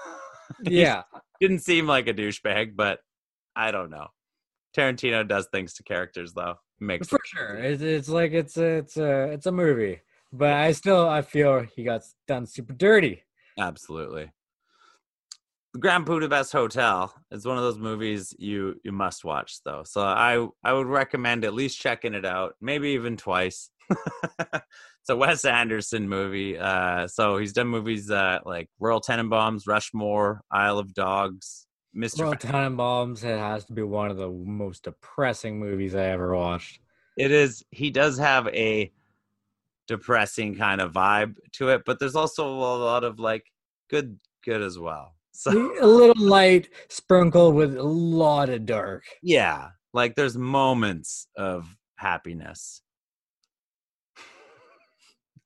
Yeah, 0.62 1.02
didn't 1.40 1.60
seem 1.60 1.86
like 1.86 2.06
a 2.06 2.14
douchebag, 2.14 2.76
but 2.76 3.00
I 3.56 3.70
don't 3.70 3.90
know. 3.90 4.08
Tarantino 4.76 5.26
does 5.26 5.48
things 5.52 5.74
to 5.74 5.82
characters 5.82 6.32
though. 6.32 6.56
Makes 6.78 7.08
for 7.08 7.18
sure. 7.24 7.56
It's 7.56 7.82
it's 7.82 8.08
like 8.08 8.32
it's 8.32 8.56
a 8.56 8.78
it's 8.78 8.96
a 8.96 9.32
it's 9.32 9.46
a 9.46 9.52
movie, 9.52 10.00
but 10.32 10.52
I 10.52 10.72
still 10.72 11.08
I 11.08 11.22
feel 11.22 11.60
he 11.76 11.84
got 11.84 12.02
done 12.26 12.46
super 12.46 12.72
dirty. 12.72 13.24
Absolutely. 13.58 14.30
The 15.72 15.78
Grand 15.78 16.04
Budapest 16.04 16.52
Hotel 16.52 17.14
is 17.30 17.46
one 17.46 17.56
of 17.56 17.62
those 17.62 17.78
movies 17.78 18.34
you 18.38 18.80
you 18.82 18.92
must 18.92 19.24
watch 19.24 19.62
though. 19.64 19.82
So 19.84 20.00
I 20.00 20.46
I 20.64 20.72
would 20.72 20.86
recommend 20.86 21.44
at 21.44 21.54
least 21.54 21.78
checking 21.78 22.14
it 22.14 22.24
out, 22.24 22.54
maybe 22.60 22.90
even 22.90 23.16
twice. 23.16 23.70
it's 24.38 25.08
a 25.08 25.16
Wes 25.16 25.44
Anderson 25.44 26.08
movie. 26.08 26.58
Uh, 26.58 27.06
so 27.08 27.36
he's 27.38 27.52
done 27.52 27.68
movies 27.68 28.10
uh, 28.10 28.38
like 28.44 28.68
Royal 28.78 29.00
Tenenbaums, 29.00 29.66
Rushmore, 29.66 30.42
Isle 30.50 30.78
of 30.78 30.94
Dogs, 30.94 31.66
Mr. 31.96 32.22
Royal 32.22 32.34
Tenenbaums 32.34 33.24
it 33.24 33.38
has 33.38 33.64
to 33.64 33.72
be 33.72 33.82
one 33.82 34.10
of 34.10 34.16
the 34.16 34.28
most 34.28 34.84
depressing 34.84 35.58
movies 35.58 35.94
I 35.94 36.04
ever 36.04 36.36
watched. 36.36 36.80
it 37.16 37.32
is 37.32 37.64
he 37.70 37.90
does 37.90 38.18
have 38.18 38.46
a 38.48 38.92
depressing 39.88 40.54
kind 40.54 40.80
of 40.80 40.92
vibe 40.92 41.34
to 41.54 41.70
it, 41.70 41.82
but 41.84 41.98
there's 41.98 42.14
also 42.14 42.46
a 42.46 42.54
lot 42.54 43.02
of 43.02 43.18
like 43.18 43.44
good 43.88 44.18
good 44.44 44.62
as 44.62 44.78
well. 44.78 45.16
So 45.32 45.50
a 45.80 45.86
little 45.86 46.22
light 46.22 46.68
sprinkled 46.88 47.54
with 47.54 47.76
a 47.76 47.82
lot 47.82 48.50
of 48.50 48.66
dark. 48.66 49.04
yeah 49.22 49.70
like 49.92 50.14
there's 50.14 50.36
moments 50.36 51.26
of 51.36 51.76
happiness 51.96 52.82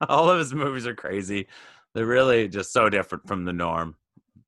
All 0.09 0.29
of 0.31 0.39
his 0.39 0.55
movies 0.55 0.87
are 0.87 0.95
crazy. 0.95 1.47
They're 1.95 2.07
really 2.07 2.49
just 2.49 2.73
so 2.73 2.89
different 2.89 3.27
from 3.27 3.45
the 3.45 3.53
norm. 3.53 3.97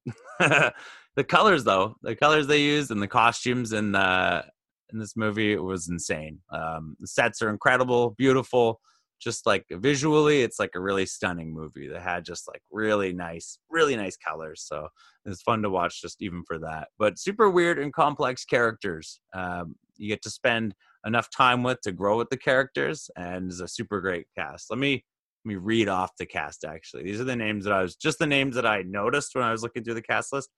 the 0.39 1.25
colors, 1.27 1.65
though, 1.65 1.97
the 2.03 2.17
colors 2.17 2.47
they 2.47 2.61
used 2.61 2.91
and 2.91 3.01
the 3.01 3.09
costumes 3.09 3.73
in 3.73 3.93
the 3.93 4.45
in 4.93 4.99
this 4.99 5.17
movie 5.17 5.57
was 5.57 5.89
insane. 5.89 6.41
Um, 6.51 6.97
the 7.01 7.07
sets 7.07 7.43
are 7.43 7.51
incredible, 7.51 8.11
beautiful. 8.11 8.81
Just 9.19 9.47
like 9.47 9.65
visually, 9.71 10.43
it's 10.43 10.59
like 10.59 10.73
a 10.75 10.81
really 10.81 11.07
stunning 11.07 11.53
movie 11.53 11.89
that 11.89 12.03
had 12.03 12.25
just 12.25 12.47
like 12.47 12.63
really 12.71 13.13
nice, 13.13 13.59
really 13.71 13.97
nice 13.97 14.17
colors. 14.17 14.63
So 14.67 14.89
it's 15.25 15.43
fun 15.43 15.63
to 15.63 15.71
watch 15.71 16.03
just 16.03 16.21
even 16.21 16.45
for 16.47 16.59
that. 16.59 16.89
But 16.99 17.19
super 17.19 17.49
weird 17.49 17.79
and 17.79 17.93
complex 17.93 18.45
characters. 18.45 19.21
Um, 19.35 19.75
you 19.97 20.09
get 20.09 20.23
to 20.23 20.31
spend 20.31 20.75
enough 21.07 21.31
time 21.31 21.63
with 21.63 21.81
to 21.83 21.93
grow 21.93 22.19
with 22.19 22.29
the 22.29 22.37
characters, 22.37 23.11
and 23.17 23.51
is 23.51 23.61
a 23.61 23.69
super 23.69 24.01
great 24.03 24.27
cast. 24.37 24.71
Let 24.71 24.79
me 24.79 25.05
let 25.47 25.53
me 25.53 25.57
read 25.57 25.89
off 25.89 26.17
the 26.19 26.27
cast. 26.27 26.65
Actually, 26.65 27.05
these 27.05 27.21
are 27.21 27.25
the 27.25 27.37
names 27.37 27.65
that 27.65 27.73
I 27.73 27.81
was 27.81 27.95
just 27.95 28.19
the 28.19 28.27
names 28.27 28.57
that 28.57 28.67
I 28.67 28.83
noticed 28.83 29.35
when 29.35 29.45
I 29.45 29.53
was 29.53 29.63
looking 29.63 29.85
through 29.85 29.95
the 29.95 30.03
cast 30.03 30.33
list. 30.33 30.51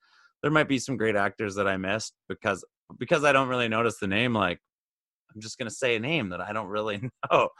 There 0.43 0.51
might 0.51 0.69
be 0.69 0.79
some 0.79 0.97
great 0.97 1.15
actors 1.15 1.55
that 1.57 1.69
I 1.69 1.77
missed 1.77 2.15
because 2.27 2.65
because 2.99 3.23
I 3.23 3.33
don't 3.33 3.49
really 3.49 3.69
notice 3.69 3.99
the 3.99 4.07
name. 4.07 4.33
Like 4.33 4.61
I'm 5.35 5.43
just 5.43 5.59
gonna 5.59 5.71
say 5.71 5.97
a 5.97 6.01
name 6.01 6.31
that 6.31 6.41
I 6.41 6.55
don't 6.55 6.69
really 6.69 7.03
know. 7.31 7.51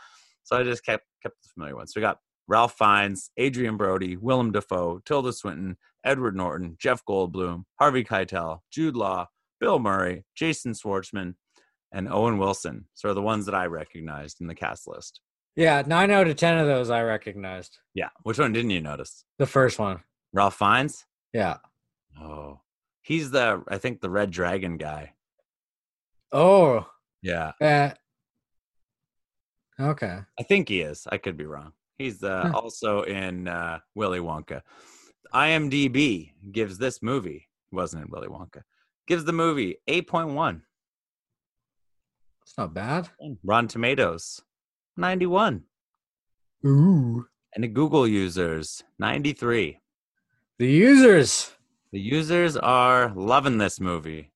So 0.45 0.57
I 0.57 0.63
just 0.63 0.87
kept 0.87 1.05
kept 1.23 1.35
the 1.43 1.51
familiar 1.53 1.77
ones. 1.77 1.93
So 1.93 2.01
we 2.01 2.03
got 2.03 2.19
Ralph 2.47 2.79
Fiennes, 2.79 3.31
Adrien 3.39 3.77
Brody, 3.77 4.17
Willem 4.17 4.51
Dafoe, 4.53 5.01
Tilda 5.05 5.35
Swinton, 5.35 5.77
Edward 6.03 6.35
Norton, 6.35 6.77
Jeff 6.81 7.05
Goldblum, 7.05 7.65
Harvey 7.79 8.05
Keitel, 8.05 8.61
Jude 8.73 8.97
Law, 8.97 9.27
Bill 9.61 9.79
Murray, 9.79 10.25
Jason 10.35 10.73
Schwartzman, 10.73 11.35
and 11.93 12.09
Owen 12.11 12.39
Wilson. 12.39 12.87
So 12.95 13.11
are 13.11 13.15
the 13.15 13.21
ones 13.21 13.45
that 13.45 13.55
I 13.55 13.67
recognized 13.67 14.41
in 14.41 14.47
the 14.47 14.55
cast 14.55 14.89
list. 14.89 15.21
Yeah, 15.59 15.83
nine 15.85 16.13
out 16.13 16.29
of 16.29 16.37
ten 16.37 16.57
of 16.57 16.69
those 16.69 16.89
I 16.89 17.03
recognized. 17.03 17.79
Yeah. 17.93 18.11
Which 18.23 18.39
one 18.39 18.53
didn't 18.53 18.71
you 18.71 18.81
notice? 18.81 19.25
The 19.39 19.47
first 19.47 19.81
one. 19.81 19.99
Ralph 20.33 20.57
Fiennes? 20.57 21.05
Yeah. 21.33 21.57
Oh. 22.17 22.61
He's 23.03 23.33
the 23.33 23.65
I 23.67 23.79
think 23.79 24.01
the 24.01 24.09
Red 24.09 24.31
Dragon 24.31 24.77
guy. 24.77 25.15
Oh. 26.31 26.87
Yeah. 27.23 27.53
Uh, 27.61 27.91
okay. 29.81 30.21
I 30.39 30.43
think 30.45 30.69
he 30.69 30.81
is. 30.81 31.09
I 31.11 31.19
could 31.19 31.37
be 31.37 31.45
wrong. 31.47 31.73
He's 31.97 32.23
uh, 32.23 32.53
also 32.55 33.03
in 33.03 33.49
uh, 33.49 33.81
Willy 33.97 34.21
Wonka. 34.21 34.63
IMDb 35.35 36.35
gives 36.53 36.79
this 36.79 37.03
movie 37.03 37.49
wasn't 37.73 38.05
in 38.05 38.11
Willy 38.13 38.29
Wonka. 38.29 38.63
Gives 39.09 39.25
the 39.25 39.33
movie 39.33 39.79
8.1. 39.89 40.61
It's 42.43 42.57
not 42.57 42.73
bad. 42.73 43.09
Rotten 43.43 43.67
Tomatoes 43.67 44.41
91. 44.99 45.63
Ooh. 46.67 47.27
And 47.55 47.65
the 47.65 47.69
Google 47.69 48.07
users 48.07 48.83
93. 48.99 49.79
The 50.59 50.67
users. 50.67 51.53
The 51.93 52.01
users 52.01 52.57
are 52.57 53.13
loving 53.15 53.59
this 53.59 53.81
movie. 53.81 54.33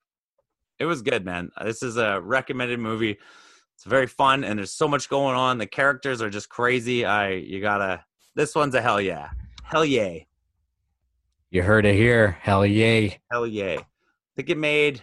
It 0.78 0.86
was 0.86 1.02
good, 1.02 1.24
man. 1.24 1.50
This 1.62 1.82
is 1.82 1.96
a 1.96 2.20
recommended 2.20 2.78
movie. 2.78 3.18
It's 3.74 3.84
very 3.84 4.06
fun 4.06 4.44
and 4.44 4.58
there's 4.58 4.72
so 4.72 4.88
much 4.88 5.08
going 5.08 5.34
on. 5.34 5.58
The 5.58 5.66
characters 5.66 6.22
are 6.22 6.30
just 6.30 6.48
crazy. 6.48 7.04
I 7.04 7.30
you 7.30 7.60
gotta 7.60 8.04
this 8.36 8.54
one's 8.54 8.74
a 8.74 8.80
hell 8.80 9.00
yeah. 9.00 9.30
Hell 9.64 9.84
yay. 9.84 10.28
You 11.50 11.62
heard 11.62 11.84
it 11.84 11.96
here. 11.96 12.38
Hell 12.40 12.64
yay. 12.64 13.20
Hell 13.30 13.46
yay. 13.46 13.78
I 13.78 13.84
think 14.36 14.48
it 14.48 14.58
made 14.58 15.02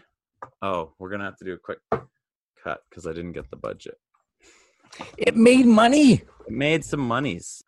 oh, 0.61 0.93
we're 0.99 1.09
gonna 1.09 1.25
have 1.25 1.37
to 1.37 1.45
do 1.45 1.53
a 1.53 1.57
quick 1.57 1.79
cut 1.91 2.81
because 2.89 3.05
I 3.05 3.11
didn't 3.11 3.33
get 3.33 3.49
the 3.49 3.57
budget. 3.57 3.97
It 5.17 5.35
made 5.35 5.65
money. 5.65 6.13
It 6.47 6.49
made 6.49 6.83
some 6.83 7.01
monies. 7.01 7.63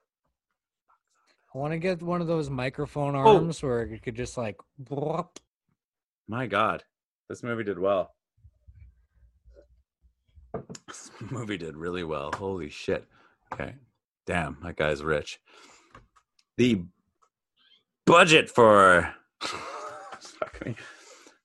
I 1.54 1.58
want 1.58 1.74
to 1.74 1.78
get 1.80 2.02
one 2.02 2.22
of 2.22 2.28
those 2.28 2.50
microphone 2.50 3.16
Oh. 3.16 3.36
arms 3.38 3.62
where 3.62 3.86
you 3.86 4.00
could 4.00 4.16
just 4.16 4.38
like. 4.38 4.58
blop. 4.82 5.38
My 6.28 6.48
God. 6.48 6.84
This 7.30 7.44
movie 7.44 7.64
did 7.64 7.78
well. 7.80 8.14
This 10.88 11.12
movie 11.30 11.58
did 11.58 11.76
really 11.78 12.04
well. 12.04 12.32
Holy 12.36 12.70
shit. 12.70 13.06
Okay. 13.54 13.76
Damn, 14.26 14.58
that 14.64 14.76
guy's 14.76 15.04
rich. 15.04 15.40
The 16.58 16.84
budget 18.06 18.50
for 18.50 19.14
Fuck 19.42 20.66
me. 20.66 20.76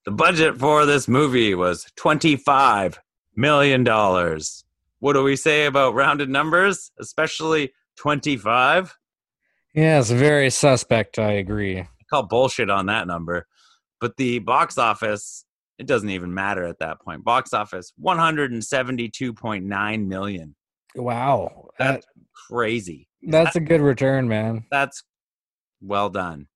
the 0.04 0.10
budget 0.10 0.58
for 0.58 0.84
this 0.86 1.08
movie 1.08 1.54
was 1.54 1.86
$25 1.98 2.98
million. 3.36 3.84
What 5.00 5.12
do 5.12 5.22
we 5.22 5.36
say 5.36 5.66
about 5.66 5.94
rounded 5.94 6.30
numbers? 6.30 6.90
Especially 6.98 7.72
25? 7.98 8.96
Yeah, 9.74 10.00
it's 10.00 10.10
very 10.10 10.48
suspect. 10.50 11.18
I 11.18 11.32
agree. 11.32 11.80
I 11.80 11.88
call 12.08 12.22
bullshit 12.24 12.70
on 12.70 12.86
that 12.86 13.06
number. 13.06 13.46
But 14.00 14.16
the 14.16 14.38
box 14.38 14.78
office, 14.78 15.44
it 15.78 15.86
doesn't 15.86 16.08
even 16.10 16.32
matter 16.32 16.64
at 16.64 16.78
that 16.78 17.00
point. 17.00 17.24
Box 17.24 17.52
office, 17.52 17.92
172.9 18.02 20.06
million. 20.06 20.54
Wow, 20.94 21.68
that, 21.78 21.92
That's 21.92 22.06
crazy. 22.48 23.08
that's 23.22 23.56
a 23.56 23.60
good 23.60 23.82
return, 23.82 24.28
man. 24.28 24.64
That's 24.70 25.02
well 25.82 26.08
done. 26.08 26.46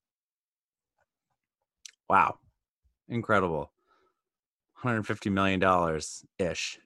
Wow. 2.08 2.36
Incredible. 3.08 3.72
150 4.82 5.28
million 5.30 5.60
dollars 5.60 6.24
ish. 6.38 6.78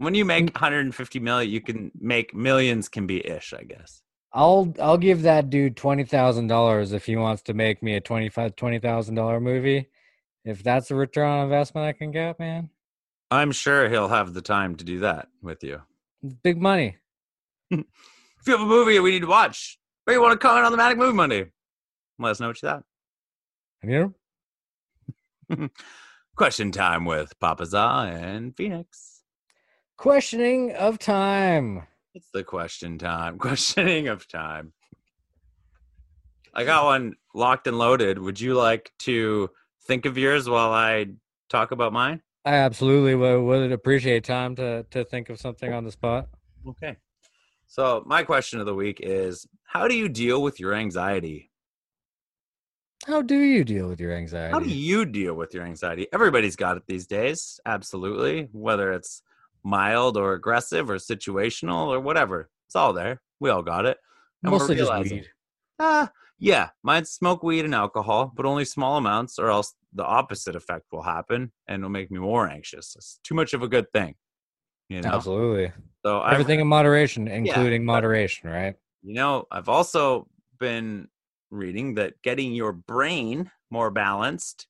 When 0.00 0.14
you 0.14 0.24
make 0.24 0.54
150 0.54 1.20
million, 1.20 1.50
you 1.52 1.60
can 1.60 1.92
make 2.00 2.34
millions 2.34 2.88
can 2.88 3.06
be 3.06 3.24
ish, 3.26 3.52
I 3.52 3.64
guess. 3.64 4.00
I'll 4.32 4.72
I'll 4.80 4.96
give 4.96 5.22
that 5.22 5.50
dude 5.50 5.76
twenty 5.76 6.04
thousand 6.04 6.46
dollars 6.46 6.92
if 6.92 7.04
he 7.04 7.16
wants 7.16 7.42
to 7.42 7.52
make 7.52 7.82
me 7.82 7.96
a 7.96 8.00
twenty 8.00 8.30
five 8.30 8.56
twenty 8.56 8.78
thousand 8.78 9.16
dollar 9.16 9.40
movie. 9.40 9.90
If 10.44 10.62
that's 10.62 10.90
a 10.90 10.94
return 10.94 11.28
on 11.28 11.44
investment 11.44 11.86
I 11.86 11.92
can 11.92 12.12
get, 12.12 12.38
man, 12.38 12.70
I'm 13.30 13.52
sure 13.52 13.90
he'll 13.90 14.08
have 14.08 14.32
the 14.32 14.40
time 14.40 14.76
to 14.76 14.84
do 14.84 15.00
that 15.00 15.28
with 15.42 15.62
you. 15.62 15.82
big 16.42 16.60
money. 16.60 16.96
If 17.72 18.46
you 18.46 18.56
have 18.56 18.62
a 18.62 18.66
movie 18.66 18.98
we 19.00 19.10
need 19.10 19.20
to 19.20 19.26
watch, 19.26 19.78
or 20.06 20.14
you 20.14 20.22
want 20.22 20.32
to 20.32 20.38
comment 20.38 20.64
on 20.64 20.72
the 20.72 20.78
Manic 20.78 20.96
Movie 20.96 21.12
Monday, 21.12 21.50
let 22.18 22.30
us 22.30 22.40
know 22.40 22.46
what 22.46 22.62
you 22.62 22.68
thought. 22.70 22.84
Have 23.82 23.90
You 23.90 24.14
Question 26.36 26.72
time 26.72 27.04
with 27.04 27.38
Papa 27.38 27.66
Za 27.66 28.10
and 28.10 28.56
Phoenix. 28.56 29.19
Questioning 30.00 30.72
of 30.72 30.98
time. 30.98 31.82
It's 32.14 32.30
the 32.32 32.42
question 32.42 32.96
time. 32.96 33.38
Questioning 33.48 34.08
of 34.08 34.26
time. 34.26 34.72
I 36.54 36.64
got 36.64 36.86
one 36.86 37.16
locked 37.34 37.66
and 37.66 37.78
loaded. 37.78 38.18
Would 38.18 38.40
you 38.40 38.54
like 38.54 38.92
to 39.00 39.50
think 39.86 40.06
of 40.06 40.16
yours 40.16 40.48
while 40.48 40.72
I 40.72 41.06
talk 41.50 41.70
about 41.70 41.92
mine? 41.92 42.22
I 42.46 42.54
absolutely 42.54 43.14
would, 43.14 43.42
would 43.42 43.72
appreciate 43.72 44.24
time 44.24 44.56
to 44.56 44.84
to 44.90 45.04
think 45.04 45.28
of 45.28 45.38
something 45.38 45.70
on 45.72 45.84
the 45.84 45.92
spot. 45.92 46.28
Okay. 46.66 46.96
So, 47.66 48.02
my 48.06 48.22
question 48.22 48.58
of 48.58 48.66
the 48.66 48.74
week 48.74 49.00
is 49.02 49.46
How 49.64 49.86
do 49.86 49.94
you 49.94 50.08
deal 50.08 50.42
with 50.42 50.58
your 50.58 50.72
anxiety? 50.72 51.50
How 53.06 53.20
do 53.20 53.38
you 53.38 53.64
deal 53.64 53.88
with 53.88 54.00
your 54.00 54.12
anxiety? 54.12 54.52
How 54.52 54.60
do 54.60 54.70
you 54.70 55.04
deal 55.04 55.34
with 55.34 55.52
your 55.52 55.64
anxiety? 55.64 56.08
Everybody's 56.12 56.56
got 56.56 56.78
it 56.78 56.84
these 56.86 57.06
days. 57.06 57.60
Absolutely. 57.66 58.48
Whether 58.52 58.92
it's 58.92 59.22
mild 59.62 60.16
or 60.16 60.34
aggressive 60.34 60.90
or 60.90 60.96
situational 60.96 61.88
or 61.88 62.00
whatever, 62.00 62.50
it's 62.66 62.76
all 62.76 62.92
there. 62.92 63.20
We 63.40 63.50
all 63.50 63.62
got 63.62 63.86
it. 63.86 63.98
And 64.42 64.52
Mostly 64.52 64.76
just 64.76 64.92
weed. 64.92 65.28
Ah, 65.78 66.10
yeah, 66.38 66.70
might 66.82 67.06
smoke 67.06 67.42
weed 67.42 67.64
and 67.64 67.74
alcohol, 67.74 68.32
but 68.34 68.46
only 68.46 68.64
small 68.64 68.96
amounts, 68.96 69.38
or 69.38 69.50
else 69.50 69.74
the 69.92 70.04
opposite 70.04 70.56
effect 70.56 70.86
will 70.92 71.02
happen 71.02 71.52
and 71.66 71.80
it'll 71.80 71.90
make 71.90 72.10
me 72.10 72.18
more 72.18 72.48
anxious. 72.48 72.94
It's 72.96 73.20
too 73.24 73.34
much 73.34 73.52
of 73.54 73.62
a 73.62 73.68
good 73.68 73.90
thing, 73.92 74.14
you 74.88 75.00
know. 75.02 75.10
Absolutely. 75.10 75.72
So 76.04 76.20
I've, 76.20 76.32
Everything 76.32 76.60
in 76.60 76.66
moderation, 76.66 77.28
including 77.28 77.84
moderation, 77.84 78.48
right? 78.48 78.74
you 79.02 79.14
know, 79.14 79.46
I've 79.50 79.68
also 79.68 80.28
been 80.58 81.08
reading 81.50 81.94
that 81.94 82.20
getting 82.22 82.52
your 82.52 82.72
brain 82.72 83.50
more 83.70 83.90
balanced 83.90 84.66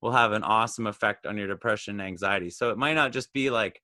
will 0.00 0.12
have 0.12 0.32
an 0.32 0.42
awesome 0.42 0.86
effect 0.86 1.26
on 1.26 1.38
your 1.38 1.46
depression 1.46 2.00
and 2.00 2.06
anxiety. 2.06 2.50
So 2.50 2.70
it 2.70 2.78
might 2.78 2.94
not 2.94 3.12
just 3.12 3.32
be 3.32 3.50
like, 3.50 3.80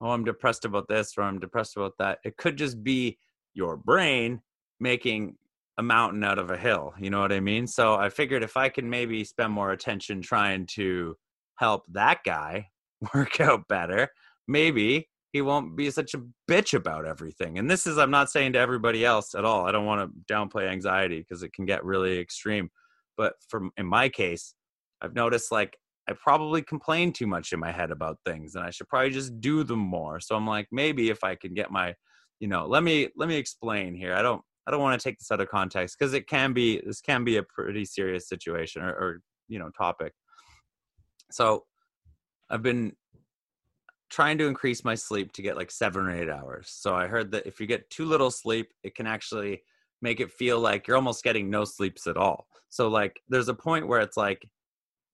oh, 0.00 0.10
I'm 0.10 0.24
depressed 0.24 0.64
about 0.64 0.88
this 0.88 1.14
or 1.16 1.22
I'm 1.22 1.38
depressed 1.38 1.76
about 1.76 1.94
that. 1.98 2.18
It 2.24 2.36
could 2.36 2.56
just 2.56 2.82
be 2.82 3.18
your 3.54 3.76
brain 3.76 4.40
making 4.78 5.36
a 5.78 5.82
mountain 5.82 6.24
out 6.24 6.38
of 6.38 6.50
a 6.50 6.56
hill. 6.56 6.94
You 6.98 7.10
know 7.10 7.20
what 7.20 7.32
I 7.32 7.40
mean? 7.40 7.66
So 7.66 7.94
I 7.94 8.08
figured 8.08 8.42
if 8.42 8.56
I 8.56 8.68
can 8.68 8.88
maybe 8.88 9.24
spend 9.24 9.52
more 9.52 9.72
attention 9.72 10.20
trying 10.20 10.66
to 10.74 11.16
help 11.56 11.84
that 11.88 12.20
guy 12.24 12.68
work 13.14 13.40
out 13.40 13.66
better, 13.68 14.08
maybe 14.48 15.08
he 15.32 15.42
won't 15.42 15.76
be 15.76 15.90
such 15.90 16.14
a 16.14 16.22
bitch 16.50 16.74
about 16.74 17.06
everything. 17.06 17.58
And 17.58 17.70
this 17.70 17.86
is, 17.86 17.98
I'm 17.98 18.10
not 18.10 18.30
saying 18.30 18.54
to 18.54 18.58
everybody 18.58 19.04
else 19.04 19.34
at 19.34 19.44
all. 19.44 19.66
I 19.66 19.72
don't 19.72 19.86
want 19.86 20.10
to 20.10 20.32
downplay 20.32 20.68
anxiety 20.68 21.20
because 21.20 21.42
it 21.42 21.52
can 21.52 21.66
get 21.66 21.84
really 21.84 22.18
extreme. 22.18 22.70
But 23.16 23.34
from 23.48 23.70
in 23.76 23.86
my 23.86 24.08
case, 24.08 24.54
I've 25.00 25.14
noticed 25.14 25.52
like 25.52 25.76
I 26.10 26.14
probably 26.14 26.60
complain 26.60 27.12
too 27.12 27.28
much 27.28 27.52
in 27.52 27.60
my 27.60 27.70
head 27.70 27.92
about 27.92 28.18
things 28.26 28.56
and 28.56 28.64
I 28.64 28.70
should 28.70 28.88
probably 28.88 29.10
just 29.10 29.40
do 29.40 29.62
them 29.62 29.78
more. 29.78 30.18
So 30.18 30.34
I'm 30.34 30.46
like, 30.46 30.66
maybe 30.72 31.08
if 31.08 31.22
I 31.22 31.36
can 31.36 31.54
get 31.54 31.70
my, 31.70 31.94
you 32.40 32.48
know, 32.48 32.66
let 32.66 32.82
me 32.82 33.08
let 33.16 33.28
me 33.28 33.36
explain 33.36 33.94
here. 33.94 34.14
I 34.14 34.22
don't 34.22 34.42
I 34.66 34.72
don't 34.72 34.80
want 34.80 35.00
to 35.00 35.08
take 35.08 35.18
this 35.18 35.30
out 35.30 35.40
of 35.40 35.48
context 35.48 35.96
because 35.98 36.12
it 36.12 36.26
can 36.26 36.52
be 36.52 36.82
this 36.84 37.00
can 37.00 37.22
be 37.22 37.36
a 37.36 37.44
pretty 37.44 37.84
serious 37.84 38.28
situation 38.28 38.82
or, 38.82 38.90
or 38.90 39.20
you 39.48 39.60
know 39.60 39.70
topic. 39.70 40.12
So 41.30 41.64
I've 42.50 42.62
been 42.62 42.96
trying 44.10 44.38
to 44.38 44.48
increase 44.48 44.84
my 44.84 44.96
sleep 44.96 45.32
to 45.34 45.42
get 45.42 45.56
like 45.56 45.70
seven 45.70 46.06
or 46.06 46.10
eight 46.10 46.28
hours. 46.28 46.68
So 46.72 46.92
I 46.92 47.06
heard 47.06 47.30
that 47.30 47.46
if 47.46 47.60
you 47.60 47.68
get 47.68 47.88
too 47.88 48.04
little 48.04 48.32
sleep, 48.32 48.72
it 48.82 48.96
can 48.96 49.06
actually 49.06 49.62
make 50.02 50.18
it 50.18 50.32
feel 50.32 50.58
like 50.58 50.88
you're 50.88 50.96
almost 50.96 51.22
getting 51.22 51.48
no 51.48 51.64
sleeps 51.64 52.08
at 52.08 52.16
all. 52.16 52.48
So 52.68 52.88
like 52.88 53.20
there's 53.28 53.48
a 53.48 53.54
point 53.54 53.86
where 53.86 54.00
it's 54.00 54.16
like 54.16 54.44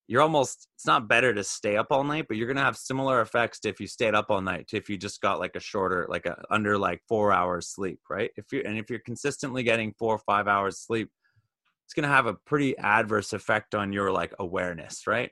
you're 0.08 0.22
almost 0.22 0.68
it's 0.74 0.86
not 0.86 1.08
better 1.08 1.34
to 1.34 1.42
stay 1.42 1.76
up 1.76 1.88
all 1.90 2.04
night, 2.04 2.26
but 2.28 2.36
you're 2.36 2.46
gonna 2.46 2.60
have 2.64 2.76
similar 2.76 3.20
effects 3.20 3.60
to 3.60 3.68
if 3.68 3.80
you 3.80 3.86
stayed 3.86 4.14
up 4.14 4.26
all 4.30 4.40
night 4.40 4.68
to 4.68 4.76
if 4.76 4.88
you 4.88 4.96
just 4.96 5.20
got 5.20 5.40
like 5.40 5.56
a 5.56 5.60
shorter, 5.60 6.06
like 6.08 6.26
a 6.26 6.42
under 6.50 6.78
like 6.78 7.02
four 7.08 7.32
hours 7.32 7.68
sleep, 7.68 8.00
right? 8.08 8.30
If 8.36 8.52
you 8.52 8.62
and 8.64 8.78
if 8.78 8.90
you're 8.90 9.00
consistently 9.00 9.62
getting 9.62 9.94
four 9.98 10.14
or 10.14 10.20
five 10.26 10.46
hours 10.48 10.78
sleep, 10.78 11.10
it's 11.84 11.94
gonna 11.94 12.08
have 12.08 12.26
a 12.26 12.34
pretty 12.34 12.76
adverse 12.78 13.32
effect 13.32 13.74
on 13.74 13.92
your 13.92 14.12
like 14.12 14.32
awareness, 14.38 15.06
right? 15.06 15.30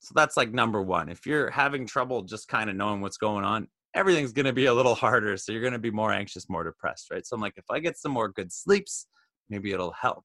So 0.00 0.12
that's 0.14 0.36
like 0.36 0.52
number 0.52 0.82
one. 0.82 1.08
If 1.08 1.26
you're 1.26 1.50
having 1.50 1.86
trouble 1.86 2.22
just 2.22 2.48
kind 2.48 2.70
of 2.70 2.76
knowing 2.76 3.00
what's 3.00 3.16
going 3.16 3.44
on, 3.44 3.68
everything's 3.94 4.32
to 4.46 4.52
be 4.52 4.66
a 4.66 4.74
little 4.74 4.94
harder. 5.04 5.36
So 5.36 5.52
you're 5.52 5.62
to 5.72 5.78
be 5.78 5.90
more 5.90 6.12
anxious, 6.12 6.48
more 6.48 6.64
depressed, 6.64 7.10
right? 7.10 7.26
So 7.26 7.34
I'm 7.34 7.40
like, 7.40 7.54
if 7.56 7.64
I 7.70 7.80
get 7.80 7.98
some 7.98 8.12
more 8.12 8.28
good 8.28 8.52
sleeps, 8.52 9.06
maybe 9.48 9.72
it'll 9.72 9.92
help. 9.92 10.24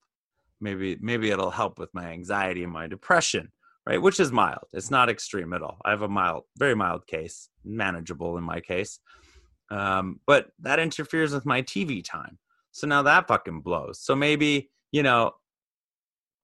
Maybe, 0.60 0.96
maybe 1.00 1.30
it'll 1.30 1.50
help 1.50 1.78
with 1.78 1.90
my 1.92 2.06
anxiety 2.10 2.62
and 2.62 2.72
my 2.72 2.86
depression, 2.86 3.50
right? 3.86 4.00
Which 4.00 4.20
is 4.20 4.32
mild. 4.32 4.64
It's 4.72 4.90
not 4.90 5.08
extreme 5.08 5.52
at 5.52 5.62
all. 5.62 5.78
I 5.84 5.90
have 5.90 6.02
a 6.02 6.08
mild, 6.08 6.44
very 6.56 6.74
mild 6.74 7.06
case, 7.06 7.48
manageable 7.64 8.36
in 8.36 8.44
my 8.44 8.60
case. 8.60 9.00
Um, 9.70 10.20
but 10.26 10.48
that 10.60 10.78
interferes 10.78 11.32
with 11.32 11.46
my 11.46 11.62
TV 11.62 12.04
time. 12.04 12.38
So 12.72 12.86
now 12.86 13.02
that 13.02 13.28
fucking 13.28 13.60
blows. 13.60 14.00
So 14.00 14.14
maybe, 14.14 14.70
you 14.92 15.02
know, 15.02 15.32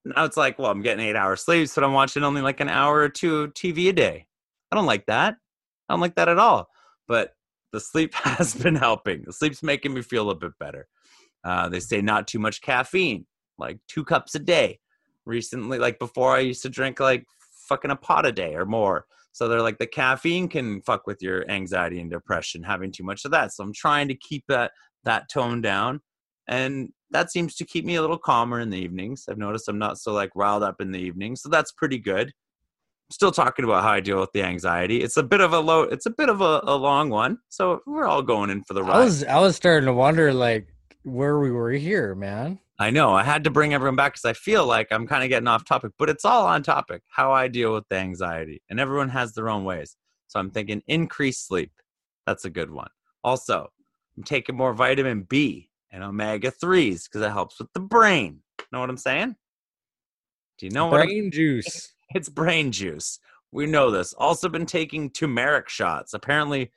now 0.05 0.25
it's 0.25 0.37
like, 0.37 0.59
well, 0.59 0.71
I'm 0.71 0.83
getting 0.83 1.05
eight 1.05 1.17
hours 1.17 1.43
sleep, 1.43 1.69
but 1.75 1.85
I'm 1.85 1.93
watching 1.93 2.25
only 2.25 2.41
like 2.41 2.61
an 2.61 2.69
hour 2.69 2.99
or 2.99 3.09
two 3.09 3.49
TV 3.49 3.89
a 3.89 3.93
day. 3.93 4.27
I 4.71 4.77
don't 4.77 4.87
like 4.87 5.07
that. 5.07 5.37
I 5.89 5.93
don't 5.93 6.01
like 6.01 6.17
that 6.17 6.29
at 6.29 6.39
all. 6.39 6.69
But 7.07 7.35
the 7.73 7.81
sleep 7.81 8.15
has 8.15 8.55
been 8.55 8.77
helping. 8.77 9.25
The 9.25 9.33
sleep's 9.33 9.63
making 9.63 9.95
me 9.95 10.03
feel 10.03 10.31
a 10.31 10.35
bit 10.35 10.53
better. 10.59 10.89
Uh, 11.45 11.69
they 11.69 11.81
say 11.81 12.01
not 12.01 12.27
too 12.27 12.39
much 12.39 12.61
caffeine, 12.61 13.27
like 13.59 13.79
two 13.89 14.05
cups 14.05 14.35
a 14.35 14.39
day. 14.39 14.81
Recently, 15.29 15.79
like 15.79 15.99
before, 15.99 16.35
I 16.35 16.41
used 16.41 16.63
to 16.63 16.71
drink 16.71 17.01
like 17.01 17.27
fucking 17.69 17.91
a 17.91 17.97
pot 17.97 18.27
a 18.27 18.33
day 18.33 18.55
or 18.55 18.65
more. 18.65 19.05
So 19.33 19.47
they're 19.47 19.63
like 19.63 19.79
the 19.79 19.87
caffeine 19.87 20.49
can 20.49 20.81
fuck 20.83 21.07
with 21.07 21.23
your 21.23 21.49
anxiety 21.51 22.01
and 22.01 22.11
depression, 22.11 22.63
having 22.63 22.91
too 22.91 23.05
much 23.05 23.25
of 23.25 23.31
that. 23.33 23.53
So 23.53 23.63
I'm 23.63 23.73
trying 23.73 24.09
to 24.09 24.15
keep 24.15 24.45
that 24.49 24.73
that 25.05 25.31
tone 25.31 25.61
down, 25.61 26.01
and 26.49 26.89
that 27.11 27.31
seems 27.31 27.55
to 27.57 27.65
keep 27.65 27.85
me 27.85 27.97
a 27.97 28.01
little 28.01 28.19
calmer 28.19 28.59
in 28.59 28.71
the 28.71 28.79
evenings. 28.79 29.27
I've 29.31 29.39
noticed 29.39 29.69
I'm 29.69 29.79
not 29.79 29.99
so 29.99 30.13
like 30.13 30.31
riled 30.35 30.63
up 30.63 30.81
in 30.81 30.91
the 30.91 30.99
evenings, 30.99 31.43
so 31.43 31.51
that's 31.51 31.73
pretty 31.73 31.99
good. 31.99 32.29
I'm 32.29 33.13
still 33.13 33.31
talking 33.31 33.65
about 33.65 33.85
how 33.85 33.91
I 33.91 34.01
deal 34.01 34.19
with 34.19 34.33
the 34.33 34.43
anxiety. 34.43 35.03
It's 35.03 35.17
a 35.17 35.23
bit 35.23 35.41
of 35.41 35.53
a 35.53 35.61
low. 35.61 35.83
It's 35.83 36.07
a 36.07 36.11
bit 36.11 36.29
of 36.29 36.41
a, 36.41 36.61
a 36.65 36.75
long 36.75 37.11
one, 37.11 37.39
so 37.49 37.81
we're 37.87 38.07
all 38.07 38.23
going 38.23 38.51
in 38.51 38.65
for 38.65 38.75
the 38.75 38.83
ride. 38.83 38.97
I 38.97 39.05
was 39.05 39.25
I 39.25 39.39
was 39.39 39.57
starting 39.57 39.87
to 39.87 39.93
wonder 39.93 40.33
like 40.33 40.69
where 41.05 41.39
we 41.39 41.51
were 41.51 41.71
here, 41.73 42.15
man. 42.15 42.59
I 42.81 42.91
know 42.91 43.13
I 43.13 43.25
had 43.25 43.45
to 43.45 43.51
bring 43.51 43.75
everyone 43.75 43.97
back 43.97 44.13
because 44.15 44.25
I 44.25 44.35
feel 44.35 44.65
like 44.65 44.89
I'm 44.93 45.07
kind 45.07 45.25
of 45.25 45.29
getting 45.29 45.49
off 45.49 45.65
topic, 45.65 45.93
but 45.99 46.09
it's 46.09 46.25
all 46.25 46.47
on 46.47 46.63
topic. 46.63 47.03
How 47.09 47.33
I 47.33 47.49
deal 47.49 47.75
with 47.75 47.89
the 47.89 47.97
anxiety, 47.97 48.63
and 48.71 48.79
everyone 48.79 49.09
has 49.09 49.35
their 49.35 49.49
own 49.49 49.65
ways. 49.65 49.97
So 50.29 50.39
I'm 50.39 50.51
thinking 50.51 50.83
increase 50.87 51.41
sleep. 51.41 51.73
That's 52.27 52.45
a 52.45 52.51
good 52.51 52.71
one. 52.71 52.91
Also, 53.25 53.69
I'm 54.17 54.23
taking 54.23 54.57
more 54.57 54.75
vitamin 54.75 55.23
B 55.23 55.71
and 55.91 56.05
omega 56.05 56.53
3s 56.53 57.05
because 57.05 57.23
it 57.23 57.33
helps 57.33 57.59
with 57.59 57.73
the 57.73 57.81
brain. 57.81 58.43
Know 58.71 58.81
what 58.81 58.91
I'm 58.91 58.97
saying? 58.97 59.35
Do 60.59 60.67
you 60.67 60.71
know 60.71 60.89
brain 60.91 61.01
what 61.01 61.07
brain 61.07 61.31
juice? 61.31 61.93
It's 62.15 62.31
brain 62.31 62.73
juice. 62.73 63.19
We 63.53 63.67
know 63.67 63.91
this. 63.91 64.15
Also 64.15 64.49
been 64.49 64.67
taking 64.67 65.11
turmeric 65.11 65.69
shots. 65.69 66.15
Apparently, 66.15 66.73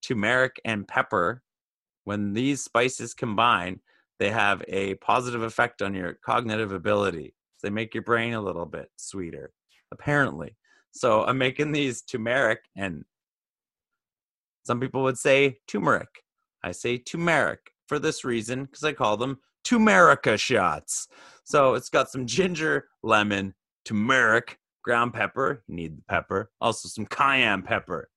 turmeric 0.00 0.60
and 0.64 0.86
pepper, 0.86 1.42
when 2.04 2.34
these 2.34 2.62
spices 2.62 3.14
combine, 3.14 3.80
they 4.18 4.30
have 4.30 4.62
a 4.68 4.94
positive 4.96 5.42
effect 5.42 5.82
on 5.82 5.94
your 5.94 6.18
cognitive 6.24 6.72
ability. 6.72 7.34
They 7.62 7.70
make 7.70 7.94
your 7.94 8.02
brain 8.02 8.34
a 8.34 8.40
little 8.40 8.66
bit 8.66 8.90
sweeter, 8.96 9.52
apparently. 9.92 10.56
So 10.92 11.24
I'm 11.24 11.38
making 11.38 11.72
these 11.72 12.02
turmeric 12.02 12.60
and 12.76 13.04
some 14.64 14.80
people 14.80 15.02
would 15.02 15.18
say 15.18 15.58
turmeric. 15.68 16.08
I 16.64 16.72
say 16.72 16.98
turmeric 16.98 17.60
for 17.86 17.98
this 17.98 18.24
reason 18.24 18.64
because 18.64 18.82
I 18.82 18.92
call 18.92 19.16
them 19.16 19.38
turmerica 19.64 20.38
shots. 20.38 21.08
So 21.44 21.74
it's 21.74 21.88
got 21.88 22.10
some 22.10 22.26
ginger, 22.26 22.88
lemon, 23.02 23.54
turmeric, 23.84 24.58
ground 24.82 25.12
pepper. 25.14 25.62
You 25.68 25.74
need 25.76 25.98
the 25.98 26.02
pepper. 26.08 26.50
Also 26.60 26.88
some 26.88 27.06
cayenne 27.06 27.62
pepper 27.62 28.08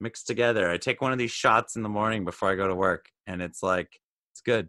mixed 0.00 0.26
together. 0.26 0.70
I 0.70 0.76
take 0.76 1.00
one 1.00 1.12
of 1.12 1.18
these 1.18 1.30
shots 1.30 1.76
in 1.76 1.82
the 1.82 1.88
morning 1.88 2.24
before 2.24 2.50
I 2.50 2.54
go 2.54 2.68
to 2.68 2.74
work, 2.74 3.06
and 3.26 3.42
it's 3.42 3.62
like 3.62 4.00
it's 4.32 4.40
good. 4.40 4.68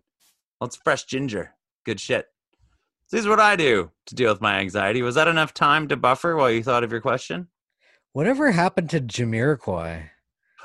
Well, 0.59 0.67
it's 0.67 0.77
fresh 0.77 1.05
ginger. 1.05 1.55
Good 1.85 1.99
shit. 1.99 2.27
This 3.11 3.21
is 3.21 3.27
what 3.27 3.39
I 3.39 3.55
do 3.55 3.91
to 4.05 4.15
deal 4.15 4.31
with 4.31 4.41
my 4.41 4.59
anxiety. 4.59 5.01
Was 5.01 5.15
that 5.15 5.27
enough 5.27 5.53
time 5.53 5.87
to 5.87 5.97
buffer 5.97 6.35
while 6.35 6.51
you 6.51 6.61
thought 6.61 6.83
of 6.83 6.91
your 6.91 7.01
question? 7.01 7.47
Whatever 8.13 8.51
happened 8.51 8.89
to 8.91 8.99
Jamiroquai? 8.99 10.09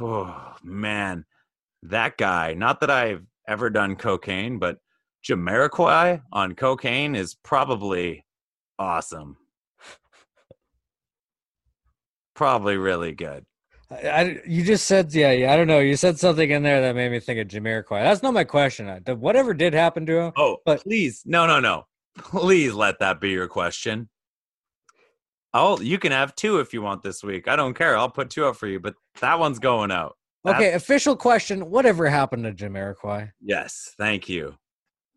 Oh 0.01 0.55
man, 0.63 1.25
that 1.83 2.17
guy. 2.17 2.55
Not 2.55 2.81
that 2.81 2.91
I've 2.91 3.25
ever 3.47 3.71
done 3.71 3.97
cocaine, 3.97 4.59
but 4.59 4.79
Jamiroquai 5.25 6.23
on 6.33 6.55
cocaine 6.55 7.15
is 7.15 7.35
probably 7.35 8.25
awesome. 8.79 9.37
probably 12.35 12.77
really 12.77 13.13
good. 13.13 13.47
I, 13.91 14.09
I, 14.09 14.41
you 14.47 14.65
just 14.65 14.87
said, 14.87 15.13
yeah, 15.15 15.33
yeah, 15.33 15.53
I 15.53 15.57
don't 15.57 15.67
know. 15.67 15.81
You 15.81 15.97
said 15.97 16.19
something 16.19 16.51
in 16.51 16.63
there 16.63 16.81
that 16.81 16.95
made 16.95 17.11
me 17.11 17.21
think 17.21 17.41
of 17.41 17.49
Jamiroquai. 17.49 18.03
That's 18.03 18.23
not 18.23 18.35
my 18.35 18.45
question. 18.45 18.89
Whatever 19.07 19.55
did 19.55 19.75
happen 19.75 20.07
to 20.07 20.19
him. 20.19 20.33
Oh, 20.37 20.59
but 20.65 20.83
please, 20.83 21.23
no, 21.27 21.47
no, 21.47 21.61
no. 21.61 21.87
Please 22.17 22.75
let 22.75 23.01
that 23.01 23.21
be 23.21 23.31
your 23.31 23.49
question. 23.49 24.09
Oh, 25.53 25.81
you 25.81 25.99
can 25.99 26.13
have 26.13 26.35
two 26.37 26.61
if 26.61 26.73
you 26.73 26.81
want 26.81 27.03
this 27.03 27.25
week. 27.25 27.49
I 27.49 27.57
don't 27.57 27.75
care. 27.75 27.97
I'll 27.97 28.09
put 28.09 28.31
two 28.31 28.45
up 28.45 28.57
for 28.57 28.69
you, 28.69 28.79
but 28.79 28.95
that 29.21 29.39
one's 29.39 29.59
going 29.59 29.91
out. 29.91 30.17
Okay, 30.47 30.75
official 30.75 31.17
question. 31.17 31.71
Whatever 31.71 32.09
happened 32.09 32.45
to 32.45 32.53
Jamiroquai? 32.53 33.33
Yes, 33.41 33.95
thank 33.99 34.29
you. 34.29 34.57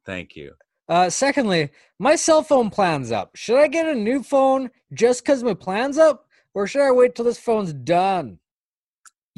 Thank 0.05 0.35
you. 0.35 0.53
Uh, 0.87 1.09
secondly, 1.09 1.69
my 1.99 2.15
cell 2.15 2.43
phone 2.43 2.69
plan's 2.69 3.11
up. 3.11 3.35
Should 3.35 3.59
I 3.59 3.67
get 3.67 3.87
a 3.87 3.95
new 3.95 4.23
phone 4.23 4.71
just 4.93 5.23
because 5.23 5.43
my 5.43 5.53
plan's 5.53 5.97
up? 5.97 6.25
Or 6.53 6.65
should 6.65 6.81
I 6.81 6.91
wait 6.91 7.13
till 7.13 7.25
this 7.25 7.37
phone's 7.37 7.73
done? 7.73 8.39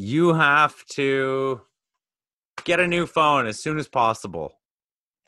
You 0.02 0.34
have 0.34 0.86
to 0.91 1.60
get 2.64 2.80
a 2.80 2.88
new 2.88 3.06
phone 3.06 3.47
as 3.47 3.62
soon 3.62 3.78
as 3.78 3.89
possible. 3.89 4.54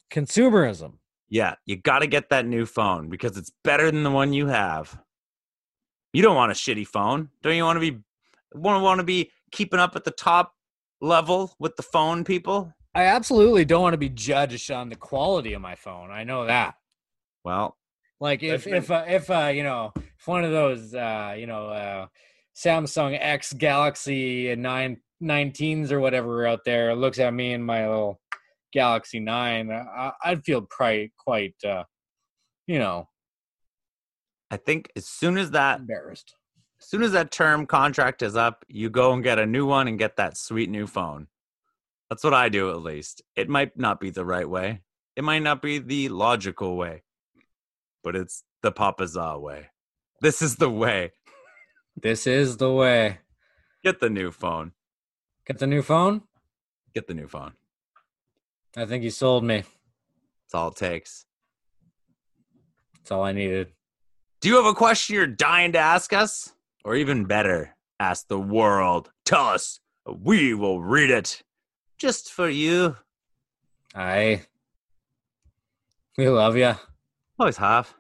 Consumerism. 0.10 0.94
Yeah, 1.28 1.56
you 1.66 1.76
got 1.76 2.00
to 2.00 2.08
get 2.08 2.30
that 2.30 2.46
new 2.46 2.66
phone 2.66 3.10
because 3.10 3.36
it's 3.36 3.52
better 3.66 3.92
than 3.92 4.04
the 4.04 4.12
one 4.12 4.32
you 4.32 4.48
have. 4.48 4.98
You 6.14 6.24
don't 6.24 6.38
want 6.38 6.54
a 6.54 6.56
shitty 6.56 6.88
phone. 6.88 7.32
Don't 7.44 7.58
you 7.58 7.66
want 7.66 7.82
to 7.82 7.92
be 7.92 8.00
want 8.54 8.80
to 8.80 8.82
want 8.82 9.00
to 9.00 9.04
be 9.04 9.32
keeping 9.52 9.78
up 9.78 9.98
at 9.98 10.06
the 10.06 10.12
top 10.12 10.54
level 11.02 11.54
with 11.60 11.76
the 11.76 11.84
phone 11.84 12.24
people? 12.24 12.74
I 12.96 13.08
absolutely 13.08 13.66
don't 13.66 13.82
want 13.82 13.94
to 13.94 13.98
be 13.98 14.08
judged 14.08 14.72
on 14.72 14.88
the 14.88 14.96
quality 14.96 15.52
of 15.52 15.62
my 15.62 15.76
phone. 15.76 16.12
I 16.12 16.24
know 16.24 16.46
that. 16.46 16.76
Well, 17.44 17.76
like 18.22 18.42
if 18.42 18.68
if 18.68 18.90
uh, 18.90 19.04
if 19.06 19.30
uh, 19.30 19.52
you 19.54 19.64
know 19.64 19.92
if 19.98 20.26
one 20.30 20.46
of 20.46 20.52
those 20.52 20.96
uh, 20.96 21.36
you 21.38 21.46
know 21.46 21.68
uh, 21.68 22.08
Samsung 22.56 23.18
X 23.20 23.54
Galaxy 23.54 24.56
nine 24.56 24.98
nineteens 25.22 25.92
or 25.92 26.00
whatever 26.00 26.48
out 26.48 26.62
there 26.66 26.96
looks 26.96 27.20
at 27.20 27.34
me 27.34 27.54
and 27.54 27.66
my 27.66 27.88
little 27.88 28.20
Galaxy 28.74 29.20
Nine, 29.20 29.70
I, 29.70 30.14
would 30.30 30.44
feel 30.46 30.62
quite 30.62 31.12
quite 31.18 31.56
uh, 31.66 31.84
you 32.68 32.80
know. 32.80 33.08
I 34.50 34.58
think 34.58 34.92
as 34.96 35.08
soon 35.08 35.38
as 35.38 35.52
that 35.52 35.80
embarrassed 35.80 36.36
as 36.82 36.88
soon 36.88 37.04
as 37.04 37.12
that 37.12 37.32
term 37.32 37.68
contract 37.68 38.24
is 38.24 38.36
up, 38.36 38.66
you 38.68 38.90
go 38.90 39.14
and 39.14 39.24
get 39.24 39.38
a 39.38 39.46
new 39.46 39.66
one 39.68 39.88
and 39.88 40.00
get 40.00 40.16
that 40.18 40.36
sweet 40.36 40.70
new 40.70 40.88
phone. 40.88 41.28
That's 42.10 42.24
what 42.24 42.34
I 42.34 42.50
do 42.50 42.72
at 42.72 42.82
least. 42.82 43.22
It 43.36 43.50
might 43.50 43.78
not 43.78 44.00
be 44.00 44.10
the 44.10 44.26
right 44.26 44.50
way. 44.50 44.82
It 45.16 45.24
might 45.24 45.44
not 45.44 45.62
be 45.62 45.78
the 45.78 46.10
logical 46.10 46.76
way. 46.76 47.04
But 48.04 48.16
it's 48.16 48.44
the 48.64 48.72
Papa 48.72 49.08
Za 49.08 49.38
way. 49.38 49.68
This 50.22 50.42
is 50.42 50.56
the 50.56 50.70
way. 50.70 51.12
This 52.02 52.26
is 52.26 52.58
the 52.58 52.72
way. 52.72 53.20
Get 53.84 54.00
the 54.00 54.10
new 54.10 54.32
phone. 54.32 54.72
Get 55.46 55.60
the 55.60 55.68
new 55.68 55.84
phone? 55.84 56.24
Get 56.96 57.08
the 57.08 57.14
new 57.14 57.28
phone. 57.28 57.54
I 58.76 58.86
think 58.86 59.04
you 59.04 59.12
sold 59.12 59.44
me. 59.44 59.58
That's 59.58 60.56
all 60.56 60.70
it 60.70 60.78
takes. 60.78 61.26
That's 62.96 63.12
all 63.12 63.24
I 63.24 63.34
needed. 63.34 63.74
Do 64.40 64.50
you 64.50 64.56
have 64.56 64.66
a 64.66 64.74
question 64.74 65.16
you're 65.16 65.28
dying 65.28 65.74
to 65.74 65.78
ask 65.80 66.12
us? 66.12 66.54
Or 66.84 66.96
even 66.96 67.26
better, 67.26 67.76
ask 68.00 68.28
the 68.28 68.40
world. 68.40 69.12
Tell 69.24 69.46
us. 69.48 69.80
We 70.08 70.56
will 70.56 70.82
read 70.82 71.12
it. 71.12 71.44
Just 72.00 72.32
for 72.32 72.50
you. 72.50 72.98
Aye. 73.94 74.42
We 76.18 76.28
love 76.30 76.58
you. 76.58 76.74
Always 77.38 77.58
have. 77.58 77.94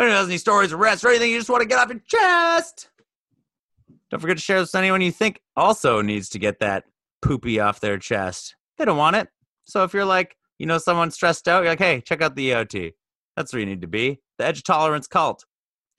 If 0.00 0.04
anyone 0.04 0.16
has 0.20 0.28
any 0.28 0.38
stories, 0.38 0.72
arrests, 0.72 1.04
or 1.04 1.10
anything 1.10 1.30
you 1.30 1.36
just 1.36 1.50
want 1.50 1.60
to 1.60 1.68
get 1.68 1.78
off 1.78 1.90
your 1.90 1.98
chest, 1.98 2.88
don't 4.10 4.18
forget 4.18 4.38
to 4.38 4.42
share 4.42 4.58
this 4.58 4.72
with 4.72 4.80
anyone 4.80 5.02
you 5.02 5.12
think 5.12 5.42
also 5.56 6.00
needs 6.00 6.30
to 6.30 6.38
get 6.38 6.60
that 6.60 6.84
poopy 7.20 7.60
off 7.60 7.80
their 7.80 7.98
chest. 7.98 8.56
They 8.78 8.86
don't 8.86 8.96
want 8.96 9.16
it. 9.16 9.28
So 9.64 9.84
if 9.84 9.92
you're 9.92 10.06
like, 10.06 10.38
you 10.58 10.64
know, 10.64 10.78
someone 10.78 11.10
stressed 11.10 11.48
out, 11.48 11.64
you're 11.64 11.72
like, 11.72 11.80
hey, 11.80 12.00
check 12.00 12.22
out 12.22 12.34
the 12.34 12.48
EOT. 12.48 12.94
That's 13.36 13.52
where 13.52 13.60
you 13.60 13.66
need 13.66 13.82
to 13.82 13.88
be. 13.88 14.22
The 14.38 14.46
Edge 14.46 14.62
Tolerance 14.62 15.06
cult. 15.06 15.44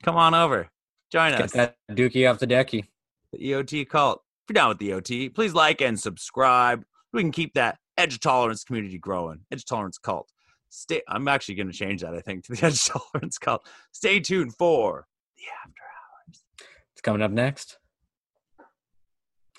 Come 0.02 0.16
on 0.16 0.34
over. 0.34 0.68
Join 1.12 1.34
us. 1.34 1.52
Get 1.52 1.76
that 1.88 1.96
dookie 1.96 2.28
off 2.28 2.40
the 2.40 2.48
decky. 2.48 2.86
The 3.32 3.38
EOT 3.38 3.88
cult. 3.88 4.20
If 4.42 4.50
you're 4.50 4.54
down 4.54 4.70
with 4.70 4.78
the 4.78 4.90
EOT, 4.90 5.32
please 5.32 5.54
like 5.54 5.80
and 5.80 5.96
subscribe. 5.96 6.84
We 7.12 7.22
can 7.22 7.30
keep 7.30 7.54
that 7.54 7.78
Edge 7.96 8.18
Tolerance 8.18 8.64
community 8.64 8.98
growing. 8.98 9.42
Edge 9.52 9.64
Tolerance 9.64 9.98
cult. 9.98 10.28
Stay. 10.74 11.02
I'm 11.06 11.28
actually 11.28 11.56
going 11.56 11.70
to 11.70 11.76
change 11.76 12.00
that. 12.00 12.14
I 12.14 12.20
think 12.20 12.44
to 12.44 12.52
the 12.52 12.66
Edge 12.66 12.88
of 12.88 13.02
Tolerance 13.12 13.36
cult. 13.36 13.66
Stay 13.92 14.20
tuned 14.20 14.54
for 14.56 15.06
the 15.36 15.42
after. 15.62 15.82
Hours. 15.82 16.44
It's 16.92 17.02
coming 17.02 17.20
up 17.20 17.30
next. 17.30 17.78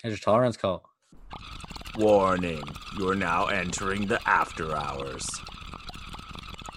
Edge 0.02 0.20
tolerance 0.20 0.56
call. 0.56 0.82
Warning: 1.96 2.64
You're 2.98 3.14
now 3.14 3.46
entering 3.46 4.06
the 4.06 4.20
after 4.28 4.76
hours. 4.76 5.24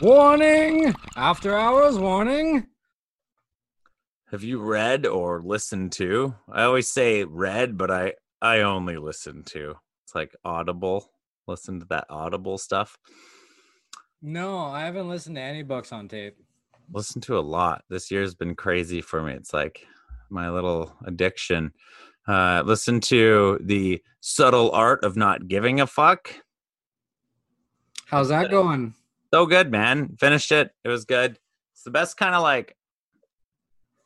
Warning! 0.01 0.93
After 1.15 1.57
hours 1.57 1.97
warning. 1.97 2.67
Have 4.29 4.43
you 4.43 4.59
read 4.59 5.07
or 5.07 5.41
listened 5.41 5.93
to? 5.93 6.35
I 6.51 6.63
always 6.63 6.87
say 6.87 7.23
read, 7.23 7.75
but 7.75 7.89
I 7.89 8.13
I 8.39 8.59
only 8.59 8.97
listen 8.97 9.43
to. 9.45 9.77
It's 10.05 10.13
like 10.13 10.35
Audible. 10.45 11.09
Listen 11.47 11.79
to 11.79 11.87
that 11.87 12.05
Audible 12.11 12.59
stuff. 12.59 12.99
No, 14.21 14.59
I 14.59 14.81
haven't 14.81 15.09
listened 15.09 15.35
to 15.35 15.41
any 15.41 15.63
books 15.63 15.91
on 15.91 16.07
tape. 16.07 16.37
Listen 16.91 17.21
to 17.21 17.37
a 17.37 17.41
lot. 17.41 17.83
This 17.89 18.09
year's 18.09 18.33
been 18.33 18.55
crazy 18.55 19.01
for 19.01 19.21
me. 19.21 19.33
It's 19.33 19.53
like 19.53 19.85
my 20.29 20.49
little 20.49 20.95
addiction. 21.05 21.73
Uh, 22.27 22.63
listen 22.65 22.99
to 22.99 23.59
the 23.61 24.01
subtle 24.19 24.71
art 24.71 25.03
of 25.03 25.15
not 25.15 25.47
giving 25.47 25.79
a 25.79 25.87
fuck. 25.87 26.33
How's 28.07 28.29
that 28.29 28.49
going? 28.49 28.93
So 29.33 29.45
good, 29.45 29.71
man. 29.71 30.15
Finished 30.19 30.51
it. 30.51 30.71
It 30.83 30.89
was 30.89 31.05
good. 31.05 31.37
It's 31.73 31.83
the 31.83 31.91
best 31.91 32.17
kind 32.17 32.35
of 32.35 32.41
like 32.41 32.75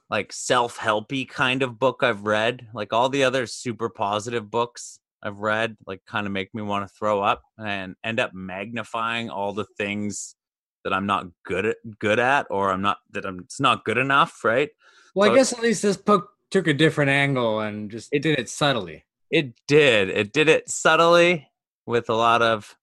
like 0.10 0.34
self-helpy 0.34 1.30
kind 1.30 1.64
of 1.64 1.80
book 1.80 2.02
I've 2.04 2.24
read. 2.24 2.68
Like 2.74 2.92
all 2.92 3.10
the 3.10 3.24
other 3.24 3.46
super 3.46 3.90
positive 3.90 4.52
books 4.52 5.00
I've 5.24 5.38
read, 5.38 5.78
like 5.86 6.02
kind 6.08 6.26
of 6.26 6.34
make 6.34 6.54
me 6.54 6.62
want 6.62 6.88
to 6.88 6.94
throw 6.98 7.22
up 7.22 7.42
and 7.58 7.96
end 8.04 8.20
up 8.20 8.32
magnifying 8.34 9.30
all 9.30 9.54
the 9.54 9.66
things 9.78 10.36
that 10.84 10.94
I'm 10.94 11.06
not 11.06 11.28
good 11.46 11.66
at 11.66 11.78
good 12.00 12.20
at 12.20 12.48
or 12.50 12.72
I'm 12.72 12.82
not 12.82 12.98
that 13.12 13.26
I'm 13.26 13.40
it's 13.42 13.60
not 13.60 13.86
good 13.86 13.98
enough, 13.98 14.44
right? 14.44 14.70
Well, 15.14 15.30
So- 15.30 15.34
I 15.34 15.36
guess 15.36 15.54
at 15.54 15.62
least 15.62 15.82
this 15.82 15.98
book 15.98 16.30
took 16.50 16.68
a 16.68 16.74
different 16.74 17.12
angle 17.12 17.60
and 17.60 17.90
just 17.92 18.10
it 18.12 18.22
did 18.22 18.40
it 18.40 18.50
subtly. 18.50 19.06
It 19.30 19.54
did. 19.68 20.10
It 20.10 20.34
did 20.34 20.50
it 20.50 20.70
subtly 20.70 21.50
with 21.86 22.10
a 22.10 22.16
lot 22.16 22.42
of 22.42 22.76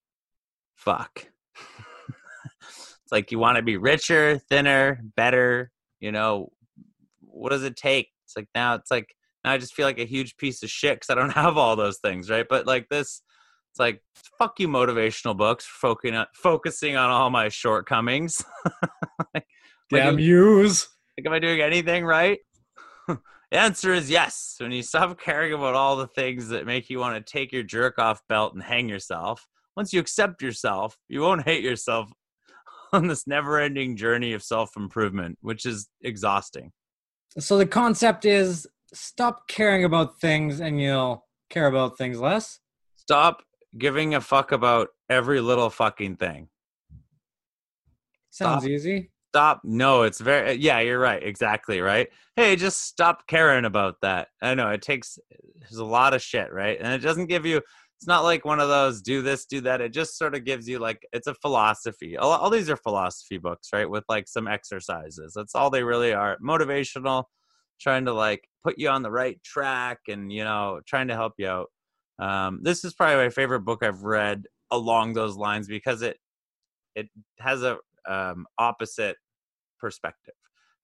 fuck. 0.76 1.26
it's 2.62 3.12
like 3.12 3.30
you 3.32 3.38
want 3.38 3.56
to 3.56 3.62
be 3.62 3.76
richer, 3.76 4.38
thinner, 4.48 5.00
better, 5.16 5.70
you 6.00 6.12
know, 6.12 6.52
what 7.20 7.50
does 7.50 7.64
it 7.64 7.76
take? 7.76 8.08
It's 8.24 8.36
like 8.36 8.48
now 8.54 8.74
it's 8.74 8.90
like 8.90 9.14
now 9.44 9.52
I 9.52 9.58
just 9.58 9.74
feel 9.74 9.86
like 9.86 9.98
a 9.98 10.04
huge 10.04 10.36
piece 10.36 10.62
of 10.62 10.70
shit 10.70 11.00
cuz 11.00 11.10
I 11.10 11.14
don't 11.14 11.30
have 11.44 11.56
all 11.56 11.76
those 11.76 11.98
things, 11.98 12.30
right? 12.30 12.46
But 12.48 12.66
like 12.66 12.88
this 12.88 13.22
it's 13.70 13.78
like 13.78 14.02
fuck 14.38 14.58
you 14.60 14.68
motivational 14.68 15.36
books 15.36 15.64
focusing 15.66 16.16
on, 16.16 16.26
focusing 16.34 16.96
on 16.96 17.10
all 17.10 17.30
my 17.30 17.48
shortcomings. 17.48 18.44
like, 19.34 19.46
Damn 19.90 20.16
like, 20.16 20.24
yous. 20.24 20.88
like, 21.16 21.26
am 21.26 21.32
I 21.32 21.38
doing 21.38 21.60
anything 21.60 22.04
right? 22.04 22.38
the 23.08 23.18
answer 23.52 23.92
is 23.92 24.10
yes. 24.10 24.56
When 24.58 24.72
you 24.72 24.82
stop 24.82 25.20
caring 25.20 25.52
about 25.52 25.74
all 25.74 25.96
the 25.96 26.06
things 26.06 26.48
that 26.48 26.66
make 26.66 26.90
you 26.90 26.98
want 26.98 27.24
to 27.24 27.32
take 27.32 27.52
your 27.52 27.62
jerk 27.62 27.98
off 27.98 28.20
belt 28.28 28.54
and 28.54 28.62
hang 28.62 28.88
yourself, 28.88 29.46
once 29.76 29.92
you 29.92 30.00
accept 30.00 30.42
yourself, 30.42 30.96
you 31.08 31.20
won't 31.20 31.44
hate 31.44 31.62
yourself 31.62 32.10
on 32.92 33.06
this 33.06 33.26
never 33.26 33.60
ending 33.60 33.96
journey 33.96 34.32
of 34.32 34.42
self 34.42 34.76
improvement, 34.76 35.38
which 35.40 35.66
is 35.66 35.88
exhausting. 36.02 36.72
So 37.38 37.58
the 37.58 37.66
concept 37.66 38.24
is 38.24 38.66
stop 38.92 39.48
caring 39.48 39.84
about 39.84 40.20
things 40.20 40.60
and 40.60 40.80
you'll 40.80 41.26
care 41.50 41.66
about 41.66 41.98
things 41.98 42.20
less. 42.20 42.60
Stop 42.96 43.42
giving 43.76 44.14
a 44.14 44.20
fuck 44.20 44.52
about 44.52 44.88
every 45.08 45.40
little 45.40 45.70
fucking 45.70 46.16
thing. 46.16 46.48
Sounds 48.30 48.62
Stop. 48.62 48.70
easy. 48.70 49.10
stop 49.32 49.60
no 49.64 50.04
it's 50.04 50.20
very 50.20 50.54
yeah 50.54 50.78
you're 50.78 51.00
right 51.00 51.22
exactly 51.24 51.80
right 51.80 52.08
hey 52.36 52.54
just 52.54 52.82
stop 52.82 53.26
caring 53.26 53.64
about 53.64 53.96
that 54.00 54.28
i 54.40 54.54
know 54.54 54.70
it 54.70 54.80
takes 54.80 55.18
there's 55.60 55.78
a 55.78 55.84
lot 55.84 56.14
of 56.14 56.22
shit 56.22 56.52
right 56.52 56.78
and 56.80 56.92
it 56.94 56.98
doesn't 56.98 57.26
give 57.26 57.44
you 57.44 57.56
it's 57.56 58.06
not 58.06 58.22
like 58.22 58.44
one 58.44 58.60
of 58.60 58.68
those 58.68 59.02
do 59.02 59.22
this 59.22 59.44
do 59.44 59.60
that 59.60 59.80
it 59.80 59.92
just 59.92 60.16
sort 60.16 60.36
of 60.36 60.44
gives 60.44 60.68
you 60.68 60.78
like 60.78 61.04
it's 61.12 61.26
a 61.26 61.34
philosophy 61.34 62.16
all, 62.16 62.30
all 62.30 62.48
these 62.48 62.70
are 62.70 62.76
philosophy 62.76 63.38
books 63.38 63.70
right 63.72 63.90
with 63.90 64.04
like 64.08 64.28
some 64.28 64.46
exercises 64.46 65.32
that's 65.34 65.54
all 65.56 65.68
they 65.68 65.82
really 65.82 66.12
are 66.12 66.38
motivational 66.38 67.24
trying 67.80 68.04
to 68.04 68.12
like 68.12 68.48
put 68.64 68.78
you 68.78 68.88
on 68.88 69.02
the 69.02 69.10
right 69.10 69.42
track 69.42 69.98
and 70.08 70.32
you 70.32 70.44
know 70.44 70.80
trying 70.86 71.08
to 71.08 71.14
help 71.14 71.34
you 71.38 71.46
out 71.46 71.68
um, 72.18 72.60
this 72.62 72.84
is 72.84 72.94
probably 72.94 73.16
my 73.16 73.30
favorite 73.30 73.60
book 73.60 73.82
i've 73.82 74.02
read 74.02 74.44
along 74.70 75.12
those 75.12 75.36
lines 75.36 75.68
because 75.68 76.02
it 76.02 76.18
it 76.94 77.08
has 77.38 77.62
a 77.62 77.78
um, 78.08 78.46
opposite 78.58 79.16
perspective. 79.78 80.34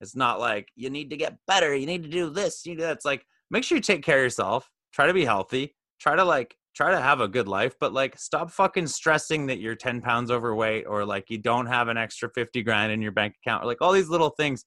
It's 0.01 0.17
not 0.17 0.39
like 0.39 0.69
you 0.77 0.91
need 0.91 1.11
to 1.11 1.17
get 1.17 1.39
better, 1.47 1.75
you 1.75 1.87
need 1.87 2.03
to 2.03 2.09
do 2.09 2.31
this, 2.31 2.65
you 2.67 2.77
that. 2.77 2.93
It's 2.93 3.05
like 3.05 3.25
make 3.51 3.65
sure 3.65 3.77
you 3.77 3.83
take 3.83 4.05
care 4.05 4.19
of 4.19 4.25
yourself, 4.25 4.71
try 4.93 5.07
to 5.07 5.15
be 5.15 5.25
healthy, 5.25 5.75
try 5.99 6.15
to 6.15 6.25
like 6.25 6.57
try 6.75 6.91
to 6.91 7.01
have 7.01 7.21
a 7.21 7.29
good 7.29 7.49
life, 7.49 7.75
but 7.81 7.93
like 7.93 8.19
stop 8.19 8.51
fucking 8.51 8.87
stressing 8.87 9.47
that 9.47 9.61
you're 9.61 9.77
10 9.77 10.01
pounds 10.01 10.31
overweight 10.31 10.87
or 10.87 11.05
like 11.05 11.31
you 11.31 11.39
don't 11.39 11.67
have 11.67 11.89
an 11.89 11.97
extra 11.97 12.29
50 12.29 12.63
grand 12.63 12.93
in 12.93 13.01
your 13.01 13.13
bank 13.13 13.35
account. 13.45 13.63
or 13.63 13.67
Like 13.67 13.81
all 13.81 13.93
these 13.93 14.09
little 14.09 14.31
things 14.31 14.65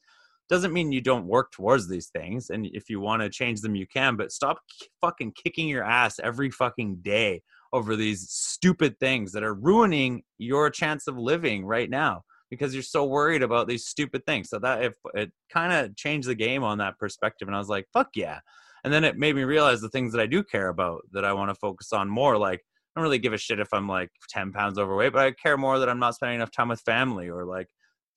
doesn't 0.50 0.74
mean 0.74 0.92
you 0.92 1.02
don't 1.02 1.28
work 1.28 1.52
towards 1.52 1.88
these 1.88 2.08
things. 2.08 2.50
And 2.50 2.66
if 2.68 2.90
you 2.90 3.00
want 3.00 3.22
to 3.22 3.30
change 3.30 3.62
them, 3.62 3.76
you 3.76 3.86
can, 3.88 4.16
but 4.16 4.32
stop 4.32 4.60
fucking 5.02 5.34
kicking 5.34 5.68
your 5.68 5.84
ass 5.84 6.20
every 6.20 6.50
fucking 6.50 6.98
day 7.02 7.42
over 7.74 7.96
these 7.96 8.30
stupid 8.30 8.98
things 9.00 9.34
that 9.34 9.44
are 9.44 9.54
ruining 9.54 10.24
your 10.38 10.70
chance 10.70 11.08
of 11.08 11.18
living 11.18 11.66
right 11.66 11.90
now 11.90 12.24
because 12.50 12.74
you're 12.74 12.84
so 12.84 13.04
worried 13.04 13.44
about 13.44 13.68
these 13.68 13.86
stupid 13.86 14.26
things. 14.26 14.50
So 14.50 14.60
that 14.60 14.84
if 14.84 14.96
it 15.14 15.32
kind 15.52 15.74
of 15.74 15.96
changed 15.96 16.28
the 16.28 16.36
game 16.36 16.64
on 16.64 16.78
that 16.78 16.98
perspective, 16.98 17.48
and 17.48 17.56
I 17.56 17.60
was 17.60 17.70
like, 17.70 17.86
fuck 17.92 18.10
yeah. 18.16 18.40
And 18.84 18.94
then 18.94 19.04
it 19.04 19.18
made 19.18 19.36
me 19.36 19.44
realize 19.44 19.82
the 19.82 19.90
things 19.90 20.14
that 20.14 20.22
I 20.22 20.28
do 20.28 20.44
care 20.44 20.70
about 20.70 21.02
that 21.12 21.26
I 21.26 21.34
want 21.34 21.50
to 21.50 21.56
focus 21.56 21.92
on 21.92 22.10
more. 22.10 22.38
Like 22.38 22.60
I 22.60 23.00
don't 23.00 23.04
really 23.04 23.20
give 23.20 23.34
a 23.34 23.38
shit 23.38 23.60
if 23.60 23.74
I'm 23.74 23.88
like 23.88 24.10
10 24.30 24.54
pounds 24.54 24.80
overweight, 24.80 25.14
but 25.14 25.26
I 25.26 25.32
care 25.32 25.58
more 25.58 25.80
that 25.80 25.90
I'm 25.90 26.00
not 26.00 26.16
spending 26.16 26.38
enough 26.38 26.52
time 26.52 26.70
with 26.70 26.82
family 26.82 27.28
or 27.30 27.44
like 27.44 27.68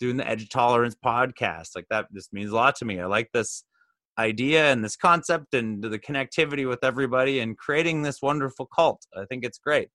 doing 0.00 0.16
the 0.16 0.28
edge 0.28 0.48
tolerance 0.48 0.96
podcast. 1.04 1.68
Like 1.76 1.86
that 1.90 2.06
just 2.12 2.32
means 2.32 2.50
a 2.50 2.54
lot 2.54 2.74
to 2.76 2.84
me. 2.84 2.98
I 2.98 3.06
like 3.06 3.28
this 3.32 3.64
idea 4.18 4.72
and 4.72 4.84
this 4.84 4.96
concept 4.96 5.54
and 5.54 5.82
the 5.82 5.98
connectivity 5.98 6.68
with 6.68 6.82
everybody 6.82 7.40
and 7.40 7.56
creating 7.56 8.02
this 8.02 8.20
wonderful 8.20 8.66
cult. 8.74 9.06
I 9.16 9.24
think 9.26 9.44
it's 9.44 9.58
great. 9.58 9.88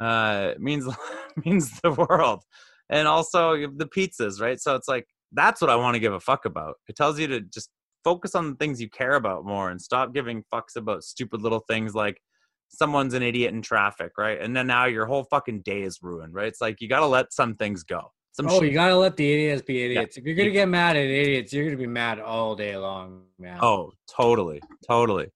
Uh, 0.00 0.52
it 0.52 0.60
means 0.60 0.86
means 1.44 1.80
the 1.82 1.92
world, 1.92 2.42
and 2.90 3.06
also 3.06 3.52
the 3.54 3.86
pizzas, 3.86 4.40
right? 4.40 4.60
So 4.60 4.74
it's 4.74 4.88
like 4.88 5.06
that's 5.32 5.60
what 5.60 5.70
I 5.70 5.76
want 5.76 5.94
to 5.94 6.00
give 6.00 6.12
a 6.12 6.20
fuck 6.20 6.44
about. 6.44 6.74
It 6.88 6.96
tells 6.96 7.18
you 7.18 7.26
to 7.28 7.40
just 7.40 7.70
focus 8.02 8.34
on 8.34 8.50
the 8.50 8.56
things 8.56 8.80
you 8.80 8.90
care 8.90 9.14
about 9.14 9.44
more 9.44 9.70
and 9.70 9.80
stop 9.80 10.12
giving 10.12 10.44
fucks 10.52 10.76
about 10.76 11.04
stupid 11.04 11.40
little 11.40 11.64
things 11.68 11.94
like 11.94 12.20
someone's 12.68 13.14
an 13.14 13.22
idiot 13.22 13.54
in 13.54 13.62
traffic, 13.62 14.12
right? 14.18 14.40
And 14.40 14.54
then 14.54 14.66
now 14.66 14.84
your 14.84 15.06
whole 15.06 15.24
fucking 15.24 15.62
day 15.62 15.82
is 15.82 16.00
ruined, 16.02 16.34
right? 16.34 16.48
It's 16.48 16.60
like 16.60 16.80
you 16.80 16.88
got 16.88 17.00
to 17.00 17.06
let 17.06 17.32
some 17.32 17.54
things 17.54 17.82
go. 17.82 18.12
Some 18.34 18.48
Oh, 18.48 18.58
shit- 18.60 18.68
you 18.70 18.74
gotta 18.74 18.96
let 18.96 19.16
the 19.16 19.32
idiots 19.32 19.62
be 19.62 19.82
idiots. 19.84 20.16
If 20.16 20.24
you're 20.24 20.34
gonna 20.34 20.50
get 20.50 20.68
mad 20.68 20.96
at 20.96 21.04
idiots, 21.06 21.52
you're 21.52 21.64
gonna 21.64 21.76
be 21.76 21.86
mad 21.86 22.18
all 22.20 22.54
day 22.56 22.76
long, 22.76 23.26
man. 23.38 23.58
Oh, 23.62 23.92
totally, 24.08 24.60
totally. 24.86 25.30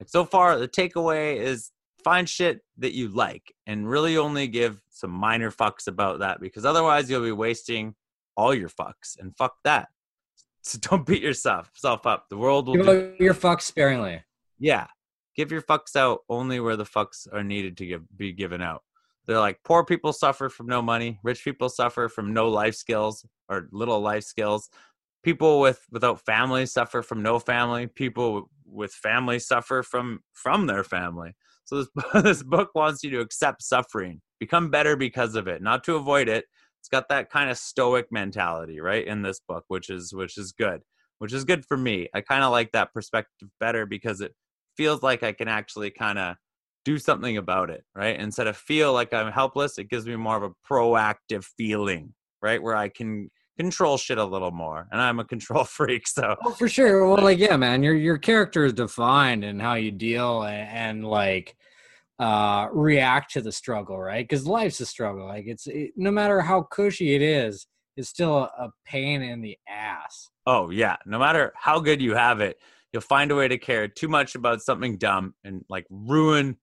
Like 0.00 0.08
so 0.08 0.24
far, 0.24 0.58
the 0.58 0.66
takeaway 0.68 1.36
is 1.36 1.70
find 2.02 2.28
shit 2.28 2.60
that 2.78 2.92
you 2.94 3.08
like 3.08 3.54
and 3.66 3.88
really 3.88 4.16
only 4.16 4.48
give 4.48 4.82
some 4.90 5.10
minor 5.10 5.50
fucks 5.50 5.86
about 5.86 6.18
that 6.20 6.40
because 6.40 6.64
otherwise 6.64 7.08
you'll 7.10 7.22
be 7.22 7.30
wasting 7.32 7.94
all 8.36 8.52
your 8.54 8.68
fucks 8.70 9.16
and 9.18 9.36
fuck 9.36 9.54
that. 9.64 9.88
So 10.62 10.78
don't 10.82 11.06
beat 11.06 11.22
yourself 11.22 11.70
self 11.74 12.04
up. 12.06 12.28
The 12.30 12.36
world 12.36 12.66
will 12.66 12.74
Give 12.76 12.86
do, 12.86 13.14
your 13.20 13.34
fucks 13.34 13.62
sparingly. 13.62 14.22
yeah. 14.58 14.86
Give 15.36 15.52
your 15.52 15.62
fucks 15.62 15.94
out 15.94 16.20
only 16.28 16.58
where 16.58 16.76
the 16.76 16.84
fucks 16.84 17.32
are 17.32 17.44
needed 17.44 17.76
to 17.78 17.86
give, 17.86 18.02
be 18.16 18.32
given 18.32 18.60
out. 18.60 18.82
They're 19.30 19.40
like 19.40 19.60
poor 19.64 19.84
people 19.86 20.12
suffer 20.12 20.50
from 20.50 20.66
no 20.66 20.82
money, 20.82 21.20
rich 21.22 21.44
people 21.44 21.70
suffer 21.70 22.08
from 22.10 22.34
no 22.34 22.48
life 22.50 22.74
skills 22.74 23.24
or 23.48 23.68
little 23.72 24.00
life 24.00 24.24
skills. 24.24 24.70
People 25.22 25.60
with 25.60 25.86
without 25.92 26.20
family 26.26 26.66
suffer 26.66 27.02
from 27.02 27.22
no 27.22 27.38
family. 27.38 27.86
People 27.86 28.50
with 28.66 28.92
family 28.92 29.38
suffer 29.38 29.84
from 29.84 30.20
from 30.32 30.66
their 30.66 30.84
family. 30.84 31.36
So 31.64 31.78
this 31.84 31.88
this 32.24 32.42
book 32.42 32.70
wants 32.74 33.04
you 33.04 33.10
to 33.10 33.20
accept 33.20 33.62
suffering, 33.62 34.20
become 34.40 34.70
better 34.70 34.96
because 34.96 35.36
of 35.36 35.48
it, 35.48 35.62
not 35.62 35.84
to 35.84 35.96
avoid 35.96 36.28
it, 36.28 36.46
It's 36.80 36.88
got 36.88 37.08
that 37.10 37.30
kind 37.30 37.50
of 37.50 37.58
stoic 37.58 38.06
mentality, 38.10 38.80
right? 38.80 39.06
In 39.06 39.22
this 39.22 39.40
book, 39.46 39.64
which 39.68 39.90
is 39.90 40.12
which 40.14 40.38
is 40.38 40.52
good, 40.52 40.82
which 41.20 41.32
is 41.32 41.44
good 41.44 41.64
for 41.66 41.76
me. 41.76 42.08
I 42.14 42.22
kind 42.22 42.42
of 42.44 42.50
like 42.52 42.72
that 42.72 42.92
perspective 42.94 43.48
better 43.60 43.86
because 43.86 44.20
it 44.20 44.34
feels 44.76 45.02
like 45.02 45.22
I 45.22 45.32
can 45.32 45.48
actually 45.48 45.90
kind 45.90 46.18
of 46.18 46.36
do 46.84 46.98
something 46.98 47.36
about 47.36 47.70
it, 47.70 47.84
right? 47.94 48.18
Instead 48.18 48.46
of 48.46 48.56
feel 48.56 48.92
like 48.92 49.12
I'm 49.12 49.32
helpless, 49.32 49.78
it 49.78 49.90
gives 49.90 50.06
me 50.06 50.16
more 50.16 50.36
of 50.36 50.42
a 50.42 50.50
proactive 50.68 51.44
feeling, 51.56 52.14
right? 52.42 52.62
Where 52.62 52.76
I 52.76 52.88
can 52.88 53.30
control 53.58 53.98
shit 53.98 54.18
a 54.18 54.24
little 54.24 54.50
more. 54.50 54.88
And 54.90 55.00
I'm 55.00 55.20
a 55.20 55.24
control 55.34 55.64
freak, 55.64 56.06
so 56.06 56.36
oh, 56.44 56.52
for 56.52 56.68
sure. 56.68 57.06
Well, 57.06 57.18
like 57.22 57.38
yeah, 57.38 57.56
man, 57.56 57.82
your 57.82 57.94
your 57.94 58.18
character 58.18 58.64
is 58.64 58.72
defined 58.72 59.44
and 59.44 59.60
how 59.60 59.74
you 59.74 59.90
deal 59.90 60.42
and, 60.42 60.68
and 60.68 61.04
like 61.04 61.56
uh 62.18 62.68
react 62.72 63.32
to 63.32 63.40
the 63.40 63.52
struggle, 63.52 63.98
right? 63.98 64.26
Because 64.26 64.46
life's 64.46 64.80
a 64.80 64.86
struggle. 64.86 65.26
Like 65.26 65.44
it's 65.46 65.66
it, 65.66 65.92
no 65.96 66.10
matter 66.10 66.40
how 66.40 66.62
cushy 66.62 67.14
it 67.14 67.22
is, 67.22 67.66
it's 67.96 68.08
still 68.08 68.36
a, 68.38 68.50
a 68.58 68.70
pain 68.86 69.22
in 69.22 69.40
the 69.42 69.56
ass. 69.68 70.28
Oh 70.46 70.70
yeah, 70.70 70.96
no 71.06 71.18
matter 71.18 71.52
how 71.56 71.80
good 71.80 72.00
you 72.00 72.14
have 72.14 72.40
it, 72.40 72.58
you'll 72.92 73.02
find 73.02 73.30
a 73.30 73.36
way 73.36 73.48
to 73.48 73.58
care 73.58 73.88
too 73.88 74.08
much 74.08 74.34
about 74.34 74.62
something 74.62 74.98
dumb 74.98 75.34
and 75.44 75.64
like 75.68 75.86
ruin 75.90 76.56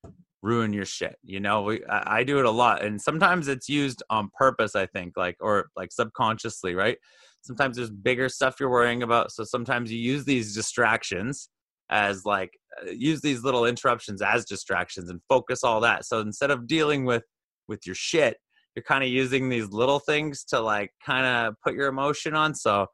ruin 0.43 0.71
your 0.71 0.85
shit 0.85 1.17
you 1.23 1.39
know? 1.39 1.63
We, 1.63 1.85
I, 1.85 2.19
I, 2.19 2.23
do 2.23 2.39
it 2.39 2.45
a 2.45 2.51
lot 2.51 2.83
and 2.83 3.01
sometimes 3.01 3.47
it's 3.47 3.67
used 3.67 4.03
on 4.09 4.29
purpose 4.37 4.75
i 4.75 4.85
think 4.85 5.13
like 5.17 5.35
or 5.39 5.69
like 5.75 5.91
subconsciously 5.91 6.75
right? 6.75 6.97
Sometimes 7.41 7.77
there's 7.77 7.89
bigger 7.89 8.29
stuff 8.29 8.55
you're 8.59 8.69
worrying 8.69 9.03
about 9.03 9.31
so 9.31 9.43
sometimes 9.43 9.91
you 9.91 9.99
use 9.99 10.25
these 10.25 10.53
distractions 10.53 11.49
as 11.89 12.25
like 12.25 12.51
uh, 12.81 12.91
use 12.91 13.21
these 13.21 13.43
little 13.43 13.65
interruptions 13.65 14.21
as 14.21 14.43
distractions 14.43 15.09
and 15.09 15.21
focus 15.29 15.63
all 15.63 15.79
that. 15.81 16.05
So 16.05 16.19
instead 16.19 16.51
of 16.51 16.67
dealing 16.67 17.05
with 17.05 17.23
with 17.67 17.85
your 17.85 17.95
shit 17.95 18.37
you're 18.75 18.83
kind 18.83 19.03
of 19.03 19.09
using 19.09 19.49
these 19.49 19.69
little 19.69 19.99
things 19.99 20.43
to 20.43 20.59
like 20.59 20.91
kind 21.03 21.25
of 21.25 21.55
put 21.63 21.73
your 21.73 21.87
emotion 21.87 22.35
on 22.35 22.53
so 22.53 22.85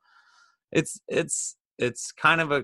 it's 0.72 1.00
it's 1.10 1.58
it's 1.78 2.12
kind 2.14 2.40
of 2.40 2.52
a 2.52 2.64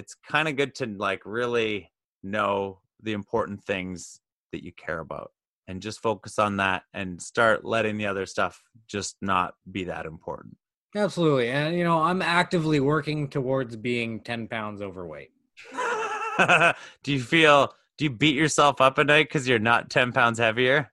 it's 0.00 0.16
kind 0.26 0.48
of 0.48 0.56
good 0.56 0.74
to 0.74 0.86
like 0.86 1.20
really 1.26 1.92
know 2.22 2.80
the 3.02 3.12
important 3.12 3.62
things 3.62 4.20
that 4.50 4.64
you 4.64 4.72
care 4.72 5.00
about 5.00 5.30
and 5.68 5.82
just 5.82 6.00
focus 6.00 6.38
on 6.38 6.56
that 6.56 6.84
and 6.94 7.20
start 7.20 7.66
letting 7.66 7.98
the 7.98 8.06
other 8.06 8.24
stuff 8.24 8.62
just 8.88 9.16
not 9.20 9.54
be 9.70 9.84
that 9.84 10.06
important. 10.06 10.56
Absolutely. 10.96 11.50
And, 11.50 11.76
you 11.76 11.84
know, 11.84 11.98
I'm 11.98 12.22
actively 12.22 12.80
working 12.80 13.28
towards 13.28 13.76
being 13.76 14.20
10 14.20 14.48
pounds 14.48 14.80
overweight. 14.80 15.32
do 17.02 17.12
you 17.12 17.20
feel, 17.20 17.74
do 17.98 18.04
you 18.06 18.10
beat 18.10 18.34
yourself 18.34 18.80
up 18.80 18.98
at 18.98 19.06
night 19.06 19.28
because 19.28 19.46
you're 19.46 19.58
not 19.58 19.90
10 19.90 20.12
pounds 20.12 20.38
heavier? 20.38 20.90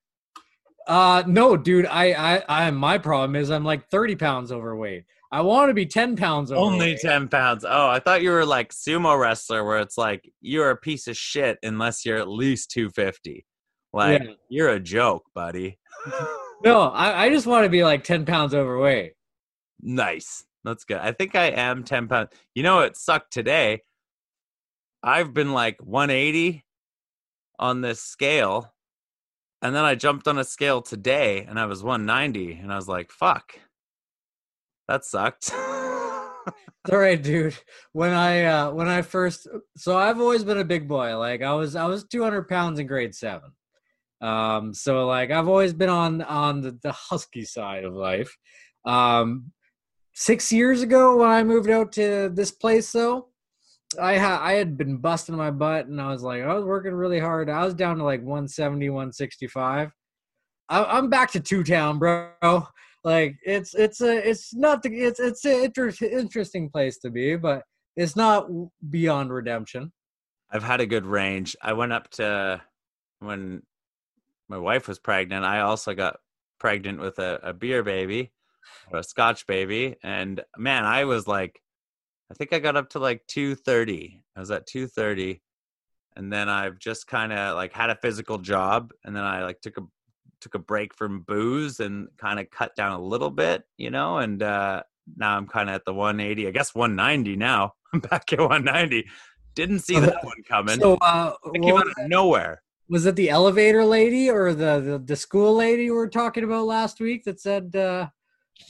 Uh, 0.86 1.24
no, 1.26 1.56
dude. 1.56 1.86
I, 1.86 2.12
I, 2.12 2.68
I, 2.68 2.72
my 2.72 2.98
problem 2.98 3.38
is 3.38 3.50
I'm 3.50 3.64
like 3.64 3.90
30 3.90 4.18
pounds 4.18 4.52
overweight. 4.52 5.06
I 5.32 5.42
want 5.42 5.70
to 5.70 5.74
be 5.74 5.86
10 5.86 6.16
pounds 6.16 6.52
overweight. 6.52 6.74
Only 6.74 6.96
10 6.96 7.28
pounds. 7.28 7.66
Oh, 7.68 7.88
I 7.88 8.00
thought 8.00 8.22
you 8.22 8.32
were 8.32 8.46
like 8.46 8.72
sumo 8.72 9.20
wrestler 9.20 9.66
where 9.66 9.80
it's 9.80 9.98
like 9.98 10.32
you're 10.40 10.72
a 10.72 10.78
piece 10.78 11.08
of 11.08 11.18
shit 11.18 11.58
unless 11.64 12.06
you're 12.06 12.18
at 12.18 12.30
least 12.30 12.72
250. 12.72 13.46
Like 13.92 14.24
yeah. 14.24 14.32
you're 14.50 14.70
a 14.70 14.80
joke, 14.80 15.26
buddy. 15.36 15.80
no, 16.64 16.82
I, 16.82 17.26
I 17.26 17.30
just 17.30 17.46
want 17.46 17.66
to 17.66 17.70
be 17.70 17.84
like 17.84 18.04
10 18.04 18.26
pounds 18.26 18.54
overweight. 18.54 19.14
Nice. 19.82 20.46
That's 20.64 20.86
good. 20.86 20.98
I 20.98 21.12
think 21.12 21.36
I 21.36 21.48
am 21.48 21.84
10 21.84 22.08
pounds. 22.08 22.30
You 22.56 22.64
know, 22.64 22.80
it 22.80 22.96
sucked 22.96 23.34
today. 23.34 23.82
I've 25.04 25.34
been 25.34 25.52
like 25.52 25.82
180 25.82 26.64
on 27.60 27.82
this 27.82 28.02
scale. 28.02 28.74
And 29.62 29.76
then 29.76 29.84
I 29.84 29.96
jumped 29.96 30.28
on 30.28 30.38
a 30.38 30.44
scale 30.44 30.82
today 30.82 31.46
and 31.48 31.60
I 31.60 31.66
was 31.66 31.84
190. 31.84 32.54
And 32.54 32.72
I 32.72 32.76
was 32.76 32.88
like, 32.88 33.12
fuck 33.12 33.60
that 34.88 35.06
sucked. 35.06 35.52
all 35.54 36.98
right, 36.98 37.22
dude. 37.22 37.56
When 37.92 38.14
I 38.14 38.46
uh 38.46 38.72
when 38.72 38.88
I 38.88 39.02
first 39.02 39.48
so 39.76 39.98
I've 39.98 40.20
always 40.20 40.44
been 40.44 40.58
a 40.58 40.66
big 40.66 40.88
boy. 40.88 41.18
Like 41.18 41.42
I 41.42 41.54
was 41.54 41.76
I 41.76 41.86
was 41.86 42.06
200 42.06 42.48
pounds 42.48 42.80
in 42.80 42.88
grade 42.88 43.16
seven. 43.16 43.52
Um, 44.22 44.74
so 44.74 45.06
like 45.06 45.32
I've 45.32 45.48
always 45.48 45.74
been 45.74 45.90
on 45.90 46.22
on 46.22 46.62
the, 46.62 46.78
the 46.82 46.92
husky 46.92 47.44
side 47.44 47.84
of 47.84 47.94
life. 47.94 48.36
Um, 48.86 49.52
six 50.14 50.52
years 50.52 50.82
ago 50.82 51.18
when 51.18 51.30
I 51.30 51.44
moved 51.44 51.70
out 51.70 51.92
to 51.94 52.30
this 52.34 52.52
place, 52.52 52.92
though, 52.92 53.28
I 54.02 54.14
had 54.14 54.40
I 54.40 54.54
had 54.54 54.78
been 54.78 54.98
busting 54.98 55.36
my 55.36 55.52
butt, 55.52 55.88
and 55.88 56.02
I 56.02 56.12
was 56.12 56.24
like 56.24 56.42
I 56.44 56.54
was 56.54 56.66
working 56.66 56.94
really 56.94 57.20
hard. 57.20 57.50
I 57.50 57.64
was 57.64 57.74
down 57.74 57.98
to 57.98 58.04
like 58.04 58.22
170, 58.22 58.90
165. 58.90 59.92
I, 60.70 60.84
I'm 60.84 61.10
back 61.10 61.32
to 61.32 61.40
two 61.40 61.64
town, 61.64 62.00
bro. 62.00 62.68
Like 63.08 63.38
it's 63.42 63.74
it's 63.74 64.02
a 64.02 64.30
it's 64.30 64.54
not 64.54 64.84
the, 64.84 64.90
it's 64.90 65.22
it's 65.22 65.46
an 65.46 65.64
inter- 65.64 65.94
interesting 66.02 66.70
place 66.70 66.98
to 66.98 67.10
be, 67.10 67.38
but 67.38 67.64
it's 67.96 68.18
not 68.18 68.50
beyond 68.90 69.32
redemption. 69.32 69.94
I've 70.52 70.64
had 70.64 70.82
a 70.82 70.86
good 70.86 71.06
range. 71.06 71.56
I 71.62 71.72
went 71.72 71.94
up 71.94 72.10
to 72.20 72.62
when 73.20 73.64
my 74.50 74.58
wife 74.58 74.90
was 74.90 75.00
pregnant. 75.00 75.46
I 75.46 75.62
also 75.62 75.94
got 75.94 76.18
pregnant 76.60 77.00
with 77.00 77.18
a, 77.18 77.40
a 77.44 77.54
beer 77.54 77.82
baby, 77.82 78.34
or 78.92 79.00
a 79.00 79.04
Scotch 79.04 79.48
baby, 79.48 79.96
and 80.04 80.44
man, 80.58 80.84
I 80.84 81.06
was 81.06 81.30
like, 81.30 81.62
I 82.30 82.34
think 82.34 82.52
I 82.52 82.60
got 82.60 82.76
up 82.76 82.90
to 82.90 83.00
like 83.00 83.26
two 83.26 83.56
thirty. 83.56 84.22
I 84.36 84.42
was 84.42 84.52
at 84.52 84.68
two 84.68 84.86
thirty, 84.86 85.42
and 86.18 86.30
then 86.30 86.50
I've 86.50 86.78
just 86.78 87.08
kind 87.08 87.32
of 87.32 87.56
like 87.56 87.72
had 87.72 87.90
a 87.90 87.96
physical 87.96 88.38
job, 88.38 88.92
and 89.06 89.16
then 89.16 89.24
I 89.24 89.46
like 89.46 89.62
took 89.62 89.78
a 89.78 89.88
took 90.42 90.56
a 90.56 90.60
break 90.60 90.94
from 90.94 91.22
booze 91.22 91.80
and 91.80 92.08
kind 92.18 92.40
of 92.40 92.50
cut 92.52 92.76
down 92.76 92.94
a 92.94 93.02
little 93.02 93.32
bit, 93.32 93.64
you 93.78 93.90
know, 93.90 94.18
and 94.18 94.42
uh, 94.44 94.84
now 95.16 95.38
I'm 95.38 95.48
kind 95.48 95.70
of 95.70 95.76
at 95.76 95.86
the 95.86 95.94
180, 95.94 96.48
I 96.48 96.52
guess 96.52 96.76
190 96.76 97.36
now. 97.36 97.74
I'm 97.94 98.00
back 98.00 98.32
at 98.34 98.40
190. 98.40 99.08
Didn't 99.56 99.80
see 99.80 100.00
that 100.00 100.24
one 100.24 100.44
coming. 100.48 100.80
So 100.80 100.98
uh, 101.02 101.34
it 101.54 101.62
came 101.62 101.76
out 101.76 101.88
of 101.88 101.94
nowhere. 102.08 102.62
Was 102.90 103.06
it 103.06 103.16
the 103.16 103.30
elevator 103.30 103.84
lady 103.84 104.30
or 104.30 104.54
the, 104.54 104.80
the, 104.80 105.00
the 105.00 105.16
school 105.16 105.56
lady 105.56 105.90
we 105.90 105.92
were 105.92 106.08
talking 106.08 106.44
about 106.44 106.66
last 106.66 107.00
week 107.00 107.24
that 107.26 107.40
said 107.40 107.76
uh... 107.76 108.08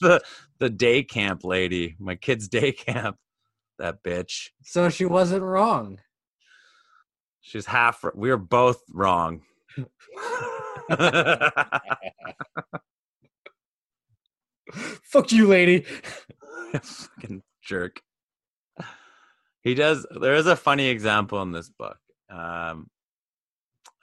the 0.02 0.22
the 0.60 0.70
day 0.70 1.04
camp 1.04 1.44
lady, 1.44 1.96
my 2.00 2.16
kid's 2.16 2.48
day 2.48 2.72
camp, 2.72 3.18
that 3.78 4.02
bitch. 4.04 4.50
So 4.64 4.90
she 4.90 5.06
wasn't 5.06 5.44
wrong. 5.44 6.00
She's 7.42 7.66
half. 7.66 8.04
We 8.16 8.30
were 8.30 8.38
both 8.38 8.82
wrong. 8.92 9.42
Fuck 15.04 15.32
you, 15.32 15.48
lady. 15.48 15.86
Fucking 16.82 17.44
jerk. 17.62 18.02
He 19.64 19.74
does. 19.74 20.06
There 20.22 20.36
is 20.36 20.48
a 20.48 20.56
funny 20.56 20.88
example 20.88 21.42
in 21.42 21.52
this 21.52 21.70
book, 21.70 21.98
um, 22.30 22.90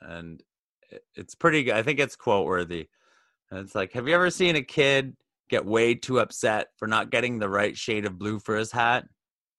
and 0.00 0.42
it's 1.14 1.34
pretty. 1.34 1.72
I 1.72 1.82
think 1.82 2.00
it's 2.00 2.16
quote 2.16 2.46
worthy. 2.46 2.88
And 3.50 3.60
it's 3.60 3.74
like, 3.74 3.92
have 3.92 4.08
you 4.08 4.14
ever 4.14 4.30
seen 4.30 4.56
a 4.56 4.62
kid 4.62 5.16
get 5.48 5.64
way 5.64 5.94
too 5.94 6.18
upset 6.20 6.68
for 6.76 6.88
not 6.88 7.10
getting 7.10 7.38
the 7.38 7.48
right 7.48 7.76
shade 7.76 8.04
of 8.04 8.18
blue 8.18 8.38
for 8.38 8.56
his 8.56 8.72
hat? 8.72 9.06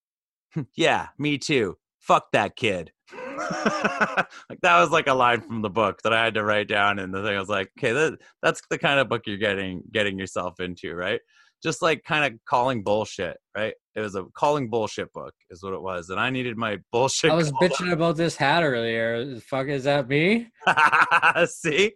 yeah, 0.76 1.07
me 1.17 1.38
too. 1.38 1.78
Fuck 1.99 2.32
that 2.34 2.55
kid. 2.55 2.91
like 4.49 4.59
that 4.61 4.79
was 4.79 4.89
like 4.89 5.07
a 5.07 5.13
line 5.13 5.41
from 5.41 5.61
the 5.61 5.69
book 5.69 6.01
that 6.03 6.13
I 6.13 6.23
had 6.23 6.33
to 6.36 6.43
write 6.43 6.67
down 6.67 6.99
and 6.99 7.13
the 7.13 7.23
thing 7.23 7.36
I 7.36 7.39
was 7.39 7.49
like, 7.49 7.71
okay, 7.77 7.91
that, 7.91 8.17
that's 8.41 8.61
the 8.69 8.77
kind 8.77 8.99
of 8.99 9.09
book 9.09 9.23
you're 9.25 9.38
getting 9.38 9.83
getting 9.91 10.17
yourself 10.17 10.59
into, 10.59 10.93
right? 10.95 11.19
Just 11.63 11.81
like 11.81 12.03
kind 12.03 12.25
of 12.25 12.39
calling 12.45 12.83
bullshit, 12.83 13.38
right? 13.55 13.73
It 13.95 14.01
was 14.01 14.15
a 14.15 14.25
calling 14.36 14.69
bullshit 14.69 15.11
book, 15.13 15.33
is 15.49 15.63
what 15.63 15.73
it 15.73 15.81
was, 15.81 16.09
and 16.09 16.19
I 16.19 16.29
needed 16.29 16.57
my 16.57 16.77
bullshit. 16.91 17.31
I 17.31 17.36
was 17.36 17.51
bitching 17.53 17.88
out. 17.88 17.93
about 17.93 18.17
this 18.17 18.36
hat 18.36 18.63
earlier. 18.63 19.39
Fuck, 19.39 19.67
is 19.67 19.86
that 19.86 20.07
me? 20.07 20.49
See, 21.47 21.93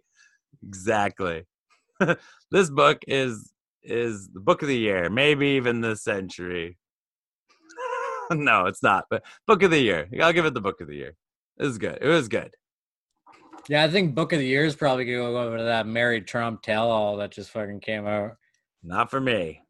exactly. 0.66 1.44
this 2.50 2.70
book 2.70 2.98
is 3.06 3.52
is 3.82 4.28
the 4.32 4.40
book 4.40 4.62
of 4.62 4.68
the 4.68 4.76
year, 4.76 5.08
maybe 5.08 5.48
even 5.48 5.80
the 5.80 5.96
century. 5.96 6.78
no, 8.30 8.66
it's 8.66 8.82
not. 8.82 9.06
But 9.10 9.24
book 9.46 9.62
of 9.62 9.70
the 9.70 9.78
year. 9.78 10.08
I'll 10.20 10.32
give 10.32 10.44
it 10.46 10.54
the 10.54 10.60
book 10.60 10.80
of 10.80 10.88
the 10.88 10.96
year. 10.96 11.14
It 11.60 11.64
was 11.64 11.76
good. 11.76 11.98
It 12.00 12.08
was 12.08 12.28
good. 12.28 12.54
Yeah, 13.68 13.84
I 13.84 13.90
think 13.90 14.14
book 14.14 14.32
of 14.32 14.38
the 14.38 14.46
year 14.46 14.64
is 14.64 14.74
probably 14.74 15.04
gonna 15.04 15.18
go 15.18 15.36
over 15.36 15.58
to 15.58 15.64
that 15.64 15.86
Mary 15.86 16.22
Trump 16.22 16.62
tell 16.62 16.90
all 16.90 17.18
that 17.18 17.32
just 17.32 17.50
fucking 17.50 17.80
came 17.80 18.06
out. 18.06 18.36
Not 18.82 19.10
for 19.10 19.20
me. 19.20 19.60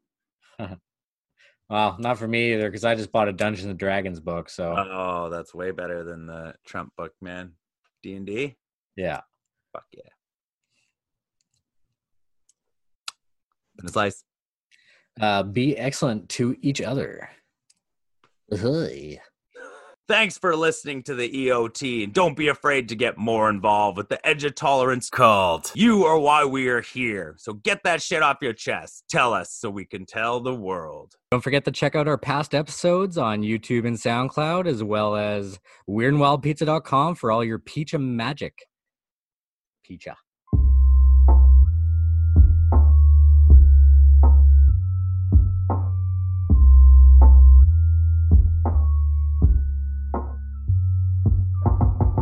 well, 1.69 1.97
not 1.99 2.17
for 2.17 2.29
me 2.29 2.55
either, 2.55 2.71
because 2.71 2.85
I 2.85 2.95
just 2.95 3.11
bought 3.11 3.27
a 3.27 3.33
Dungeons 3.33 3.69
and 3.69 3.77
Dragons 3.77 4.21
book. 4.21 4.49
So 4.51 4.77
oh, 4.79 5.31
that's 5.31 5.53
way 5.53 5.73
better 5.73 6.05
than 6.05 6.27
the 6.27 6.55
Trump 6.65 6.93
book, 6.97 7.13
man. 7.21 7.55
D 8.05 8.15
and 8.15 8.25
D. 8.25 8.57
Yeah. 8.95 9.23
Fuck 9.73 9.87
yeah. 9.93 10.03
Been 13.77 13.87
a 13.87 13.93
slice. 13.93 14.23
Uh, 15.21 15.43
be 15.43 15.77
excellent 15.77 16.29
to 16.29 16.55
each 16.63 16.81
other. 16.81 17.29
Hey. 18.49 19.21
Thanks 20.11 20.37
for 20.37 20.57
listening 20.57 21.05
to 21.05 21.15
the 21.15 21.31
EOT, 21.31 22.03
and 22.03 22.13
don't 22.13 22.37
be 22.37 22.49
afraid 22.49 22.89
to 22.89 22.97
get 22.97 23.17
more 23.17 23.49
involved 23.49 23.97
with 23.97 24.09
the 24.09 24.27
Edge 24.27 24.43
of 24.43 24.57
Tolerance 24.57 25.09
cult. 25.09 25.71
You 25.77 26.05
are 26.05 26.19
why 26.19 26.45
we 26.45 26.67
are 26.67 26.81
here. 26.81 27.37
So 27.39 27.53
get 27.53 27.85
that 27.85 28.03
shit 28.03 28.21
off 28.21 28.39
your 28.43 28.53
chest. 28.53 29.05
Tell 29.09 29.33
us 29.33 29.53
so 29.53 29.71
we 29.71 29.85
can 29.85 30.07
tell 30.07 30.41
the 30.41 30.53
world. 30.53 31.15
Don't 31.31 31.45
forget 31.45 31.65
to 31.67 31.71
check 31.71 31.95
out 31.95 32.09
our 32.09 32.19
past 32.19 32.57
episodes 32.57 33.19
on 33.19 33.43
YouTube 33.43 33.87
and 33.87 33.97
SoundCloud, 33.97 34.67
as 34.67 34.83
well 34.83 35.15
as 35.15 35.61
weirdandwildpizza.com 35.89 37.15
for 37.15 37.31
all 37.31 37.45
your 37.45 37.61
pizza 37.61 37.97
magic. 37.97 38.67
Pizza. 39.85 40.17